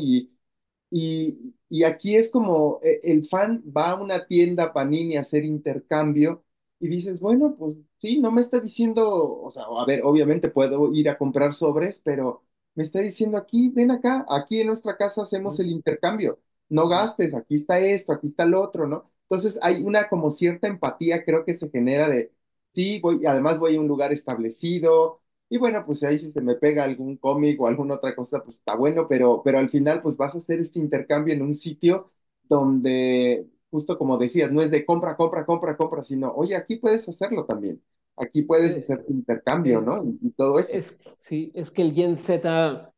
Y, 0.92 1.54
y, 1.70 1.84
aquí 1.84 2.16
es 2.16 2.30
como 2.30 2.80
eh, 2.84 3.00
el 3.04 3.28
fan 3.28 3.64
va 3.76 3.92
a 3.92 3.96
una 4.02 4.26
tienda 4.26 4.74
Panini 4.74 5.18
a 5.18 5.22
hacer 5.22 5.46
intercambio 5.46 6.44
y 6.80 6.88
dices, 6.88 7.20
bueno, 7.20 7.56
pues 7.58 7.76
sí, 8.00 8.20
no 8.20 8.32
me 8.32 8.42
está 8.42 8.60
diciendo, 8.60 9.06
o 9.42 9.52
sea, 9.52 9.64
a 9.66 9.86
ver, 9.86 10.02
obviamente 10.04 10.50
puedo 10.50 10.94
ir 10.94 11.10
a 11.10 11.18
comprar 11.18 11.54
sobres, 11.54 12.00
pero 12.04 12.44
me 12.76 12.84
está 12.84 13.02
diciendo 13.02 13.38
aquí, 13.38 13.70
ven 13.70 13.92
acá, 13.92 14.26
aquí 14.30 14.62
en 14.62 14.68
nuestra 14.68 14.98
casa 14.98 15.24
hacemos 15.24 15.60
el 15.60 15.68
intercambio, 15.70 16.40
no 16.70 16.88
gastes, 16.88 17.34
aquí 17.36 17.58
está 17.58 17.80
esto, 17.80 18.14
aquí 18.14 18.28
está 18.28 18.46
lo 18.46 18.62
otro, 18.62 18.88
¿no? 18.88 19.12
Entonces 19.30 19.58
hay 19.62 19.84
una 19.84 20.10
como 20.10 20.32
cierta 20.32 20.68
empatía, 20.68 21.24
creo 21.26 21.46
que 21.46 21.56
se 21.56 21.70
genera 21.70 22.10
de, 22.10 22.32
sí, 22.74 23.00
voy, 23.00 23.26
además 23.26 23.60
voy 23.60 23.76
a 23.76 23.80
un 23.80 23.88
lugar 23.88 24.12
establecido, 24.14 25.22
y 25.50 25.58
bueno, 25.58 25.86
pues 25.86 26.04
ahí 26.04 26.20
si 26.20 26.32
se 26.32 26.42
me 26.42 26.56
pega 26.56 26.84
algún 26.84 27.18
cómic 27.18 27.60
o 27.62 27.68
alguna 27.68 27.96
otra 27.96 28.16
cosa, 28.16 28.44
pues 28.44 28.58
está 28.58 28.76
bueno, 28.76 29.08
pero, 29.08 29.42
pero 29.44 29.60
al 29.60 29.70
final 29.70 30.02
pues 30.02 30.18
vas 30.18 30.36
a 30.36 30.40
hacer 30.40 30.60
este 30.60 30.80
intercambio 30.80 31.34
en 31.34 31.42
un 31.42 31.56
sitio 31.56 32.12
donde, 32.44 33.48
justo 33.72 33.98
como 33.98 34.18
decías, 34.18 34.52
no 34.52 34.62
es 34.62 34.72
de 34.72 34.86
compra, 34.86 35.16
compra, 35.16 35.46
compra, 35.46 35.78
compra, 35.78 36.04
sino, 36.04 36.32
oye, 36.34 36.56
aquí 36.56 36.78
puedes 36.78 37.08
hacerlo 37.08 37.46
también, 37.46 37.82
aquí 38.18 38.42
puedes 38.44 38.78
Eh, 38.78 38.78
hacer 38.78 39.06
tu 39.06 39.14
intercambio, 39.14 39.82
eh, 39.82 39.82
¿no? 39.82 40.04
Y, 40.04 40.20
y 40.22 40.32
todo 40.32 40.60
eso. 40.60 40.84
es, 40.84 40.98
sí, 41.22 41.52
es 41.56 41.72
que 41.72 41.82
el 41.84 41.94
Gen 41.94 42.18
Z, 42.18 42.92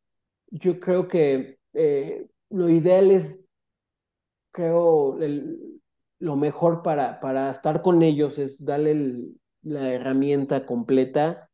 yo 0.50 0.80
creo 0.80 1.08
que 1.08 1.58
eh, 1.74 2.26
lo 2.50 2.68
ideal 2.70 3.10
es, 3.10 3.40
creo, 4.50 5.20
el- 5.22 5.71
lo 6.22 6.36
mejor 6.36 6.82
para, 6.82 7.20
para 7.20 7.50
estar 7.50 7.82
con 7.82 8.02
ellos 8.02 8.38
es 8.38 8.64
darle 8.64 8.92
el- 8.92 9.40
la 9.62 9.92
herramienta 9.92 10.66
completa 10.66 11.50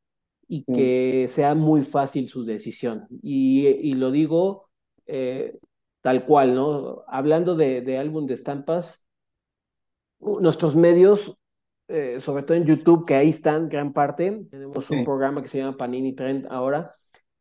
y 0.49 0.65
que 0.73 1.27
sea 1.29 1.55
muy 1.55 1.83
fácil 1.83 2.29
su 2.29 2.45
decisión. 2.45 3.07
Y, 3.23 3.67
y 3.69 3.95
lo 3.95 4.11
digo 4.11 4.71
eh, 5.07 5.59
tal 6.03 6.25
cual, 6.25 6.55
¿no? 6.55 7.05
Hablando 7.09 7.55
de, 7.57 7.83
de 7.83 7.99
álbum 7.99 8.27
de 8.27 8.35
estampas, 8.35 9.07
nuestros 10.21 10.77
medios, 10.77 11.37
eh, 11.89 12.21
sobre 12.21 12.43
todo 12.43 12.57
en 12.57 12.65
YouTube, 12.65 13.07
que 13.07 13.15
ahí 13.15 13.31
están 13.31 13.69
gran 13.69 13.93
parte, 13.93 14.47
tenemos 14.51 14.91
un 14.91 15.05
programa 15.05 15.43
que 15.43 15.49
se 15.49 15.59
llama 15.59 15.77
Panini 15.77 16.15
Trend 16.15 16.47
ahora, 16.51 16.95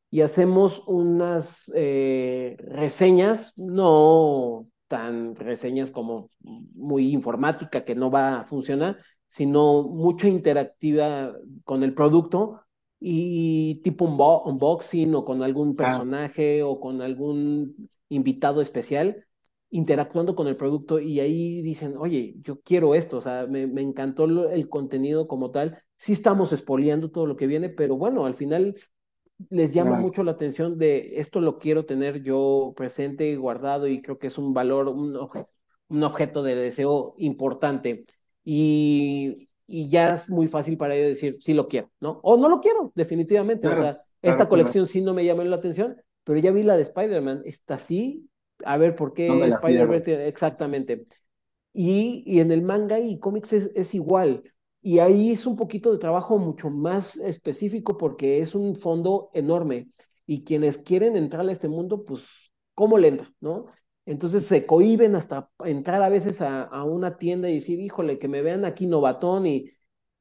y 0.10 0.22
hacemos 0.22 0.84
unas 0.88 1.72
eh, 1.76 2.58
reseñas, 2.60 3.54
no 3.58 4.68
tan 4.88 5.36
reseñas 5.36 5.92
como 5.92 6.30
muy 6.42 7.12
informática 7.12 7.84
que 7.84 7.96
no 7.96 8.10
va 8.10 8.42
a 8.42 8.44
funcionar, 8.46 8.98
sino 9.28 9.84
mucha 9.84 10.28
interactiva 10.28 11.34
con 11.64 11.84
el 11.84 11.94
producto 11.94 12.62
y 13.00 13.82
tipo 13.84 14.06
un 14.06 14.18
unboxing 14.20 15.14
o 15.16 15.26
con 15.26 15.44
algún 15.44 15.72
ah, 15.72 15.84
personaje 15.84 16.64
o 16.64 16.80
con 16.80 17.02
algún 17.02 17.90
invitado 18.10 18.62
especial 18.62 19.28
interactuando 19.70 20.36
con 20.36 20.48
el 20.48 20.56
producto 20.56 21.00
y 21.00 21.20
ahí 21.20 21.62
dicen, 21.62 21.96
oye, 21.98 22.36
yo 22.40 22.62
quiero 22.62 22.96
esto, 22.96 23.18
o 23.18 23.22
sea, 23.22 23.48
me, 23.48 23.68
me 23.68 23.82
encantó 23.82 24.50
el 24.50 24.70
contenido 24.70 25.28
como 25.28 25.52
tal, 25.52 25.84
sí 25.98 26.14
estamos 26.14 26.54
espoleando 26.54 27.12
todo 27.12 27.26
lo 27.26 27.36
que 27.36 27.48
viene, 27.48 27.70
pero 27.70 27.98
bueno, 27.98 28.26
al 28.26 28.36
final 28.36 28.76
les 29.50 29.74
llama 29.74 29.92
claro, 29.92 30.04
mucho 30.04 30.24
la 30.24 30.32
atención 30.32 30.78
de 30.78 31.20
esto 31.20 31.40
lo 31.40 31.58
quiero 31.58 31.86
tener 31.86 32.24
yo 32.24 32.74
presente, 32.76 33.36
guardado 33.36 33.88
y 33.88 34.02
creo 34.02 34.18
que 34.18 34.28
es 34.28 34.38
un 34.38 34.54
valor, 34.54 34.88
un, 34.88 35.16
obje, 35.16 35.46
un 35.90 36.04
objeto 36.04 36.44
de 36.44 36.56
deseo 36.56 37.16
importante. 37.18 38.06
Y, 38.44 39.48
y, 39.68 39.90
ya 39.90 40.14
es 40.16 40.30
muy 40.30 40.48
fácil 40.48 40.78
para 40.78 40.96
ellos 40.96 41.10
decir, 41.10 41.38
sí 41.42 41.54
lo 41.54 41.68
quiero, 41.68 41.92
¿no? 42.00 42.20
O 42.24 42.38
no 42.38 42.50
lo 42.50 42.60
quiero, 42.62 42.92
definitivamente. 42.96 43.68
O 43.68 43.76
sea, 43.76 44.02
esta 44.22 44.38
claro, 44.38 44.50
colección 44.50 44.88
sí 44.88 45.02
no 45.02 45.14
me 45.14 45.26
llamó 45.26 45.44
la 45.44 45.58
atención, 45.58 45.98
pero 46.24 46.40
ya 46.40 46.52
vi 46.52 46.64
la 46.64 46.76
de 46.76 46.84
Spider-Man, 46.84 47.42
está 47.46 47.76
así, 47.76 48.30
a 48.64 48.78
ver 48.78 48.96
por 48.96 49.10
no 49.10 49.14
qué 49.14 49.28
pierdo. 49.28 49.46
Spider-Verse 49.46 50.28
exactamente. 50.28 51.06
Y, 51.74 52.24
y, 52.26 52.40
en 52.40 52.52
el 52.52 52.64
manga 52.64 53.00
y 53.00 53.20
cómics 53.20 53.54
es, 53.54 53.70
es 53.76 53.94
igual. 53.94 54.44
Y 54.82 55.00
ahí 55.00 55.32
es 55.32 55.46
un 55.46 55.56
poquito 55.56 55.92
de 55.92 55.98
trabajo 55.98 56.38
mucho 56.38 56.70
más 56.70 57.18
específico 57.18 57.98
porque 57.98 58.40
es 58.40 58.56
un 58.56 58.76
fondo 58.76 59.30
enorme. 59.34 59.90
Y 60.26 60.44
quienes 60.44 60.78
quieren 60.78 61.16
entrar 61.16 61.48
a 61.48 61.52
este 61.52 61.68
mundo, 61.68 62.04
pues, 62.06 62.52
¿cómo 62.74 62.98
le 62.98 63.10
entran? 63.10 63.34
¿No? 63.40 63.66
Entonces 64.06 64.46
se 64.46 64.66
cohiben 64.66 65.16
hasta 65.16 65.50
entrar 65.66 66.02
a 66.02 66.10
veces 66.10 66.42
a, 66.42 66.64
a, 66.64 66.84
una 66.86 67.18
tienda 67.18 67.50
y 67.50 67.56
decir, 67.56 67.80
híjole, 67.80 68.20
que 68.20 68.30
me 68.30 68.42
vean 68.42 68.64
aquí 68.64 68.88
novatón 68.88 69.46
y 69.48 69.70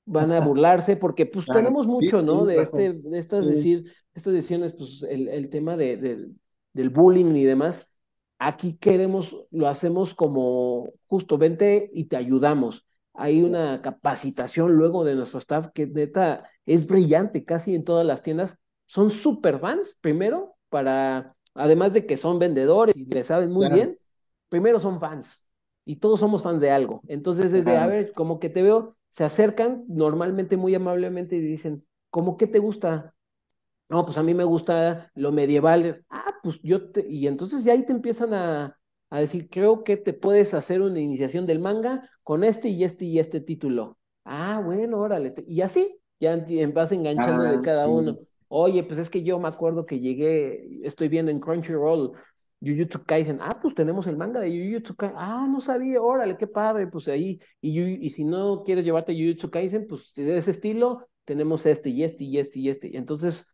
van 0.05 0.33
a 0.33 0.41
burlarse, 0.41 0.97
porque 0.97 1.27
pues 1.27 1.45
Claro, 1.45 1.61
tenemos 1.61 1.87
sí, 1.87 1.93
mucho, 1.93 2.23
¿no? 2.23 2.45
De, 2.45 2.61
este, 2.61 2.93
de 2.95 3.19
estas, 3.19 3.47
Sí, 3.47 3.49
decir, 3.49 3.93
estas 4.15 4.33
decisiones, 4.33 4.75
pues 4.75 5.05
el, 5.09 5.29
el 5.29 5.49
tema 5.51 5.77
de, 5.77 5.97
de, 5.97 6.29
del 6.73 6.91
bullying 6.91 7.35
y 7.37 7.45
demás. 7.45 7.89
Aquí 8.39 8.77
queremos, 8.77 9.37
lo 9.51 9.69
hacemos 9.69 10.15
como 10.15 10.93
justo, 11.07 11.39
vente 11.39 11.91
y 11.93 12.05
te 12.07 12.17
ayudamos 12.17 12.85
hay 13.19 13.43
una 13.43 13.81
capacitación 13.83 14.73
luego 14.73 15.05
de 15.05 15.15
nuestro 15.15 15.39
staff 15.39 15.69
que 15.75 15.87
neta 15.87 16.49
es 16.65 16.87
brillante 16.87 17.45
casi 17.45 17.75
en 17.75 17.85
todas 17.85 18.07
las 18.07 18.23
tiendas. 18.23 18.57
Son 18.87 19.11
super 19.11 19.59
fans, 19.59 19.97
primero, 20.01 20.57
para, 20.69 21.35
además 21.55 21.93
de 21.93 22.07
que 22.07 22.17
son 22.17 22.39
vendedores 22.39 22.97
y 22.97 23.05
le 23.07 23.25
saben 23.25 23.51
muy 23.53 23.67
claro, 23.67 23.75
bien, 23.75 23.99
primero 24.49 24.79
son 24.79 25.01
fans 25.01 25.45
y 25.85 25.97
todos 25.97 26.21
somos 26.21 26.43
fans 26.43 26.61
de 26.61 26.71
algo. 26.71 27.01
Entonces, 27.09 27.53
desde, 27.53 27.77
a 27.77 27.87
claro. 27.87 27.91
ver, 27.91 28.13
como 28.13 28.39
que 28.39 28.49
te 28.49 28.63
veo, 28.63 28.97
se 29.09 29.25
acercan 29.25 29.85
normalmente 29.89 30.57
muy 30.57 30.75
amablemente 30.75 31.37
y 31.37 31.41
dicen, 31.41 31.87
¿cómo 32.11 32.37
qué 32.37 32.47
te 32.47 32.59
gusta? 32.59 33.15
No, 33.89 34.05
pues 34.05 34.19
a 34.19 34.23
mí 34.23 34.35
me 34.35 34.45
gusta 34.45 35.11
lo 35.15 35.33
medieval. 35.33 36.05
Ah, 36.11 36.35
pues 36.43 36.61
yo 36.63 36.91
te... 36.91 37.07
Y 37.09 37.27
entonces 37.29 37.63
ya 37.65 37.73
ahí 37.73 37.85
te 37.87 37.93
empiezan 37.93 38.35
a, 38.35 38.77
a 39.11 39.21
decir, 39.21 39.49
creo 39.49 39.85
que 39.85 39.97
te 39.97 40.13
puedes 40.13 40.55
hacer 40.55 40.83
una 40.83 41.01
iniciación 41.01 41.47
del 41.47 41.61
manga 41.61 42.09
con 42.23 42.45
este 42.45 42.69
y 42.69 42.85
este 42.85 43.05
y 43.05 43.19
este 43.19 43.41
título. 43.41 43.99
Ah, 44.25 44.61
bueno, 44.65 44.99
órale. 44.99 45.35
Y 45.47 45.61
así, 45.61 45.99
ya 46.19 46.45
vas 46.73 46.93
enganchando 46.93 47.43
de 47.45 47.57
Ah, 47.57 47.61
cada 47.63 47.89
uno. 47.89 48.19
Oye, 48.49 48.83
pues 48.85 48.99
es 48.99 49.11
que 49.11 49.23
yo 49.23 49.39
me 49.39 49.49
acuerdo 49.49 49.87
que 49.87 50.01
llegué, 50.01 50.81
estoy 50.87 51.09
viendo 51.09 51.31
en 51.31 51.41
Crunchyroll 51.41 52.13
Jujutsu 52.61 53.05
Kaisen. 53.05 53.39
Ah, 53.41 53.59
pues 53.61 53.75
tenemos 53.75 54.07
el 54.07 54.17
manga 54.17 54.41
de 54.41 54.51
Jujutsu 54.51 54.97
Kaisen. 54.97 55.17
Ah, 55.19 55.47
no 55.49 55.61
sabía, 55.61 56.01
órale, 56.01 56.37
qué 56.37 56.47
padre. 56.47 56.87
Pues 56.87 57.09
ahí, 57.09 57.41
y, 57.61 57.81
y 58.07 58.11
si 58.11 58.25
no 58.25 58.63
quieres 58.65 58.85
llevarte 58.85 59.15
Jujutsu 59.15 59.51
Kaisen, 59.51 59.87
pues 59.87 60.13
de 60.15 60.37
ese 60.37 60.51
estilo, 60.53 61.07
tenemos 61.25 61.67
este 61.67 61.91
y 61.91 62.03
este 62.05 62.25
y 62.25 62.39
este 62.39 62.59
y 62.61 62.69
este. 62.71 62.97
Entonces, 62.97 63.47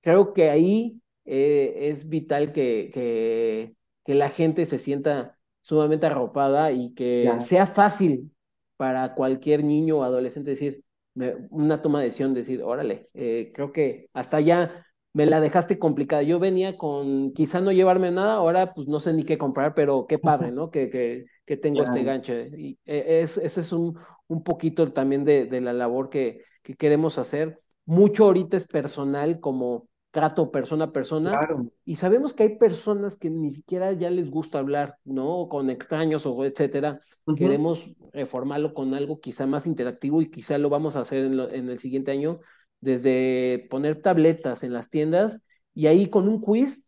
creo 0.00 0.32
que 0.32 0.50
ahí 0.50 1.00
eh, 1.24 1.90
es 1.90 2.08
vital 2.08 2.52
que, 2.52 2.90
que, 2.92 3.74
que, 4.06 4.14
la 4.14 4.30
gente 4.30 4.66
se 4.66 4.78
sienta 4.78 5.36
sumamente 5.60 6.06
arropada 6.06 6.72
y 6.72 6.94
que 6.94 7.30
sea 7.40 7.66
fácil 7.66 8.32
para 8.76 9.14
cualquier 9.14 9.64
niño 9.64 9.98
o 9.98 10.02
adolescente 10.04 10.50
decir, 10.50 10.84
me, 11.14 11.34
una 11.50 11.82
toma 11.82 12.00
de 12.00 12.06
decisión, 12.06 12.34
decir, 12.34 12.62
órale, 12.62 13.02
eh, 13.14 13.50
creo 13.54 13.72
que 13.72 14.08
hasta 14.12 14.40
ya 14.40 14.86
me 15.12 15.24
la 15.24 15.40
dejaste 15.40 15.78
complicada. 15.78 16.22
Yo 16.22 16.38
venía 16.38 16.76
con 16.76 17.32
quizá 17.32 17.62
no 17.62 17.72
llevarme 17.72 18.10
nada, 18.10 18.34
ahora 18.34 18.74
pues 18.74 18.86
no 18.86 19.00
sé 19.00 19.14
ni 19.14 19.24
qué 19.24 19.38
comprar, 19.38 19.74
pero 19.74 20.06
qué 20.06 20.18
padre, 20.18 20.52
¿no? 20.52 20.70
Que, 20.70 20.90
que, 20.90 21.24
que 21.46 21.56
tengo 21.56 21.82
este 21.82 22.02
gancho. 22.04 22.34
Y 22.34 22.78
eh, 22.84 23.22
es, 23.22 23.38
ese 23.38 23.60
es 23.60 23.72
un, 23.72 23.98
un 24.28 24.44
poquito 24.44 24.92
también 24.92 25.24
de, 25.24 25.46
de 25.46 25.62
la 25.62 25.72
labor 25.72 26.10
que, 26.10 26.42
que 26.62 26.74
queremos 26.74 27.16
hacer. 27.16 27.60
Mucho 27.86 28.26
ahorita 28.26 28.58
es 28.58 28.66
personal, 28.66 29.40
como 29.40 29.88
trato 30.10 30.50
persona 30.50 30.86
a 30.86 30.92
persona, 30.92 31.30
claro. 31.30 31.70
y 31.84 31.96
sabemos 31.96 32.32
que 32.32 32.44
hay 32.44 32.56
personas 32.56 33.16
que 33.16 33.28
ni 33.28 33.50
siquiera 33.52 33.92
ya 33.92 34.08
les 34.08 34.30
gusta 34.30 34.58
hablar, 34.58 34.96
¿no? 35.04 35.48
Con 35.48 35.68
extraños 35.68 36.24
o 36.24 36.44
etcétera. 36.44 37.00
Queremos 37.36 37.92
reformarlo 38.12 38.72
con 38.72 38.94
algo 38.94 39.20
quizá 39.20 39.46
más 39.46 39.66
interactivo 39.66 40.22
y 40.22 40.30
quizá 40.30 40.56
lo 40.56 40.70
vamos 40.70 40.96
a 40.96 41.00
hacer 41.00 41.26
en, 41.26 41.36
lo, 41.36 41.50
en 41.50 41.68
el 41.68 41.78
siguiente 41.78 42.12
año, 42.12 42.40
desde 42.80 43.66
poner 43.70 44.00
tabletas 44.00 44.62
en 44.62 44.72
las 44.72 44.88
tiendas 44.88 45.42
y 45.74 45.86
ahí 45.86 46.08
con 46.08 46.28
un 46.28 46.40
quiz 46.40 46.82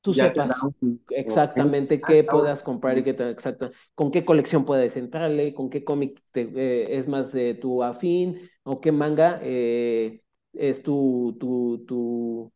tú 0.00 0.12
Ya 0.12 0.28
sepas 0.28 0.56
un... 0.80 1.02
exactamente 1.10 2.00
qué 2.00 2.24
puedas 2.24 2.62
comprar 2.62 2.98
y 2.98 3.04
qué 3.04 3.14
te, 3.14 3.28
exacto, 3.30 3.70
con 3.94 4.10
qué 4.10 4.24
colección 4.24 4.64
puedes 4.64 4.96
entrarle, 4.96 5.54
con 5.54 5.70
qué 5.70 5.84
cómic 5.84 6.22
te, 6.32 6.42
eh, 6.42 6.98
es 6.98 7.08
más 7.08 7.32
de 7.32 7.54
tu 7.54 7.82
afín 7.82 8.38
o 8.62 8.80
qué 8.80 8.92
manga 8.92 9.38
eh, 9.42 10.22
es 10.52 10.82
tu, 10.82 11.36
tu, 11.38 11.84
tu, 11.86 12.52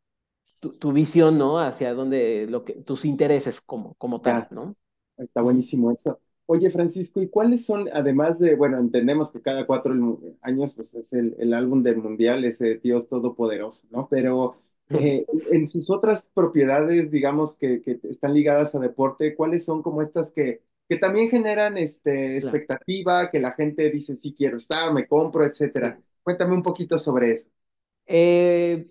tu, 0.60 0.70
tu, 0.78 0.92
visión, 0.92 1.38
¿no? 1.38 1.58
Hacia 1.58 1.94
dónde, 1.94 2.46
lo 2.48 2.64
que, 2.64 2.74
tus 2.74 3.04
intereses 3.04 3.60
como, 3.60 3.94
como 3.94 4.20
tal, 4.20 4.48
¿no? 4.50 4.76
está 5.16 5.42
buenísimo 5.42 5.92
eso. 5.92 6.18
Oye, 6.46 6.70
Francisco, 6.70 7.22
¿y 7.22 7.28
cuáles 7.28 7.64
son, 7.64 7.88
además 7.92 8.38
de, 8.38 8.54
bueno, 8.54 8.78
entendemos 8.78 9.30
que 9.30 9.40
cada 9.40 9.66
cuatro 9.66 9.94
años 10.42 10.74
pues, 10.74 10.92
es 10.92 11.10
el, 11.12 11.34
el 11.38 11.54
álbum 11.54 11.82
del 11.82 11.96
mundial, 11.96 12.44
ese 12.44 12.76
Dios 12.82 13.08
Todopoderoso, 13.08 13.86
¿no? 13.90 14.08
Pero 14.10 14.56
eh, 14.90 15.24
en 15.50 15.68
sus 15.68 15.90
otras 15.90 16.28
propiedades, 16.34 17.10
digamos, 17.10 17.56
que, 17.56 17.80
que 17.80 17.98
están 18.02 18.34
ligadas 18.34 18.74
a 18.74 18.78
deporte, 18.78 19.34
¿cuáles 19.34 19.64
son 19.64 19.82
como 19.82 20.02
estas 20.02 20.30
que, 20.32 20.60
que 20.86 20.96
también 20.96 21.30
generan 21.30 21.78
este, 21.78 22.36
expectativa, 22.36 23.30
que 23.30 23.40
la 23.40 23.52
gente 23.52 23.90
dice, 23.90 24.16
sí 24.16 24.34
quiero 24.36 24.58
estar, 24.58 24.92
me 24.92 25.06
compro, 25.06 25.46
etcétera? 25.46 25.96
Sí. 25.96 26.04
Cuéntame 26.22 26.54
un 26.54 26.62
poquito 26.62 26.98
sobre 26.98 27.32
eso. 27.32 27.48
Eh, 28.06 28.86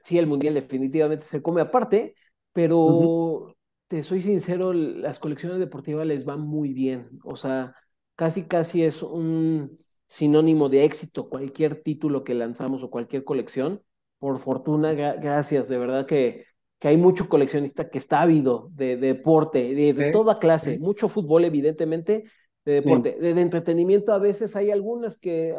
sí, 0.00 0.18
el 0.18 0.26
mundial 0.26 0.54
definitivamente 0.54 1.24
se 1.24 1.42
come 1.42 1.60
aparte, 1.60 2.14
pero 2.52 3.54
te 3.88 4.02
soy 4.02 4.22
sincero, 4.22 4.72
las 4.72 5.18
colecciones 5.18 5.58
deportivas 5.58 6.06
les 6.06 6.24
van 6.24 6.40
muy 6.40 6.72
bien. 6.72 7.08
O 7.24 7.36
sea, 7.36 7.74
casi, 8.14 8.44
casi 8.44 8.84
es 8.84 9.02
un 9.02 9.78
sinónimo 10.06 10.68
de 10.68 10.84
éxito 10.84 11.28
cualquier 11.28 11.82
título 11.82 12.24
que 12.24 12.34
lanzamos 12.34 12.82
o 12.82 12.90
cualquier 12.90 13.24
colección. 13.24 13.82
Por 14.18 14.38
fortuna, 14.38 14.92
gracias, 14.92 15.68
de 15.68 15.78
verdad 15.78 16.06
que, 16.06 16.44
que 16.78 16.88
hay 16.88 16.96
mucho 16.96 17.28
coleccionista 17.28 17.90
que 17.90 17.98
está 17.98 18.22
ávido 18.22 18.70
de, 18.72 18.96
deporte, 18.96 19.74
de, 19.74 20.10
toda 20.12 20.38
clase, 20.38 20.78
mucho 20.78 21.08
fútbol 21.08 21.44
evidentemente, 21.44 22.24
de 22.64 22.72
deporte, 22.72 23.16
de, 23.20 23.40
entretenimiento 23.40 24.12
a 24.12 24.18
veces 24.18 24.56
hay 24.56 24.70
algunas 24.70 25.16
que 25.16 25.54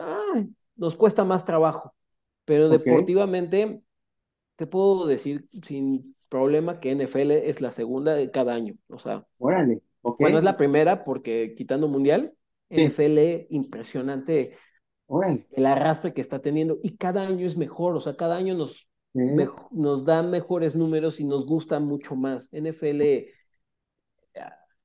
nos 0.76 0.96
cuesta 0.96 1.24
más 1.24 1.46
trabajo, 1.46 1.94
pero 2.46 2.70
deportivamente 2.70 3.82
te 4.56 4.68
puedo 4.68 5.06
decir 5.06 5.48
sin 5.64 6.16
problema 6.30 6.80
que 6.80 6.92
NFL 6.92 7.32
es 7.32 7.62
la 7.62 7.72
segunda 7.72 8.14
de 8.14 8.32
cada 8.32 8.54
año, 8.54 8.76
o 8.88 9.00
sea, 9.00 9.26
Órale. 9.38 9.82
bueno, 10.02 10.38
es 10.38 10.44
la 10.44 10.58
primera 10.58 11.04
porque 11.04 11.54
quitando 11.56 11.88
mundial, 11.88 12.34
NFL 12.70 13.48
impresionante 13.50 14.56
el 15.52 15.66
arrastre 15.66 16.14
que 16.14 16.22
está 16.22 16.40
teniendo 16.40 16.80
y 16.82 16.96
cada 16.96 17.28
año 17.28 17.46
es 17.46 17.58
mejor, 17.58 17.96
o 17.96 18.00
sea, 18.00 18.16
cada 18.16 18.38
año 18.38 18.56
nos, 18.56 18.88
nos 19.72 20.06
da 20.06 20.24
mejores 20.24 20.76
números 20.76 21.20
y 21.20 21.26
nos 21.26 21.46
gusta 21.46 21.80
mucho 21.80 22.16
más. 22.16 22.50
NFL 22.54 23.02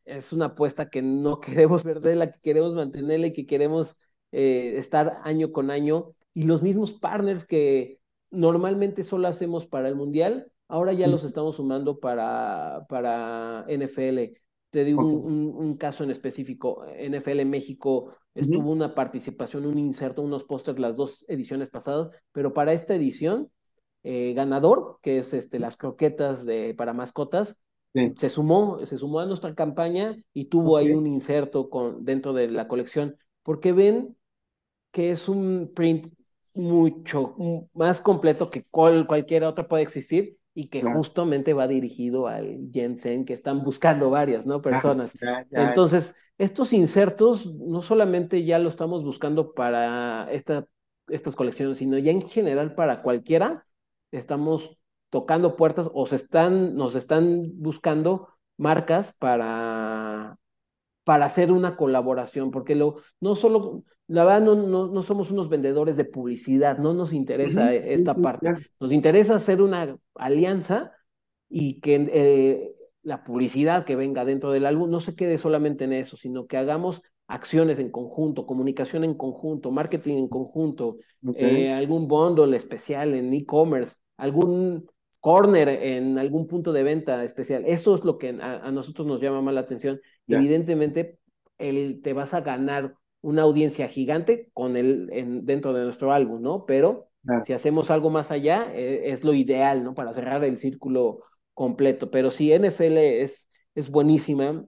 es 0.07 0.33
una 0.33 0.47
apuesta 0.47 0.89
que 0.89 1.03
no 1.03 1.41
queremos 1.41 1.83
perder, 1.83 2.17
la 2.17 2.33
que 2.33 2.41
queremos 2.41 2.75
mantenerla 2.75 3.27
y 3.27 3.33
que 3.33 3.47
queremos 3.47 3.99
eh, 4.33 4.75
estar 4.77 5.19
año 5.25 5.53
con 5.53 5.71
año. 5.71 6.15
Y 6.37 6.43
los 6.43 6.63
mismos 6.63 6.93
partners 6.93 7.47
que 7.47 7.99
normalmente 8.31 9.03
solo 9.05 9.27
hacemos 9.27 9.67
para 9.67 9.89
el 9.89 9.97
Mundial, 9.97 10.53
ahora 10.69 10.93
ya 10.93 11.07
los 11.07 11.25
estamos 11.25 11.57
sumando 11.57 11.99
para, 11.99 12.85
para 12.91 13.65
NFL. 13.69 14.37
Te 14.69 14.85
digo 14.85 15.03
un, 15.03 15.77
caso 15.79 16.05
en 16.05 16.11
específico. 16.11 16.85
NFL 16.85 17.41
en 17.41 17.49
México 17.49 18.13
estuvo 18.35 18.71
una 18.71 18.95
participación, 18.95 19.65
un 19.65 19.79
inserto, 19.79 20.21
unos 20.21 20.45
pósters 20.45 20.79
las 20.79 20.95
dos 20.95 21.25
ediciones 21.27 21.71
pasadas, 21.71 22.11
pero 22.33 22.53
para 22.53 22.75
esta 22.75 22.95
edición, 22.95 23.51
eh, 24.03 24.35
ganador, 24.35 24.99
que 25.01 25.17
es 25.17 25.33
este, 25.33 25.59
las 25.59 25.79
croquetas 25.79 26.45
de, 26.45 26.75
para 26.75 26.93
mascotas, 26.93 27.57
se, 27.95 28.29
sumó, 28.29 28.85
se 28.85 28.99
sumó 28.99 29.21
a 29.21 29.27
nuestra 29.27 29.55
campaña 29.55 30.15
y 30.35 30.51
tuvo 30.51 30.77
ahí 30.77 30.91
un 30.91 31.07
inserto 31.07 31.71
con, 31.71 32.05
dentro 32.05 32.35
de 32.35 32.51
la 32.51 32.69
colección, 32.69 33.17
porque 33.43 33.73
ven 33.73 34.15
que 34.91 35.13
es 35.13 35.31
un 35.31 35.73
print 35.75 36.13
mucho 36.57 37.35
más 37.75 38.01
completo 38.01 38.51
que 38.51 38.65
cual, 38.65 39.07
cualquier 39.07 39.45
otro 39.45 39.69
puede 39.69 39.83
existir 39.83 40.37
y 40.55 40.69
que 40.69 40.83
justamente 40.83 41.53
va 41.53 41.69
dirigido 41.69 42.29
al 42.29 42.71
Jensen, 42.73 43.25
que 43.27 43.35
están 43.35 43.63
buscando 43.63 44.09
varias, 44.11 44.47
¿no? 44.47 44.63
Personas. 44.63 45.17
Entonces, 45.51 46.15
estos 46.39 46.73
insertos 46.73 47.55
no 47.55 47.83
solamente 47.83 48.45
ya 48.45 48.59
lo 48.59 48.71
estamos 48.71 49.05
buscando 49.05 49.53
para 49.53 50.33
esta, 50.33 50.67
estas 51.09 51.37
colecciones, 51.37 51.77
sino 51.79 51.99
ya 51.99 52.11
en 52.11 52.23
general 52.23 52.75
para 52.75 53.03
cualquiera, 53.03 53.65
estamos 54.13 54.79
tocando 55.11 55.57
puertas 55.57 55.91
o 55.93 56.07
se 56.07 56.17
están, 56.17 56.75
nos 56.75 56.95
están 56.95 57.53
buscando 57.57 58.29
marcas 58.57 59.13
para, 59.19 60.39
para 61.07 61.27
hacer 61.27 61.53
una 61.53 61.77
colaboración, 61.77 62.51
porque 62.51 62.75
lo, 62.75 62.97
no 63.21 63.37
solo, 63.37 63.85
la 64.09 64.25
verdad, 64.25 64.43
no, 64.43 64.57
no, 64.57 64.89
no 64.89 65.03
somos 65.05 65.31
unos 65.31 65.49
vendedores 65.49 65.97
de 65.97 66.05
publicidad, 66.05 66.79
no 66.79 66.95
nos 66.95 67.13
interesa 67.13 67.73
esta 67.73 68.17
parte, 68.17 68.53
nos 68.81 68.93
interesa 68.93 69.37
hacer 69.37 69.63
una 69.63 69.97
alianza 70.17 70.91
y 71.49 71.79
que 71.79 72.11
eh, 72.13 72.75
la 73.05 73.23
publicidad 73.23 73.85
que 73.85 73.95
venga 73.95 74.25
dentro 74.25 74.51
del 74.51 74.67
álbum 74.67 74.91
no 74.91 74.99
se 74.99 75.15
quede 75.15 75.39
solamente 75.39 75.85
en 75.85 75.93
eso, 75.93 76.17
sino 76.17 76.49
que 76.49 76.57
hagamos 76.57 77.03
acciones 77.29 77.79
en 77.79 77.93
conjunto, 77.93 78.45
comunicación 78.45 79.05
en 79.05 79.15
conjunto, 79.15 79.71
marketing 79.71 80.17
en 80.17 80.29
conjunto, 80.29 80.97
eh, 81.37 81.73
algún 81.73 82.09
bundle 82.09 82.57
especial 82.57 83.15
en 83.15 83.33
e-commerce, 83.33 83.95
algún 84.17 84.91
corner 85.21 85.69
en 85.69 86.19
algún 86.19 86.47
punto 86.47 86.73
de 86.73 86.83
venta 86.83 87.23
especial. 87.25 87.65
Eso 87.67 87.95
es 87.95 88.05
lo 88.05 88.19
que 88.19 88.39
a, 88.41 88.71
nosotros 88.71 89.07
nos 89.07 89.21
llama 89.21 89.43
más 89.43 89.55
la 89.55 89.61
atención. 89.61 90.01
Evidentemente, 90.29 91.19
el, 91.59 92.01
te 92.03 92.13
vas 92.13 92.35
a 92.35 92.41
ganar 92.41 92.95
una 93.21 93.43
audiencia 93.43 93.89
gigante 93.89 94.51
con 94.53 94.77
el, 94.77 95.09
en, 95.13 95.45
dentro 95.47 95.73
de 95.73 95.85
nuestro 95.85 96.13
álbum, 96.13 96.43
¿no? 96.43 96.65
Pero 96.67 97.09
si 97.45 97.53
hacemos 97.53 97.91
algo 97.91 98.09
más 98.09 98.31
allá, 98.31 98.73
eh, 98.73 99.11
es 99.11 99.25
lo 99.25 99.35
ideal, 99.35 99.83
¿no? 99.83 99.95
Para 99.95 100.13
cerrar 100.13 100.45
el 100.45 100.59
círculo 100.59 101.25
completo. 101.55 102.11
Pero 102.11 102.31
sí, 102.31 102.53
NFL 102.53 102.99
es, 102.99 103.51
es 103.75 103.91
buenísima. 103.91 104.65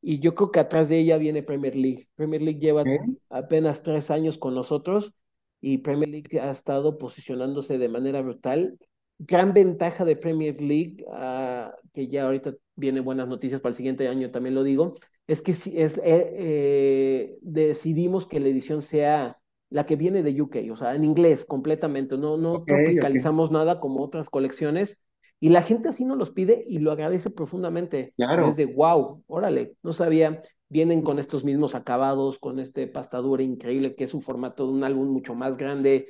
Y 0.00 0.20
yo 0.20 0.34
creo 0.34 0.50
que 0.50 0.60
atrás 0.60 0.88
de 0.88 1.00
ella 1.00 1.18
viene 1.18 1.42
Premier 1.42 1.76
League. 1.76 2.08
Premier 2.14 2.40
League 2.40 2.60
lleva 2.60 2.84
apenas 3.28 3.82
tres 3.82 4.10
años 4.10 4.38
con 4.38 4.54
nosotros 4.54 5.12
y 5.60 5.78
Premier 5.78 6.08
League 6.08 6.40
ha 6.40 6.50
estado 6.50 6.98
posicionándose 6.98 7.78
de 7.78 7.88
manera 7.88 8.22
brutal 8.22 8.78
gran 9.18 9.52
ventaja 9.52 10.04
de 10.04 10.16
Premier 10.16 10.60
League, 10.60 11.04
ah, 11.12 11.74
que 11.92 12.06
ya 12.06 12.24
ahorita 12.24 12.54
viene 12.76 13.00
buenas 13.00 13.28
noticias 13.28 13.60
para 13.60 13.70
el 13.70 13.76
siguiente 13.76 14.08
año, 14.08 14.30
también 14.30 14.54
lo 14.54 14.62
digo, 14.62 14.94
es 15.26 15.42
que 15.42 15.54
si 15.54 15.78
es, 15.78 15.98
eh, 15.98 16.02
eh, 16.04 17.38
decidimos 17.42 18.26
que 18.26 18.40
la 18.40 18.48
edición 18.48 18.82
sea 18.82 19.38
la 19.70 19.84
que 19.84 19.96
viene 19.96 20.22
de 20.22 20.40
UK, 20.40 20.56
o 20.72 20.76
sea, 20.76 20.94
en 20.94 21.04
inglés 21.04 21.44
completamente, 21.44 22.16
no, 22.16 22.36
no 22.36 22.64
tropicalizamos 22.64 23.50
nada 23.50 23.80
como 23.80 24.02
otras 24.02 24.30
colecciones, 24.30 24.98
y 25.40 25.50
la 25.50 25.62
gente 25.62 25.88
así 25.88 26.04
nos 26.04 26.16
los 26.16 26.30
pide 26.30 26.62
y 26.66 26.78
lo 26.78 26.90
agradece 26.90 27.30
profundamente. 27.30 28.12
Claro. 28.16 28.48
Es 28.48 28.56
de, 28.56 28.66
wow, 28.66 29.22
órale, 29.26 29.74
no 29.82 29.92
sabía, 29.92 30.40
vienen 30.68 31.02
con 31.02 31.18
estos 31.18 31.44
mismos 31.44 31.74
acabados, 31.74 32.38
con 32.38 32.58
este 32.58 32.86
pastadura 32.86 33.42
increíble, 33.42 33.94
que 33.94 34.04
es 34.04 34.14
un 34.14 34.22
formato 34.22 34.66
de 34.66 34.72
un 34.72 34.84
álbum 34.84 35.08
mucho 35.08 35.34
más 35.34 35.56
grande, 35.56 36.08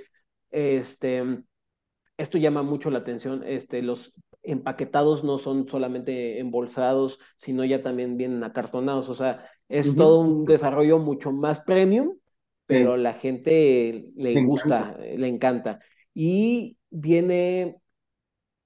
este 0.50 1.42
esto 2.18 2.36
llama 2.36 2.62
mucho 2.62 2.90
la 2.90 2.98
atención, 2.98 3.42
este, 3.46 3.80
los 3.80 4.12
empaquetados 4.42 5.24
no 5.24 5.38
son 5.38 5.68
solamente 5.68 6.40
embolsados, 6.40 7.18
sino 7.36 7.64
ya 7.64 7.82
también 7.82 8.16
vienen 8.16 8.44
acartonados, 8.44 9.08
o 9.08 9.14
sea, 9.14 9.46
es 9.68 9.94
todo 9.94 10.20
un 10.20 10.44
desarrollo 10.44 10.98
mucho 10.98 11.32
más 11.32 11.60
premium, 11.60 12.16
pero 12.66 12.96
la 12.96 13.14
gente 13.14 14.10
le 14.16 14.44
gusta, 14.44 14.96
le 14.98 15.28
encanta. 15.28 15.80
Y 16.14 16.76
viene, 16.90 17.76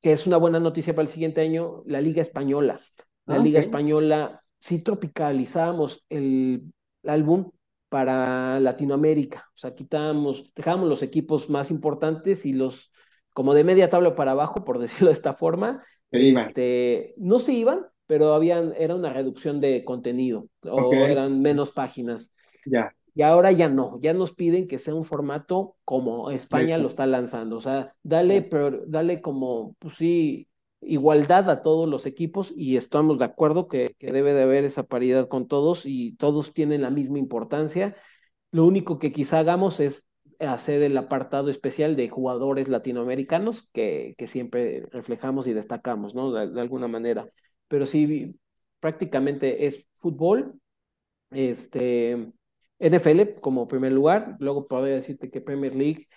que 0.01 0.13
es 0.13 0.27
una 0.27 0.37
buena 0.37 0.61
noticia 0.61 0.95
para 0.95 1.05
el 1.05 1.13
siguiente 1.13 1.41
año, 1.41 1.83
la 1.87 2.01
Liga 2.01 2.23
Española. 2.23 2.79
La 3.27 3.37
ah, 3.37 3.39
Liga 3.39 3.59
Española, 3.59 4.43
sí 4.61 4.83
tropicalizamos 4.83 6.05
el, 6.09 6.73
el 7.03 7.11
álbum 7.11 7.51
para 7.89 8.59
Latinoamérica, 8.61 9.51
o 9.55 9.59
sea, 9.59 9.75
quitamos, 9.75 10.51
dejamos 10.55 10.89
los 10.89 11.03
equipos 11.03 11.51
más 11.51 11.71
importantes 11.71 12.47
y 12.47 12.53
los 12.53 12.92
como 13.33 13.55
de 13.55 13.65
media 13.65 13.89
tabla 13.89 14.15
para 14.15 14.33
abajo, 14.33 14.65
por 14.65 14.79
decirlo 14.81 15.09
de 15.09 15.15
esta 15.15 15.33
forma, 15.33 15.85
este, 16.11 17.15
no 17.17 17.39
se 17.39 17.53
iban, 17.53 17.87
pero 18.07 18.35
habían, 18.35 18.75
era 18.77 18.95
una 18.95 19.13
reducción 19.13 19.61
de 19.61 19.85
contenido 19.85 20.49
o 20.69 20.93
eran 20.93 21.41
menos 21.41 21.71
páginas. 21.71 22.33
Ya. 22.67 22.95
Y 23.15 23.23
ahora 23.23 23.53
ya 23.53 23.69
no, 23.69 23.99
ya 24.01 24.15
nos 24.15 24.33
piden 24.33 24.67
que 24.67 24.79
sea 24.79 24.95
un 24.95 25.05
formato 25.05 25.77
como 25.85 26.31
España 26.31 26.79
lo 26.79 26.89
está 26.89 27.07
lanzando. 27.07 27.57
O 27.57 27.61
sea, 27.61 27.95
dale, 28.03 28.43
pero 28.43 28.83
dale 28.87 29.21
como, 29.21 29.77
pues 29.79 29.97
sí, 29.97 30.49
igualdad 30.81 31.49
a 31.51 31.63
todos 31.63 31.89
los 31.89 32.07
equipos 32.07 32.53
y 32.57 32.77
estamos 32.77 33.19
de 33.19 33.27
acuerdo 33.27 33.69
que, 33.69 33.95
que 33.99 34.13
debe 34.13 34.33
de 34.33 34.43
haber 34.43 34.65
esa 34.65 34.83
paridad 34.85 35.29
con 35.29 35.47
todos 35.47 35.83
y 35.85 36.17
todos 36.17 36.55
tienen 36.55 36.83
la 36.83 36.91
misma 36.91 37.19
importancia. 37.19 37.97
Lo 38.51 38.65
único 38.65 38.99
que 38.99 39.13
quizá 39.13 39.39
hagamos 39.39 39.79
es 39.81 40.05
hacer 40.47 40.83
el 40.83 40.97
apartado 40.97 41.51
especial 41.51 41.97
de 41.97 42.09
jugadores 42.09 42.69
latinoamericanos 42.69 43.69
que, 43.73 44.15
que 44.19 44.27
siempre 44.27 44.87
reflejamos 44.91 45.47
y 45.47 45.53
destacamos, 45.53 46.15
¿no? 46.15 46.33
De, 46.33 46.61
alguna 46.61 46.89
manera. 46.89 47.29
Pero 47.69 47.87
sí, 47.87 48.39
prácticamente 48.81 49.67
es 49.67 49.89
fútbol, 49.95 50.61
este, 51.31 52.33
NFL 52.79 53.41
como 53.41 53.69
primer 53.69 53.93
lugar, 53.93 54.37
luego 54.41 54.67
podría 54.67 54.95
decirte 54.95 55.31
que 55.31 55.41
Premier 55.41 55.75
League, 55.75 56.09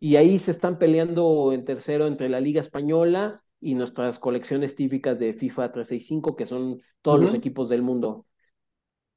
y 0.00 0.16
ahí 0.16 0.38
se 0.38 0.50
están 0.50 0.78
peleando 0.78 1.52
en 1.52 1.64
tercero 1.64 2.06
entre 2.06 2.28
la 2.28 2.40
Liga 2.40 2.60
Española 2.60 3.42
y 3.60 3.74
nuestras 3.74 4.18
colecciones 4.18 4.74
típicas 4.74 5.18
de 5.18 5.32
FIFA 5.32 5.72
365, 5.72 6.36
que 6.36 6.46
son 6.46 6.80
todos 7.02 7.20
los 7.20 7.34
equipos 7.34 7.68
del 7.68 7.82
mundo 7.82 8.26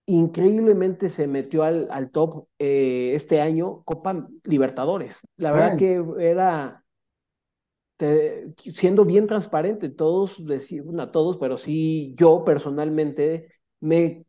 increíblemente 0.07 1.09
se 1.09 1.27
metió 1.27 1.63
al, 1.63 1.87
al 1.91 2.09
top 2.11 2.47
eh, 2.57 3.11
este 3.13 3.41
año 3.41 3.83
Copa 3.83 4.27
Libertadores. 4.43 5.19
La 5.35 5.51
verdad 5.51 5.77
que 5.77 6.03
era 6.19 6.83
siendo 8.73 9.05
bien 9.05 9.27
transparente, 9.27 9.89
todos 9.89 10.45
decían, 10.45 10.85
no 10.93 11.09
todos, 11.09 11.37
pero 11.37 11.57
sí 11.57 12.13
yo 12.15 12.43
personalmente 12.43 13.47
me 13.79 14.25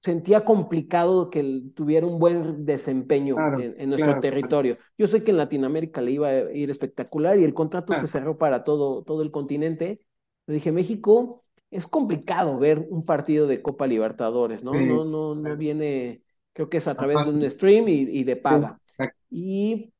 sentía 0.00 0.44
complicado 0.44 1.30
que 1.30 1.62
tuviera 1.74 2.06
un 2.06 2.18
buen 2.20 2.64
desempeño 2.64 3.36
en, 3.58 3.90
nuestro 3.90 4.20
territorio. 4.20 4.78
Yo 4.96 5.08
sé 5.08 5.24
que 5.24 5.32
en 5.32 5.38
Latinoamérica 5.38 6.00
le 6.00 6.12
iba 6.12 6.28
a 6.28 6.52
ir 6.52 6.70
espectacular 6.70 7.38
y 7.38 7.44
el 7.44 7.54
contrato 7.54 7.92
se 7.92 8.06
cerró 8.06 8.38
para 8.38 8.62
todo, 8.62 9.02
todo 9.02 9.22
el 9.22 9.32
continente. 9.32 10.00
Le 10.46 10.54
dije, 10.54 10.70
México, 10.70 11.42
es 11.70 11.86
complicado 11.86 12.58
ver 12.58 12.86
un 12.88 13.04
partido 13.04 13.46
de 13.46 13.62
Copa 13.62 13.86
Libertadores, 13.86 14.62
¿no? 14.62 14.72
No, 14.72 15.04
no, 15.04 15.34
no 15.34 15.56
viene 15.56 16.22
Creo 16.56 16.70
que 16.70 16.78
es 16.78 16.88
a 16.88 16.94
través 16.94 17.22
de 17.22 17.30
un 17.32 17.50
stream 17.50 17.86
y, 17.86 18.24
de 18.24 18.34
paga. 18.34 18.80
y 19.28 19.92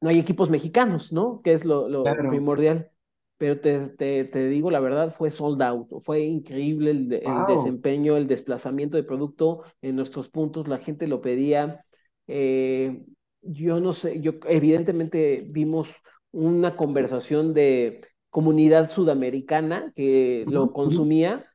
no 0.00 0.08
hay 0.08 0.20
equipos 0.20 0.48
mexicanos, 0.48 1.12
¿no? 1.12 1.40
Que 1.42 1.52
es 1.52 1.64
lo, 1.64 2.04
primordial. 2.04 2.92
Pero 3.38 3.58
te, 3.58 3.88
te, 3.88 4.48
digo 4.48 4.70
la 4.70 4.78
verdad, 4.78 5.12
fue 5.12 5.32
sold 5.32 5.60
out. 5.62 5.88
Fue 6.00 6.20
increíble 6.20 6.92
el, 6.92 7.08
desempeño, 7.48 8.16
el 8.16 8.28
desplazamiento 8.28 8.96
de 8.96 9.02
producto 9.02 9.64
en 9.82 9.96
nuestros 9.96 10.28
puntos. 10.28 10.68
La 10.68 10.78
gente 10.78 11.08
lo 11.08 11.20
pedía. 11.20 11.84
Eh, 12.28 13.02
yo 13.42 13.80
no 13.80 13.94
sé, 13.94 14.20
yo 14.20 14.34
evidentemente 14.46 15.44
vimos 15.44 15.92
una 16.30 16.76
conversación 16.76 17.52
de 17.52 18.00
comunidad 18.34 18.90
sudamericana 18.90 19.92
que 19.94 20.44
lo 20.48 20.72
consumía 20.72 21.46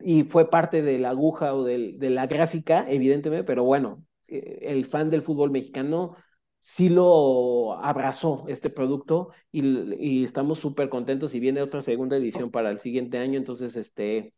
y 0.00 0.24
fue 0.24 0.50
parte 0.50 0.82
de 0.82 0.98
la 0.98 1.10
aguja 1.10 1.54
o 1.54 1.62
de, 1.62 1.96
la 2.10 2.26
gráfica, 2.26 2.84
evidentemente, 2.88 3.44
pero 3.44 3.62
bueno, 3.62 4.04
eh, 4.26 4.58
el 4.62 4.84
fan 4.84 5.10
del 5.10 5.22
fútbol 5.22 5.52
mexicano 5.52 6.16
sí 6.58 6.88
lo 6.88 7.74
abrazó 7.74 8.46
este 8.48 8.68
producto 8.68 9.30
y, 9.52 10.24
estamos 10.24 10.58
súper 10.58 10.88
contentos 10.88 11.36
y 11.36 11.38
viene 11.38 11.62
otra 11.62 11.82
segunda 11.82 12.16
edición 12.16 12.50
para 12.50 12.70
el 12.70 12.80
siguiente 12.80 13.18
año, 13.18 13.38
entonces, 13.38 13.76
este, 13.76 14.34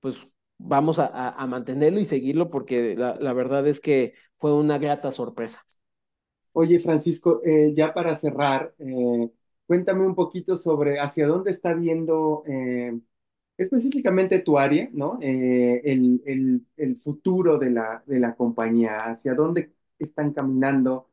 pues 0.00 0.36
vamos 0.58 0.98
a, 0.98 1.46
mantenerlo 1.46 2.00
y 2.00 2.04
seguirlo 2.04 2.50
porque 2.50 2.96
la, 2.96 3.32
verdad 3.32 3.66
es 3.66 3.80
que 3.80 4.12
fue 4.36 4.52
una 4.52 4.76
grata 4.76 5.10
sorpresa. 5.10 5.64
Oye, 6.52 6.80
Francisco, 6.80 7.40
eh, 7.46 7.72
ya 7.74 7.94
para 7.94 8.14
cerrar, 8.18 8.74
eh, 8.78 9.30
cuéntame 9.68 10.04
un 10.04 10.16
poquito 10.16 10.58
sobre 10.58 10.98
hacia 10.98 11.28
dónde 11.28 11.52
está 11.52 11.74
viendo 11.74 12.42
específicamente 13.58 14.38
tu 14.40 14.58
área, 14.58 14.88
¿no? 14.92 15.18
Eh, 15.20 15.82
el, 15.84 16.64
el, 16.76 16.96
futuro 17.00 17.58
de 17.58 17.70
la, 17.70 18.02
de 18.06 18.20
la 18.20 18.34
compañía, 18.36 18.98
hacia 19.06 19.34
dónde 19.34 19.72
están 19.98 20.32
caminando, 20.32 21.10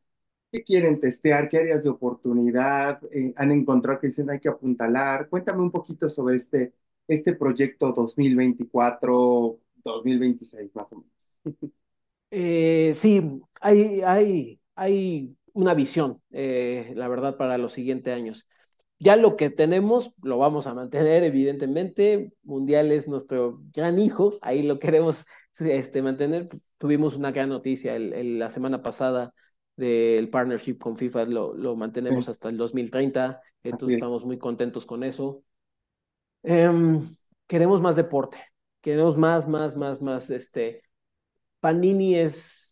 qué 0.51 0.63
quieren 0.63 0.99
testear, 0.99 1.49
qué 1.49 1.57
áreas 1.57 1.83
de 1.83 1.89
oportunidad 1.89 3.01
eh, 3.11 3.33
han 3.35 3.51
encontrado 3.51 3.99
que 3.99 4.07
dicen 4.07 4.29
hay 4.29 4.39
que 4.39 4.49
apuntalar. 4.49 5.27
Cuéntame 5.29 5.61
un 5.61 5.71
poquito 5.71 6.09
sobre 6.09 6.37
este, 6.37 6.73
este 7.07 7.33
proyecto 7.33 7.93
2024-2026, 7.93 10.71
más 10.75 10.87
o 10.91 10.95
menos. 10.97 11.11
Eh, 12.31 12.91
sí, 12.95 13.21
hay, 13.61 14.01
hay, 14.01 14.59
hay 14.75 15.35
una 15.55 15.73
visión, 15.73 16.21
la 16.29 17.07
verdad, 17.07 17.37
para 17.37 17.57
los 17.57 17.73
siguientes 17.73 18.13
años. 18.13 18.45
Ya 18.99 19.15
lo 19.15 19.35
que 19.35 19.49
tenemos 19.49 20.11
lo 20.21 20.37
vamos 20.37 20.67
a 20.67 20.73
mantener, 20.73 21.23
evidentemente. 21.23 22.31
Mundial 22.43 22.91
es 22.91 23.07
nuestro 23.07 23.61
gran 23.73 23.97
hijo, 23.99 24.33
ahí 24.41 24.63
lo 24.63 24.79
queremos 24.79 25.25
este, 25.59 26.01
mantener. 26.01 26.49
Tuvimos 26.77 27.15
una 27.15 27.31
gran 27.31 27.49
noticia 27.49 27.95
el, 27.95 28.37
la 28.37 28.49
semana 28.49 28.83
pasada 28.83 29.33
del 29.75 30.29
partnership 30.29 30.77
con 30.77 30.97
FIFA, 30.97 31.25
lo, 31.25 31.53
lo 31.53 31.75
mantenemos 31.75 32.29
hasta 32.29 32.49
el 32.49 32.57
2030, 32.57 33.41
entonces 33.63 33.95
estamos 33.95 34.25
muy 34.25 34.37
contentos 34.37 34.85
con 34.85 35.03
eso. 35.03 35.43
Em, 36.43 37.01
queremos 37.47 37.81
más 37.81 37.95
deporte, 37.95 38.37
queremos 38.81 39.17
más, 39.17 39.47
más, 39.47 39.75
más, 39.75 40.01
más. 40.01 40.29
Este, 40.29 40.83
Panini 41.59 42.15
es 42.15 42.64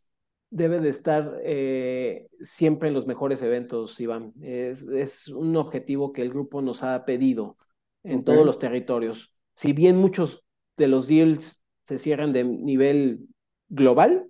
debe 0.54 0.80
de 0.80 0.90
estar 0.90 1.40
eh, 1.44 2.28
siempre 2.42 2.88
en 2.88 2.94
los 2.94 3.08
mejores 3.08 3.42
eventos, 3.42 4.00
Iván. 4.00 4.34
Es, 4.40 5.28
un 5.28 5.58
objetivo 5.58 6.14
que 6.14 6.22
el 6.22 6.30
grupo 6.30 6.62
nos 6.62 6.84
ha 6.84 7.06
pedido 7.06 7.58
en 8.04 8.24
todos 8.24 8.46
los 8.46 8.60
territorios. 8.60 9.34
Si 9.56 9.74
bien 9.74 9.98
muchos 9.98 10.44
de 10.78 10.88
los 10.88 11.08
deals 11.08 11.60
se 11.86 11.98
cierran 11.98 12.34
de 12.34 12.44
nivel 12.44 13.28
global, 13.68 14.28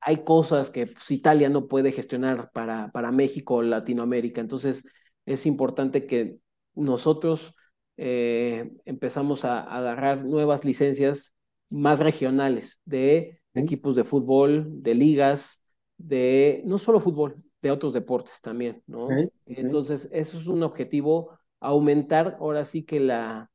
hay 0.00 0.24
cosas 0.24 0.70
que 0.70 0.86
pues, 0.88 1.10
Italia 1.12 1.48
no 1.48 1.68
puede 1.68 1.92
gestionar 1.92 2.50
para, 2.52 2.90
para 2.90 3.12
México 3.12 3.54
o 3.54 3.62
Latinoamérica. 3.62 4.40
Entonces, 4.40 4.82
es 5.26 5.46
importante 5.46 6.06
que 6.06 6.38
nosotros 6.74 7.54
eh, 7.96 8.72
empezamos 8.84 9.44
a 9.44 9.60
agarrar 9.60 10.24
nuevas 10.24 10.64
licencias 10.64 11.34
más 11.70 12.00
regionales 12.00 12.80
de 12.84 13.40
equipos 13.54 13.96
de 13.96 14.04
fútbol, 14.04 14.82
de 14.82 14.94
ligas, 14.94 15.62
de 15.96 16.62
no 16.64 16.78
solo 16.78 17.00
fútbol, 17.00 17.34
de 17.62 17.70
otros 17.70 17.92
deportes 17.92 18.40
también, 18.40 18.82
¿no? 18.86 19.08
Entonces, 19.46 20.08
eso 20.12 20.38
es 20.38 20.46
un 20.46 20.62
objetivo, 20.62 21.38
aumentar 21.60 22.36
ahora 22.40 22.64
sí 22.64 22.84
que 22.84 23.00
la, 23.00 23.50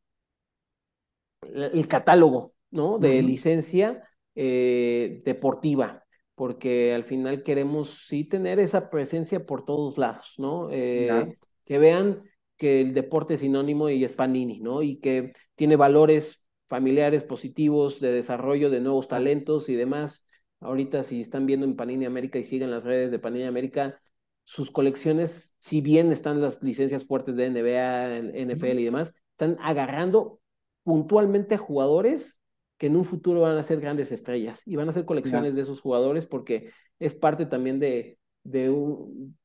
el 1.42 1.88
catálogo, 1.88 2.54
¿no? 2.72 2.98
De 2.98 3.22
licencia 3.22 4.04
eh, 4.36 5.22
deportiva, 5.26 6.06
porque 6.36 6.94
al 6.94 7.04
final 7.04 7.44
queremos 7.44 8.06
sí 8.08 8.24
tener 8.24 8.60
esa 8.60 8.90
presencia 8.90 9.46
por 9.46 9.66
todos 9.66 9.98
lados, 9.98 10.36
¿no? 10.38 10.70
Eh, 10.72 11.38
que 11.66 11.78
vean 11.78 12.24
que 12.58 12.82
el 12.82 12.94
deporte 12.94 13.36
es 13.36 13.40
sinónimo 13.40 13.90
y 13.90 14.04
es 14.04 14.14
panini, 14.14 14.60
¿no? 14.60 14.82
Y 14.82 14.98
que 14.98 15.34
tiene 15.56 15.76
valores 15.76 16.39
familiares 16.70 17.24
positivos 17.24 18.00
de 18.00 18.12
desarrollo 18.12 18.70
de 18.70 18.80
nuevos 18.80 19.08
talentos 19.08 19.68
y 19.70 19.76
demás. 19.76 20.26
Ahorita 20.62 21.04
si 21.04 21.22
están 21.22 21.46
viendo 21.46 21.66
en 21.66 21.76
Panini 21.76 22.06
América 22.06 22.40
y 22.40 22.44
siguen 22.44 22.72
las 22.72 22.84
redes 22.84 23.12
de 23.12 23.20
Panini 23.20 23.46
América, 23.46 24.00
sus 24.44 24.72
colecciones, 24.72 25.52
si 25.60 25.82
bien 25.82 26.12
están 26.12 26.42
las 26.42 26.62
licencias 26.62 27.06
fuertes 27.06 27.36
de 27.36 27.48
NBA, 27.48 28.18
NFL 28.18 28.80
y 28.80 28.86
demás, 28.86 29.14
están 29.32 29.58
agarrando 29.62 30.40
puntualmente 30.84 31.56
a 31.56 31.58
jugadores 31.58 32.40
que 32.78 32.88
en 32.88 32.96
un 32.96 33.04
futuro 33.04 33.42
van 33.42 33.58
a 33.58 33.64
ser 33.64 33.82
grandes 33.82 34.12
estrellas 34.12 34.62
y 34.66 34.76
van 34.76 34.90
a 34.90 34.94
ser 34.94 35.06
colecciones 35.06 35.56
de 35.56 35.62
esos 35.62 35.82
jugadores 35.82 36.26
porque 36.26 36.72
es 36.98 37.14
parte 37.14 37.46
también 37.46 37.80
de, 37.80 38.18
de, 38.44 38.70
un, 38.70 39.38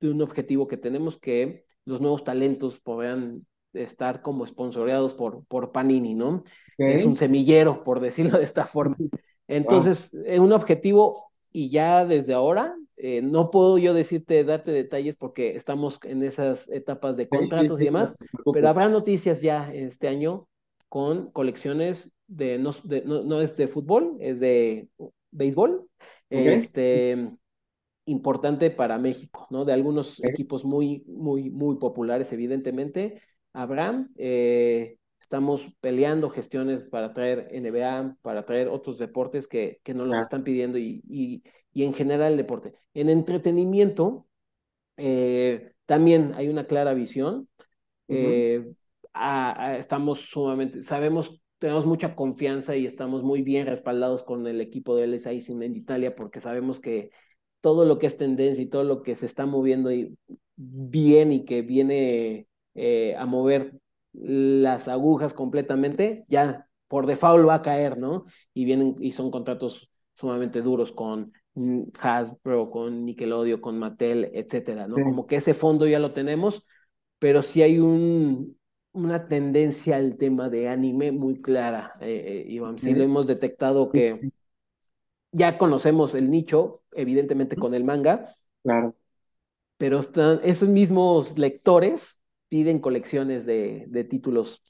de 0.00 0.10
un 0.10 0.20
objetivo 0.20 0.68
que 0.68 0.76
tenemos 0.76 1.18
que 1.18 1.64
los 1.84 2.00
nuevos 2.00 2.22
talentos 2.22 2.80
puedan 2.80 3.46
estar 3.72 4.22
como 4.22 4.46
sponsoreados 4.46 5.14
por, 5.14 5.44
por 5.46 5.72
Panini, 5.72 6.14
¿no? 6.14 6.42
Es 6.78 7.04
un 7.04 7.16
semillero, 7.16 7.84
por 7.84 8.00
decirlo 8.00 8.38
de 8.38 8.44
esta 8.44 8.66
forma. 8.66 8.96
Entonces, 9.46 10.12
es 10.24 10.38
un 10.38 10.52
objetivo 10.52 11.32
y 11.52 11.68
ya 11.68 12.04
desde 12.06 12.34
ahora, 12.34 12.74
eh, 12.96 13.20
no 13.22 13.50
puedo 13.50 13.78
yo 13.78 13.94
decirte, 13.94 14.42
darte 14.44 14.70
detalles 14.70 15.16
porque 15.16 15.54
estamos 15.56 16.00
en 16.04 16.22
esas 16.22 16.68
etapas 16.70 17.16
de 17.16 17.28
contratos 17.28 17.80
y 17.80 17.84
demás, 17.84 18.16
pero 18.52 18.68
habrá 18.68 18.88
noticias 18.88 19.42
ya 19.42 19.72
este 19.72 20.08
año 20.08 20.48
con 20.88 21.30
colecciones 21.30 22.14
de 22.26 22.58
no, 22.58 22.72
no, 23.04 23.40
es 23.40 23.56
de 23.56 23.68
fútbol, 23.68 24.16
es 24.20 24.40
de 24.40 24.88
béisbol, 25.30 25.86
este, 26.30 27.30
importante 28.06 28.70
para 28.70 28.98
México, 28.98 29.46
¿no? 29.50 29.64
De 29.64 29.72
algunos 29.72 30.22
equipos 30.24 30.64
muy, 30.64 31.04
muy, 31.06 31.50
muy 31.50 31.76
populares, 31.76 32.32
evidentemente. 32.32 33.20
Abraham, 33.52 34.12
eh, 34.16 34.96
Estamos 35.22 35.72
peleando 35.80 36.28
gestiones 36.30 36.82
para 36.82 37.12
traer 37.14 37.46
NBA, 37.52 38.16
para 38.22 38.44
traer 38.44 38.68
otros 38.68 38.98
deportes 38.98 39.46
que, 39.46 39.80
que 39.84 39.94
nos 39.94 40.08
los 40.08 40.18
están 40.18 40.42
pidiendo 40.42 40.78
y, 40.78 41.00
y, 41.08 41.44
y, 41.72 41.84
en 41.84 41.94
general 41.94 42.32
el 42.32 42.38
deporte. 42.38 42.74
En 42.92 43.08
entretenimiento, 43.08 44.26
eh, 44.96 45.72
también 45.86 46.32
hay 46.34 46.48
una 46.48 46.66
clara 46.66 46.92
visión. 46.92 47.48
Eh, 48.08 48.74
estamos 49.78 50.22
sumamente, 50.22 50.82
sabemos, 50.82 51.40
tenemos 51.58 51.86
mucha 51.86 52.16
confianza 52.16 52.74
y 52.74 52.84
estamos 52.84 53.22
muy 53.22 53.42
bien 53.42 53.66
respaldados 53.66 54.24
con 54.24 54.46
el 54.48 54.60
equipo 54.60 54.96
de 54.96 55.04
LSI 55.04 55.52
en 55.52 55.76
Italia 55.76 56.16
porque 56.16 56.40
sabemos 56.40 56.80
que 56.80 57.10
todo 57.60 57.84
lo 57.84 57.98
que 57.98 58.08
es 58.08 58.16
tendencia 58.16 58.62
y 58.62 58.68
todo 58.68 58.82
lo 58.82 59.02
que 59.02 59.14
se 59.14 59.26
está 59.26 59.46
moviendo 59.46 59.88
bien 60.56 61.32
y 61.32 61.44
que 61.44 61.62
viene 61.62 62.48
eh, 62.74 63.14
a 63.16 63.26
mover 63.26 63.74
las 64.12 64.88
agujas 64.88 65.34
completamente, 65.34 66.24
ya 66.28 66.68
por 66.88 67.06
default 67.06 67.48
va 67.48 67.54
a 67.54 67.62
caer, 67.62 67.98
¿no? 67.98 68.26
Y 68.52 68.64
vienen 68.64 68.96
y 68.98 69.12
son 69.12 69.30
contratos 69.30 69.90
sumamente 70.14 70.60
duros 70.60 70.92
con 70.92 71.32
Hasbro, 72.00 72.70
con 72.70 73.04
Nickelodeon, 73.04 73.60
con 73.60 73.78
Mattel, 73.78 74.30
etcétera, 74.34 74.86
¿no? 74.86 74.96
Como 74.96 75.26
que 75.26 75.36
ese 75.36 75.54
fondo 75.54 75.86
ya 75.86 75.98
lo 75.98 76.12
tenemos, 76.12 76.66
pero 77.18 77.42
sí 77.42 77.62
hay 77.62 77.78
un, 77.78 78.58
una 78.92 79.26
tendencia 79.26 79.96
al 79.96 80.16
tema 80.16 80.48
de 80.50 80.68
anime 80.68 81.12
muy 81.12 81.40
clara, 81.40 81.92
eh, 82.00 82.44
eh 82.46 82.52
Iván. 82.52 82.78
Sí 82.78 82.94
lo 82.94 83.02
hemos 83.02 83.26
detectado 83.26 83.90
que 83.90 84.30
ya 85.32 85.58
conocemos 85.58 86.14
el 86.14 86.30
nicho, 86.30 86.82
evidentemente 86.92 87.56
con 87.56 87.74
el 87.74 87.84
manga. 87.84 88.26
Claro. 88.62 88.94
Pero 89.78 89.98
están 89.98 90.40
esos 90.44 90.68
mismos 90.68 91.38
lectores 91.38 92.21
piden 92.52 92.80
colecciones 92.80 93.46
de, 93.46 93.86
de 93.88 94.04
títulos 94.04 94.62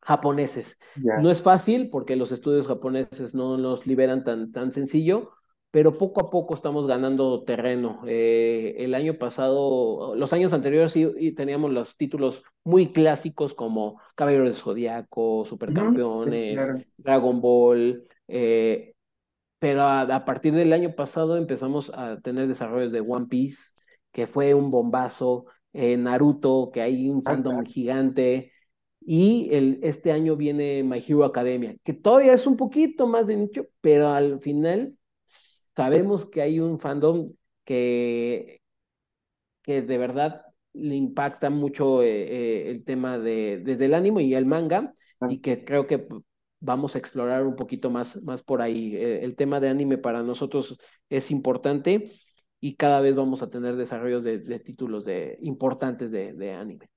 japoneses. 0.00 0.78
No 0.96 1.30
es 1.30 1.42
fácil 1.42 1.90
porque 1.90 2.16
los 2.16 2.32
estudios 2.32 2.66
japoneses 2.66 3.34
no 3.34 3.58
los 3.58 3.86
liberan 3.86 4.24
tan, 4.24 4.50
tan 4.50 4.72
sencillo, 4.72 5.32
pero 5.70 5.92
poco 5.92 6.22
a 6.22 6.30
poco 6.30 6.54
estamos 6.54 6.86
ganando 6.86 7.44
terreno. 7.44 8.00
Eh, 8.06 8.76
el 8.78 8.94
año 8.94 9.18
pasado, 9.18 10.14
los 10.14 10.32
años 10.32 10.54
anteriores 10.54 10.92
sí 10.92 11.34
teníamos 11.36 11.70
los 11.70 11.98
títulos 11.98 12.42
muy 12.64 12.94
clásicos 12.94 13.52
como 13.52 14.00
Caballero 14.14 14.44
del 14.44 14.54
Zodiaco, 14.54 15.44
Supercampeones, 15.44 16.66
Dragon 16.96 17.42
Ball, 17.42 18.08
eh, 18.26 18.94
pero 19.58 19.82
a, 19.82 20.24
partir 20.24 20.54
del 20.54 20.72
año 20.72 20.94
pasado 20.94 21.36
empezamos 21.36 21.92
a 21.94 22.18
tener 22.20 22.48
desarrollos 22.48 22.90
de 22.90 23.02
One 23.02 23.26
Piece, 23.26 23.74
que 24.12 24.26
fue 24.26 24.54
un 24.54 24.70
bombazo, 24.70 25.44
eh, 25.72 25.96
Naruto, 25.96 26.70
que 26.72 26.80
hay 26.80 27.08
un 27.08 27.22
ah, 27.24 27.30
fandom 27.30 27.64
gigante, 27.64 28.52
y 29.00 29.48
el, 29.52 29.80
este 29.82 30.12
año 30.12 30.36
viene 30.36 30.82
My 30.84 30.98
Hero 31.06 31.24
Academia, 31.24 31.76
que 31.82 31.94
todavía 31.94 32.34
es 32.34 32.46
un 32.46 32.56
poquito 32.56 33.06
más 33.06 33.26
de 33.26 33.36
nicho, 33.36 33.66
pero 33.80 34.08
al 34.08 34.40
final 34.40 34.96
sabemos 35.74 36.26
que 36.26 36.42
hay 36.42 36.60
un 36.60 36.78
fandom 36.78 37.32
que, 37.64 38.60
que 39.62 39.82
de 39.82 39.98
verdad 39.98 40.42
le 40.72 40.94
impacta 40.94 41.50
mucho 41.50 42.02
eh, 42.02 42.66
eh, 42.66 42.70
el 42.70 42.84
tema 42.84 43.18
de 43.18 43.60
desde 43.64 43.86
el 43.86 43.94
ánimo 43.94 44.20
y 44.20 44.34
el 44.34 44.46
manga, 44.46 44.92
ah. 45.20 45.28
y 45.30 45.38
que 45.40 45.64
creo 45.64 45.86
que 45.86 46.06
vamos 46.60 46.94
a 46.94 46.98
explorar 46.98 47.46
un 47.46 47.56
poquito 47.56 47.90
más, 47.90 48.20
más 48.22 48.42
por 48.42 48.62
ahí. 48.62 48.96
Eh, 48.96 49.24
el 49.24 49.36
tema 49.36 49.60
de 49.60 49.68
anime 49.68 49.98
para 49.98 50.22
nosotros 50.22 50.78
es 51.08 51.30
importante 51.30 52.12
y 52.60 52.74
cada 52.74 53.00
vez 53.00 53.14
vamos 53.14 53.42
a 53.42 53.50
tener 53.50 53.76
desarrollos 53.76 54.24
de, 54.24 54.38
títulos 54.60 55.04
de, 55.04 55.38
importantes 55.42 56.10
de, 56.10 56.52
anime. 56.52 56.88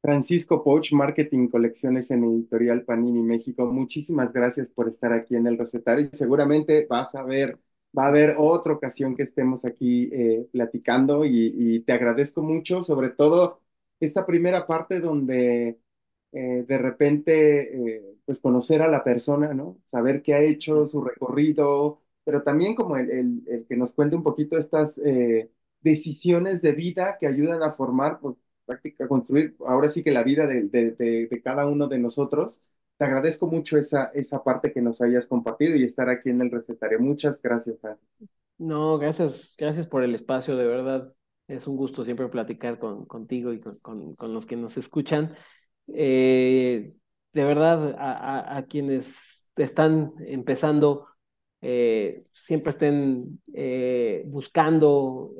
Francisco 0.00 0.64
Poch, 0.64 0.92
Marketing 0.92 1.48
Colecciones 1.48 2.10
en 2.10 2.24
Editorial 2.24 2.82
Panini 2.82 3.22
México, 3.22 3.66
muchísimas 3.66 4.32
gracias 4.32 4.68
por 4.68 4.88
estar 4.88 5.12
aquí 5.12 5.36
en 5.36 5.46
el 5.46 5.56
recetario 5.56 6.10
y 6.12 6.16
seguramente 6.16 6.86
vas 6.90 7.14
a 7.14 7.22
ver, 7.22 7.58
va 7.96 8.06
a 8.06 8.08
haber 8.08 8.34
otra 8.36 8.72
ocasión 8.72 9.14
que 9.14 9.22
estemos 9.24 9.64
aquí 9.64 10.10
eh, 10.12 10.48
platicando 10.50 11.24
y, 11.24 11.52
y 11.56 11.80
te 11.80 11.92
agradezco 11.92 12.42
mucho, 12.42 12.82
sobre 12.82 13.10
todo 13.10 13.60
esta 14.00 14.26
primera 14.26 14.66
parte 14.66 14.98
donde 14.98 15.78
eh, 16.32 16.64
de 16.66 16.78
repente, 16.78 17.96
eh, 17.96 18.16
pues 18.24 18.40
conocer 18.40 18.80
a 18.82 18.88
la 18.88 19.04
persona, 19.04 19.52
¿no? 19.54 19.78
Saber 19.90 20.22
qué 20.22 20.34
ha 20.34 20.42
hecho, 20.42 20.86
su 20.86 21.02
recorrido, 21.02 22.01
pero 22.24 22.42
también 22.42 22.74
como 22.74 22.96
el, 22.96 23.42
el, 23.46 23.66
que 23.68 23.76
nos 23.76 23.92
cuente 23.92 24.16
un 24.16 24.22
poquito 24.22 24.56
estas 24.58 24.98
eh, 24.98 25.50
decisiones 25.80 26.62
de 26.62 26.72
vida 26.72 27.16
que 27.18 27.26
ayudan 27.26 27.62
a 27.62 27.72
formar, 27.72 28.20
pues 28.20 28.36
prácticamente 28.64 29.04
a 29.04 29.08
construir 29.08 29.56
ahora 29.66 29.90
sí 29.90 30.02
que 30.02 30.12
la 30.12 30.22
vida 30.22 30.46
de, 30.46 30.68
de, 30.68 30.92
de, 31.28 31.42
cada 31.42 31.66
uno 31.66 31.88
de 31.88 31.98
nosotros. 31.98 32.60
Te 32.96 33.04
agradezco 33.06 33.46
mucho 33.46 33.76
esa, 33.76 34.06
esa 34.14 34.44
parte 34.44 34.72
que 34.72 34.80
nos 34.80 35.00
hayas 35.00 35.26
compartido 35.26 35.74
y 35.74 35.84
estar 35.84 36.08
aquí 36.08 36.30
en 36.30 36.40
el 36.40 36.50
recetario. 36.50 37.00
Muchas 37.00 37.40
gracias, 37.42 37.78
No, 38.58 38.98
gracias, 38.98 39.56
gracias 39.58 39.86
por 39.86 40.04
el 40.04 40.14
espacio, 40.14 40.56
de 40.56 40.66
verdad. 40.66 41.12
Es 41.48 41.66
un 41.66 41.76
gusto 41.76 42.04
siempre 42.04 42.28
platicar 42.28 42.78
con, 42.78 43.06
contigo 43.06 43.52
y 43.52 43.60
con, 43.60 43.76
con, 43.80 44.14
con 44.14 44.32
los 44.32 44.46
que 44.46 44.56
nos 44.56 44.76
escuchan. 44.76 45.34
Eh, 45.88 46.94
de 47.32 47.44
verdad, 47.44 47.94
a, 47.98 48.62
quienes 48.68 49.50
están 49.56 50.12
empezando, 50.26 51.06
eh, 51.62 52.24
siempre 52.34 52.70
estén 52.70 53.40
eh, 53.54 54.24
buscando, 54.26 55.32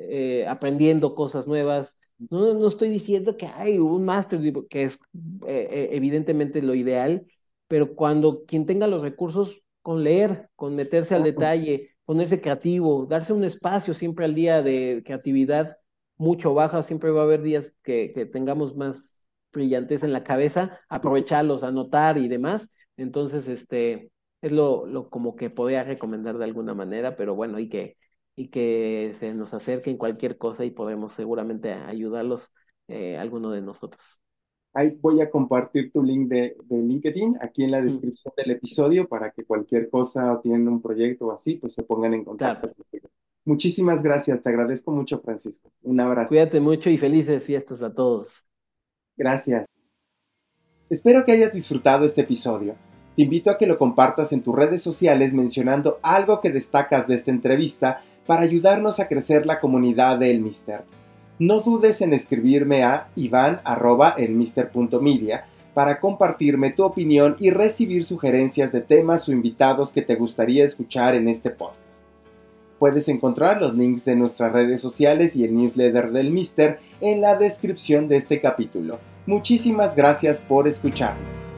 aprendiendo 0.47 1.15
cosas 1.15 1.47
nuevas. 1.47 1.97
No, 2.29 2.53
no 2.53 2.67
estoy 2.67 2.89
diciendo 2.89 3.37
que 3.37 3.47
hay 3.47 3.77
un 3.77 4.05
máster, 4.05 4.39
que 4.69 4.83
es 4.83 4.99
evidentemente 5.45 6.61
lo 6.61 6.73
ideal, 6.73 7.27
pero 7.67 7.95
cuando 7.95 8.45
quien 8.45 8.65
tenga 8.65 8.87
los 8.87 9.01
recursos, 9.01 9.61
con 9.83 10.03
leer, 10.03 10.49
con 10.55 10.75
meterse 10.75 11.13
al 11.13 11.23
detalle, 11.23 11.91
ponerse 12.05 12.41
creativo, 12.41 13.05
darse 13.05 13.33
un 13.33 13.43
espacio 13.43 13.93
siempre 13.93 14.25
al 14.25 14.33
día 14.33 14.63
de 14.63 15.03
creatividad 15.05 15.77
mucho 16.15 16.53
baja, 16.53 16.81
siempre 16.81 17.11
va 17.11 17.21
a 17.21 17.23
haber 17.25 17.41
días 17.41 17.73
que, 17.83 18.11
que 18.13 18.25
tengamos 18.25 18.75
más 18.75 19.27
brillantes 19.51 20.01
en 20.03 20.13
la 20.13 20.23
cabeza, 20.23 20.79
aprovecharlos, 20.87 21.63
anotar 21.63 22.17
y 22.17 22.29
demás. 22.29 22.69
Entonces, 22.95 23.47
este, 23.49 24.11
es 24.43 24.51
lo, 24.51 24.85
lo 24.85 25.09
como 25.09 25.35
que 25.35 25.49
podría 25.49 25.83
recomendar 25.83 26.37
de 26.37 26.45
alguna 26.45 26.73
manera, 26.75 27.15
pero 27.15 27.33
bueno, 27.33 27.59
y 27.59 27.69
que, 27.69 27.97
y 28.35 28.49
que 28.49 29.13
se 29.15 29.33
nos 29.33 29.53
acerquen 29.53 29.97
cualquier 29.97 30.37
cosa 30.37 30.65
y 30.65 30.71
podemos 30.71 31.13
seguramente 31.13 31.73
ayudarlos 31.73 32.51
eh, 32.87 33.17
alguno 33.17 33.51
de 33.51 33.61
nosotros. 33.61 34.21
Ahí 34.75 34.97
voy 35.01 35.21
a 35.21 35.29
compartir 35.29 35.91
tu 35.91 36.03
link 36.03 36.29
de, 36.29 36.55
de 36.63 36.77
LinkedIn 36.77 37.37
aquí 37.41 37.63
en 37.63 37.71
la 37.71 37.81
descripción 37.81 38.33
del 38.35 38.51
episodio 38.51 39.07
para 39.07 39.31
que 39.31 39.45
cualquier 39.45 39.89
cosa 39.89 40.33
o 40.33 40.39
tienen 40.41 40.67
un 40.67 40.81
proyecto 40.81 41.27
o 41.27 41.31
así, 41.31 41.55
pues 41.55 41.73
se 41.73 41.83
pongan 41.83 42.13
en 42.15 42.25
contacto. 42.25 42.71
Muchísimas 43.45 44.01
gracias, 44.01 44.41
te 44.41 44.49
agradezco 44.49 44.91
mucho, 44.91 45.19
Francisco. 45.19 45.71
Un 45.83 45.99
abrazo. 45.99 46.29
Cuídate 46.29 46.59
mucho 46.59 46.89
y 46.89 46.97
felices 46.97 47.45
fiestas 47.45 47.83
a 47.83 47.93
todos. 47.93 48.45
Gracias. 49.15 49.65
Espero 50.89 51.25
que 51.25 51.33
hayas 51.33 51.53
disfrutado 51.53 52.05
este 52.05 52.21
episodio. 52.21 52.75
Te 53.15 53.21
invito 53.21 53.51
a 53.51 53.59
que 53.59 53.67
lo 53.67 53.77
compartas 53.77 54.33
en 54.33 54.41
tus 54.41 54.55
redes 54.55 54.81
sociales 54.81 55.33
mencionando 55.33 55.99
algo 56.01 56.41
que 56.41 56.49
destacas 56.49 57.07
de 57.07 57.13
esta 57.15 57.29
entrevista 57.29 58.01
para 58.25 58.41
ayudarnos 58.41 58.99
a 58.99 59.07
crecer 59.07 59.45
la 59.45 59.59
comunidad 59.59 60.17
de 60.17 60.31
El 60.31 60.41
Mister. 60.41 60.81
No 61.37 61.61
dudes 61.61 62.01
en 62.01 62.13
escribirme 62.13 62.83
a 62.83 63.09
ivan.elmister.media 63.15 65.45
para 65.75 65.99
compartirme 65.99 66.71
tu 66.71 66.83
opinión 66.83 67.35
y 67.39 67.51
recibir 67.51 68.03
sugerencias 68.05 68.71
de 68.71 68.81
temas 68.81 69.27
o 69.27 69.31
invitados 69.31 69.91
que 69.91 70.01
te 70.01 70.15
gustaría 70.15 70.65
escuchar 70.65 71.13
en 71.15 71.27
este 71.27 71.51
podcast. 71.51 71.77
Puedes 72.79 73.07
encontrar 73.09 73.61
los 73.61 73.75
links 73.75 74.05
de 74.05 74.15
nuestras 74.15 74.51
redes 74.51 74.81
sociales 74.81 75.35
y 75.35 75.43
el 75.43 75.55
newsletter 75.55 76.11
del 76.11 76.31
Mister 76.31 76.79
en 76.99 77.21
la 77.21 77.35
descripción 77.35 78.07
de 78.07 78.15
este 78.17 78.41
capítulo. 78.41 78.97
Muchísimas 79.25 79.95
gracias 79.95 80.37
por 80.39 80.67
escucharnos. 80.67 81.52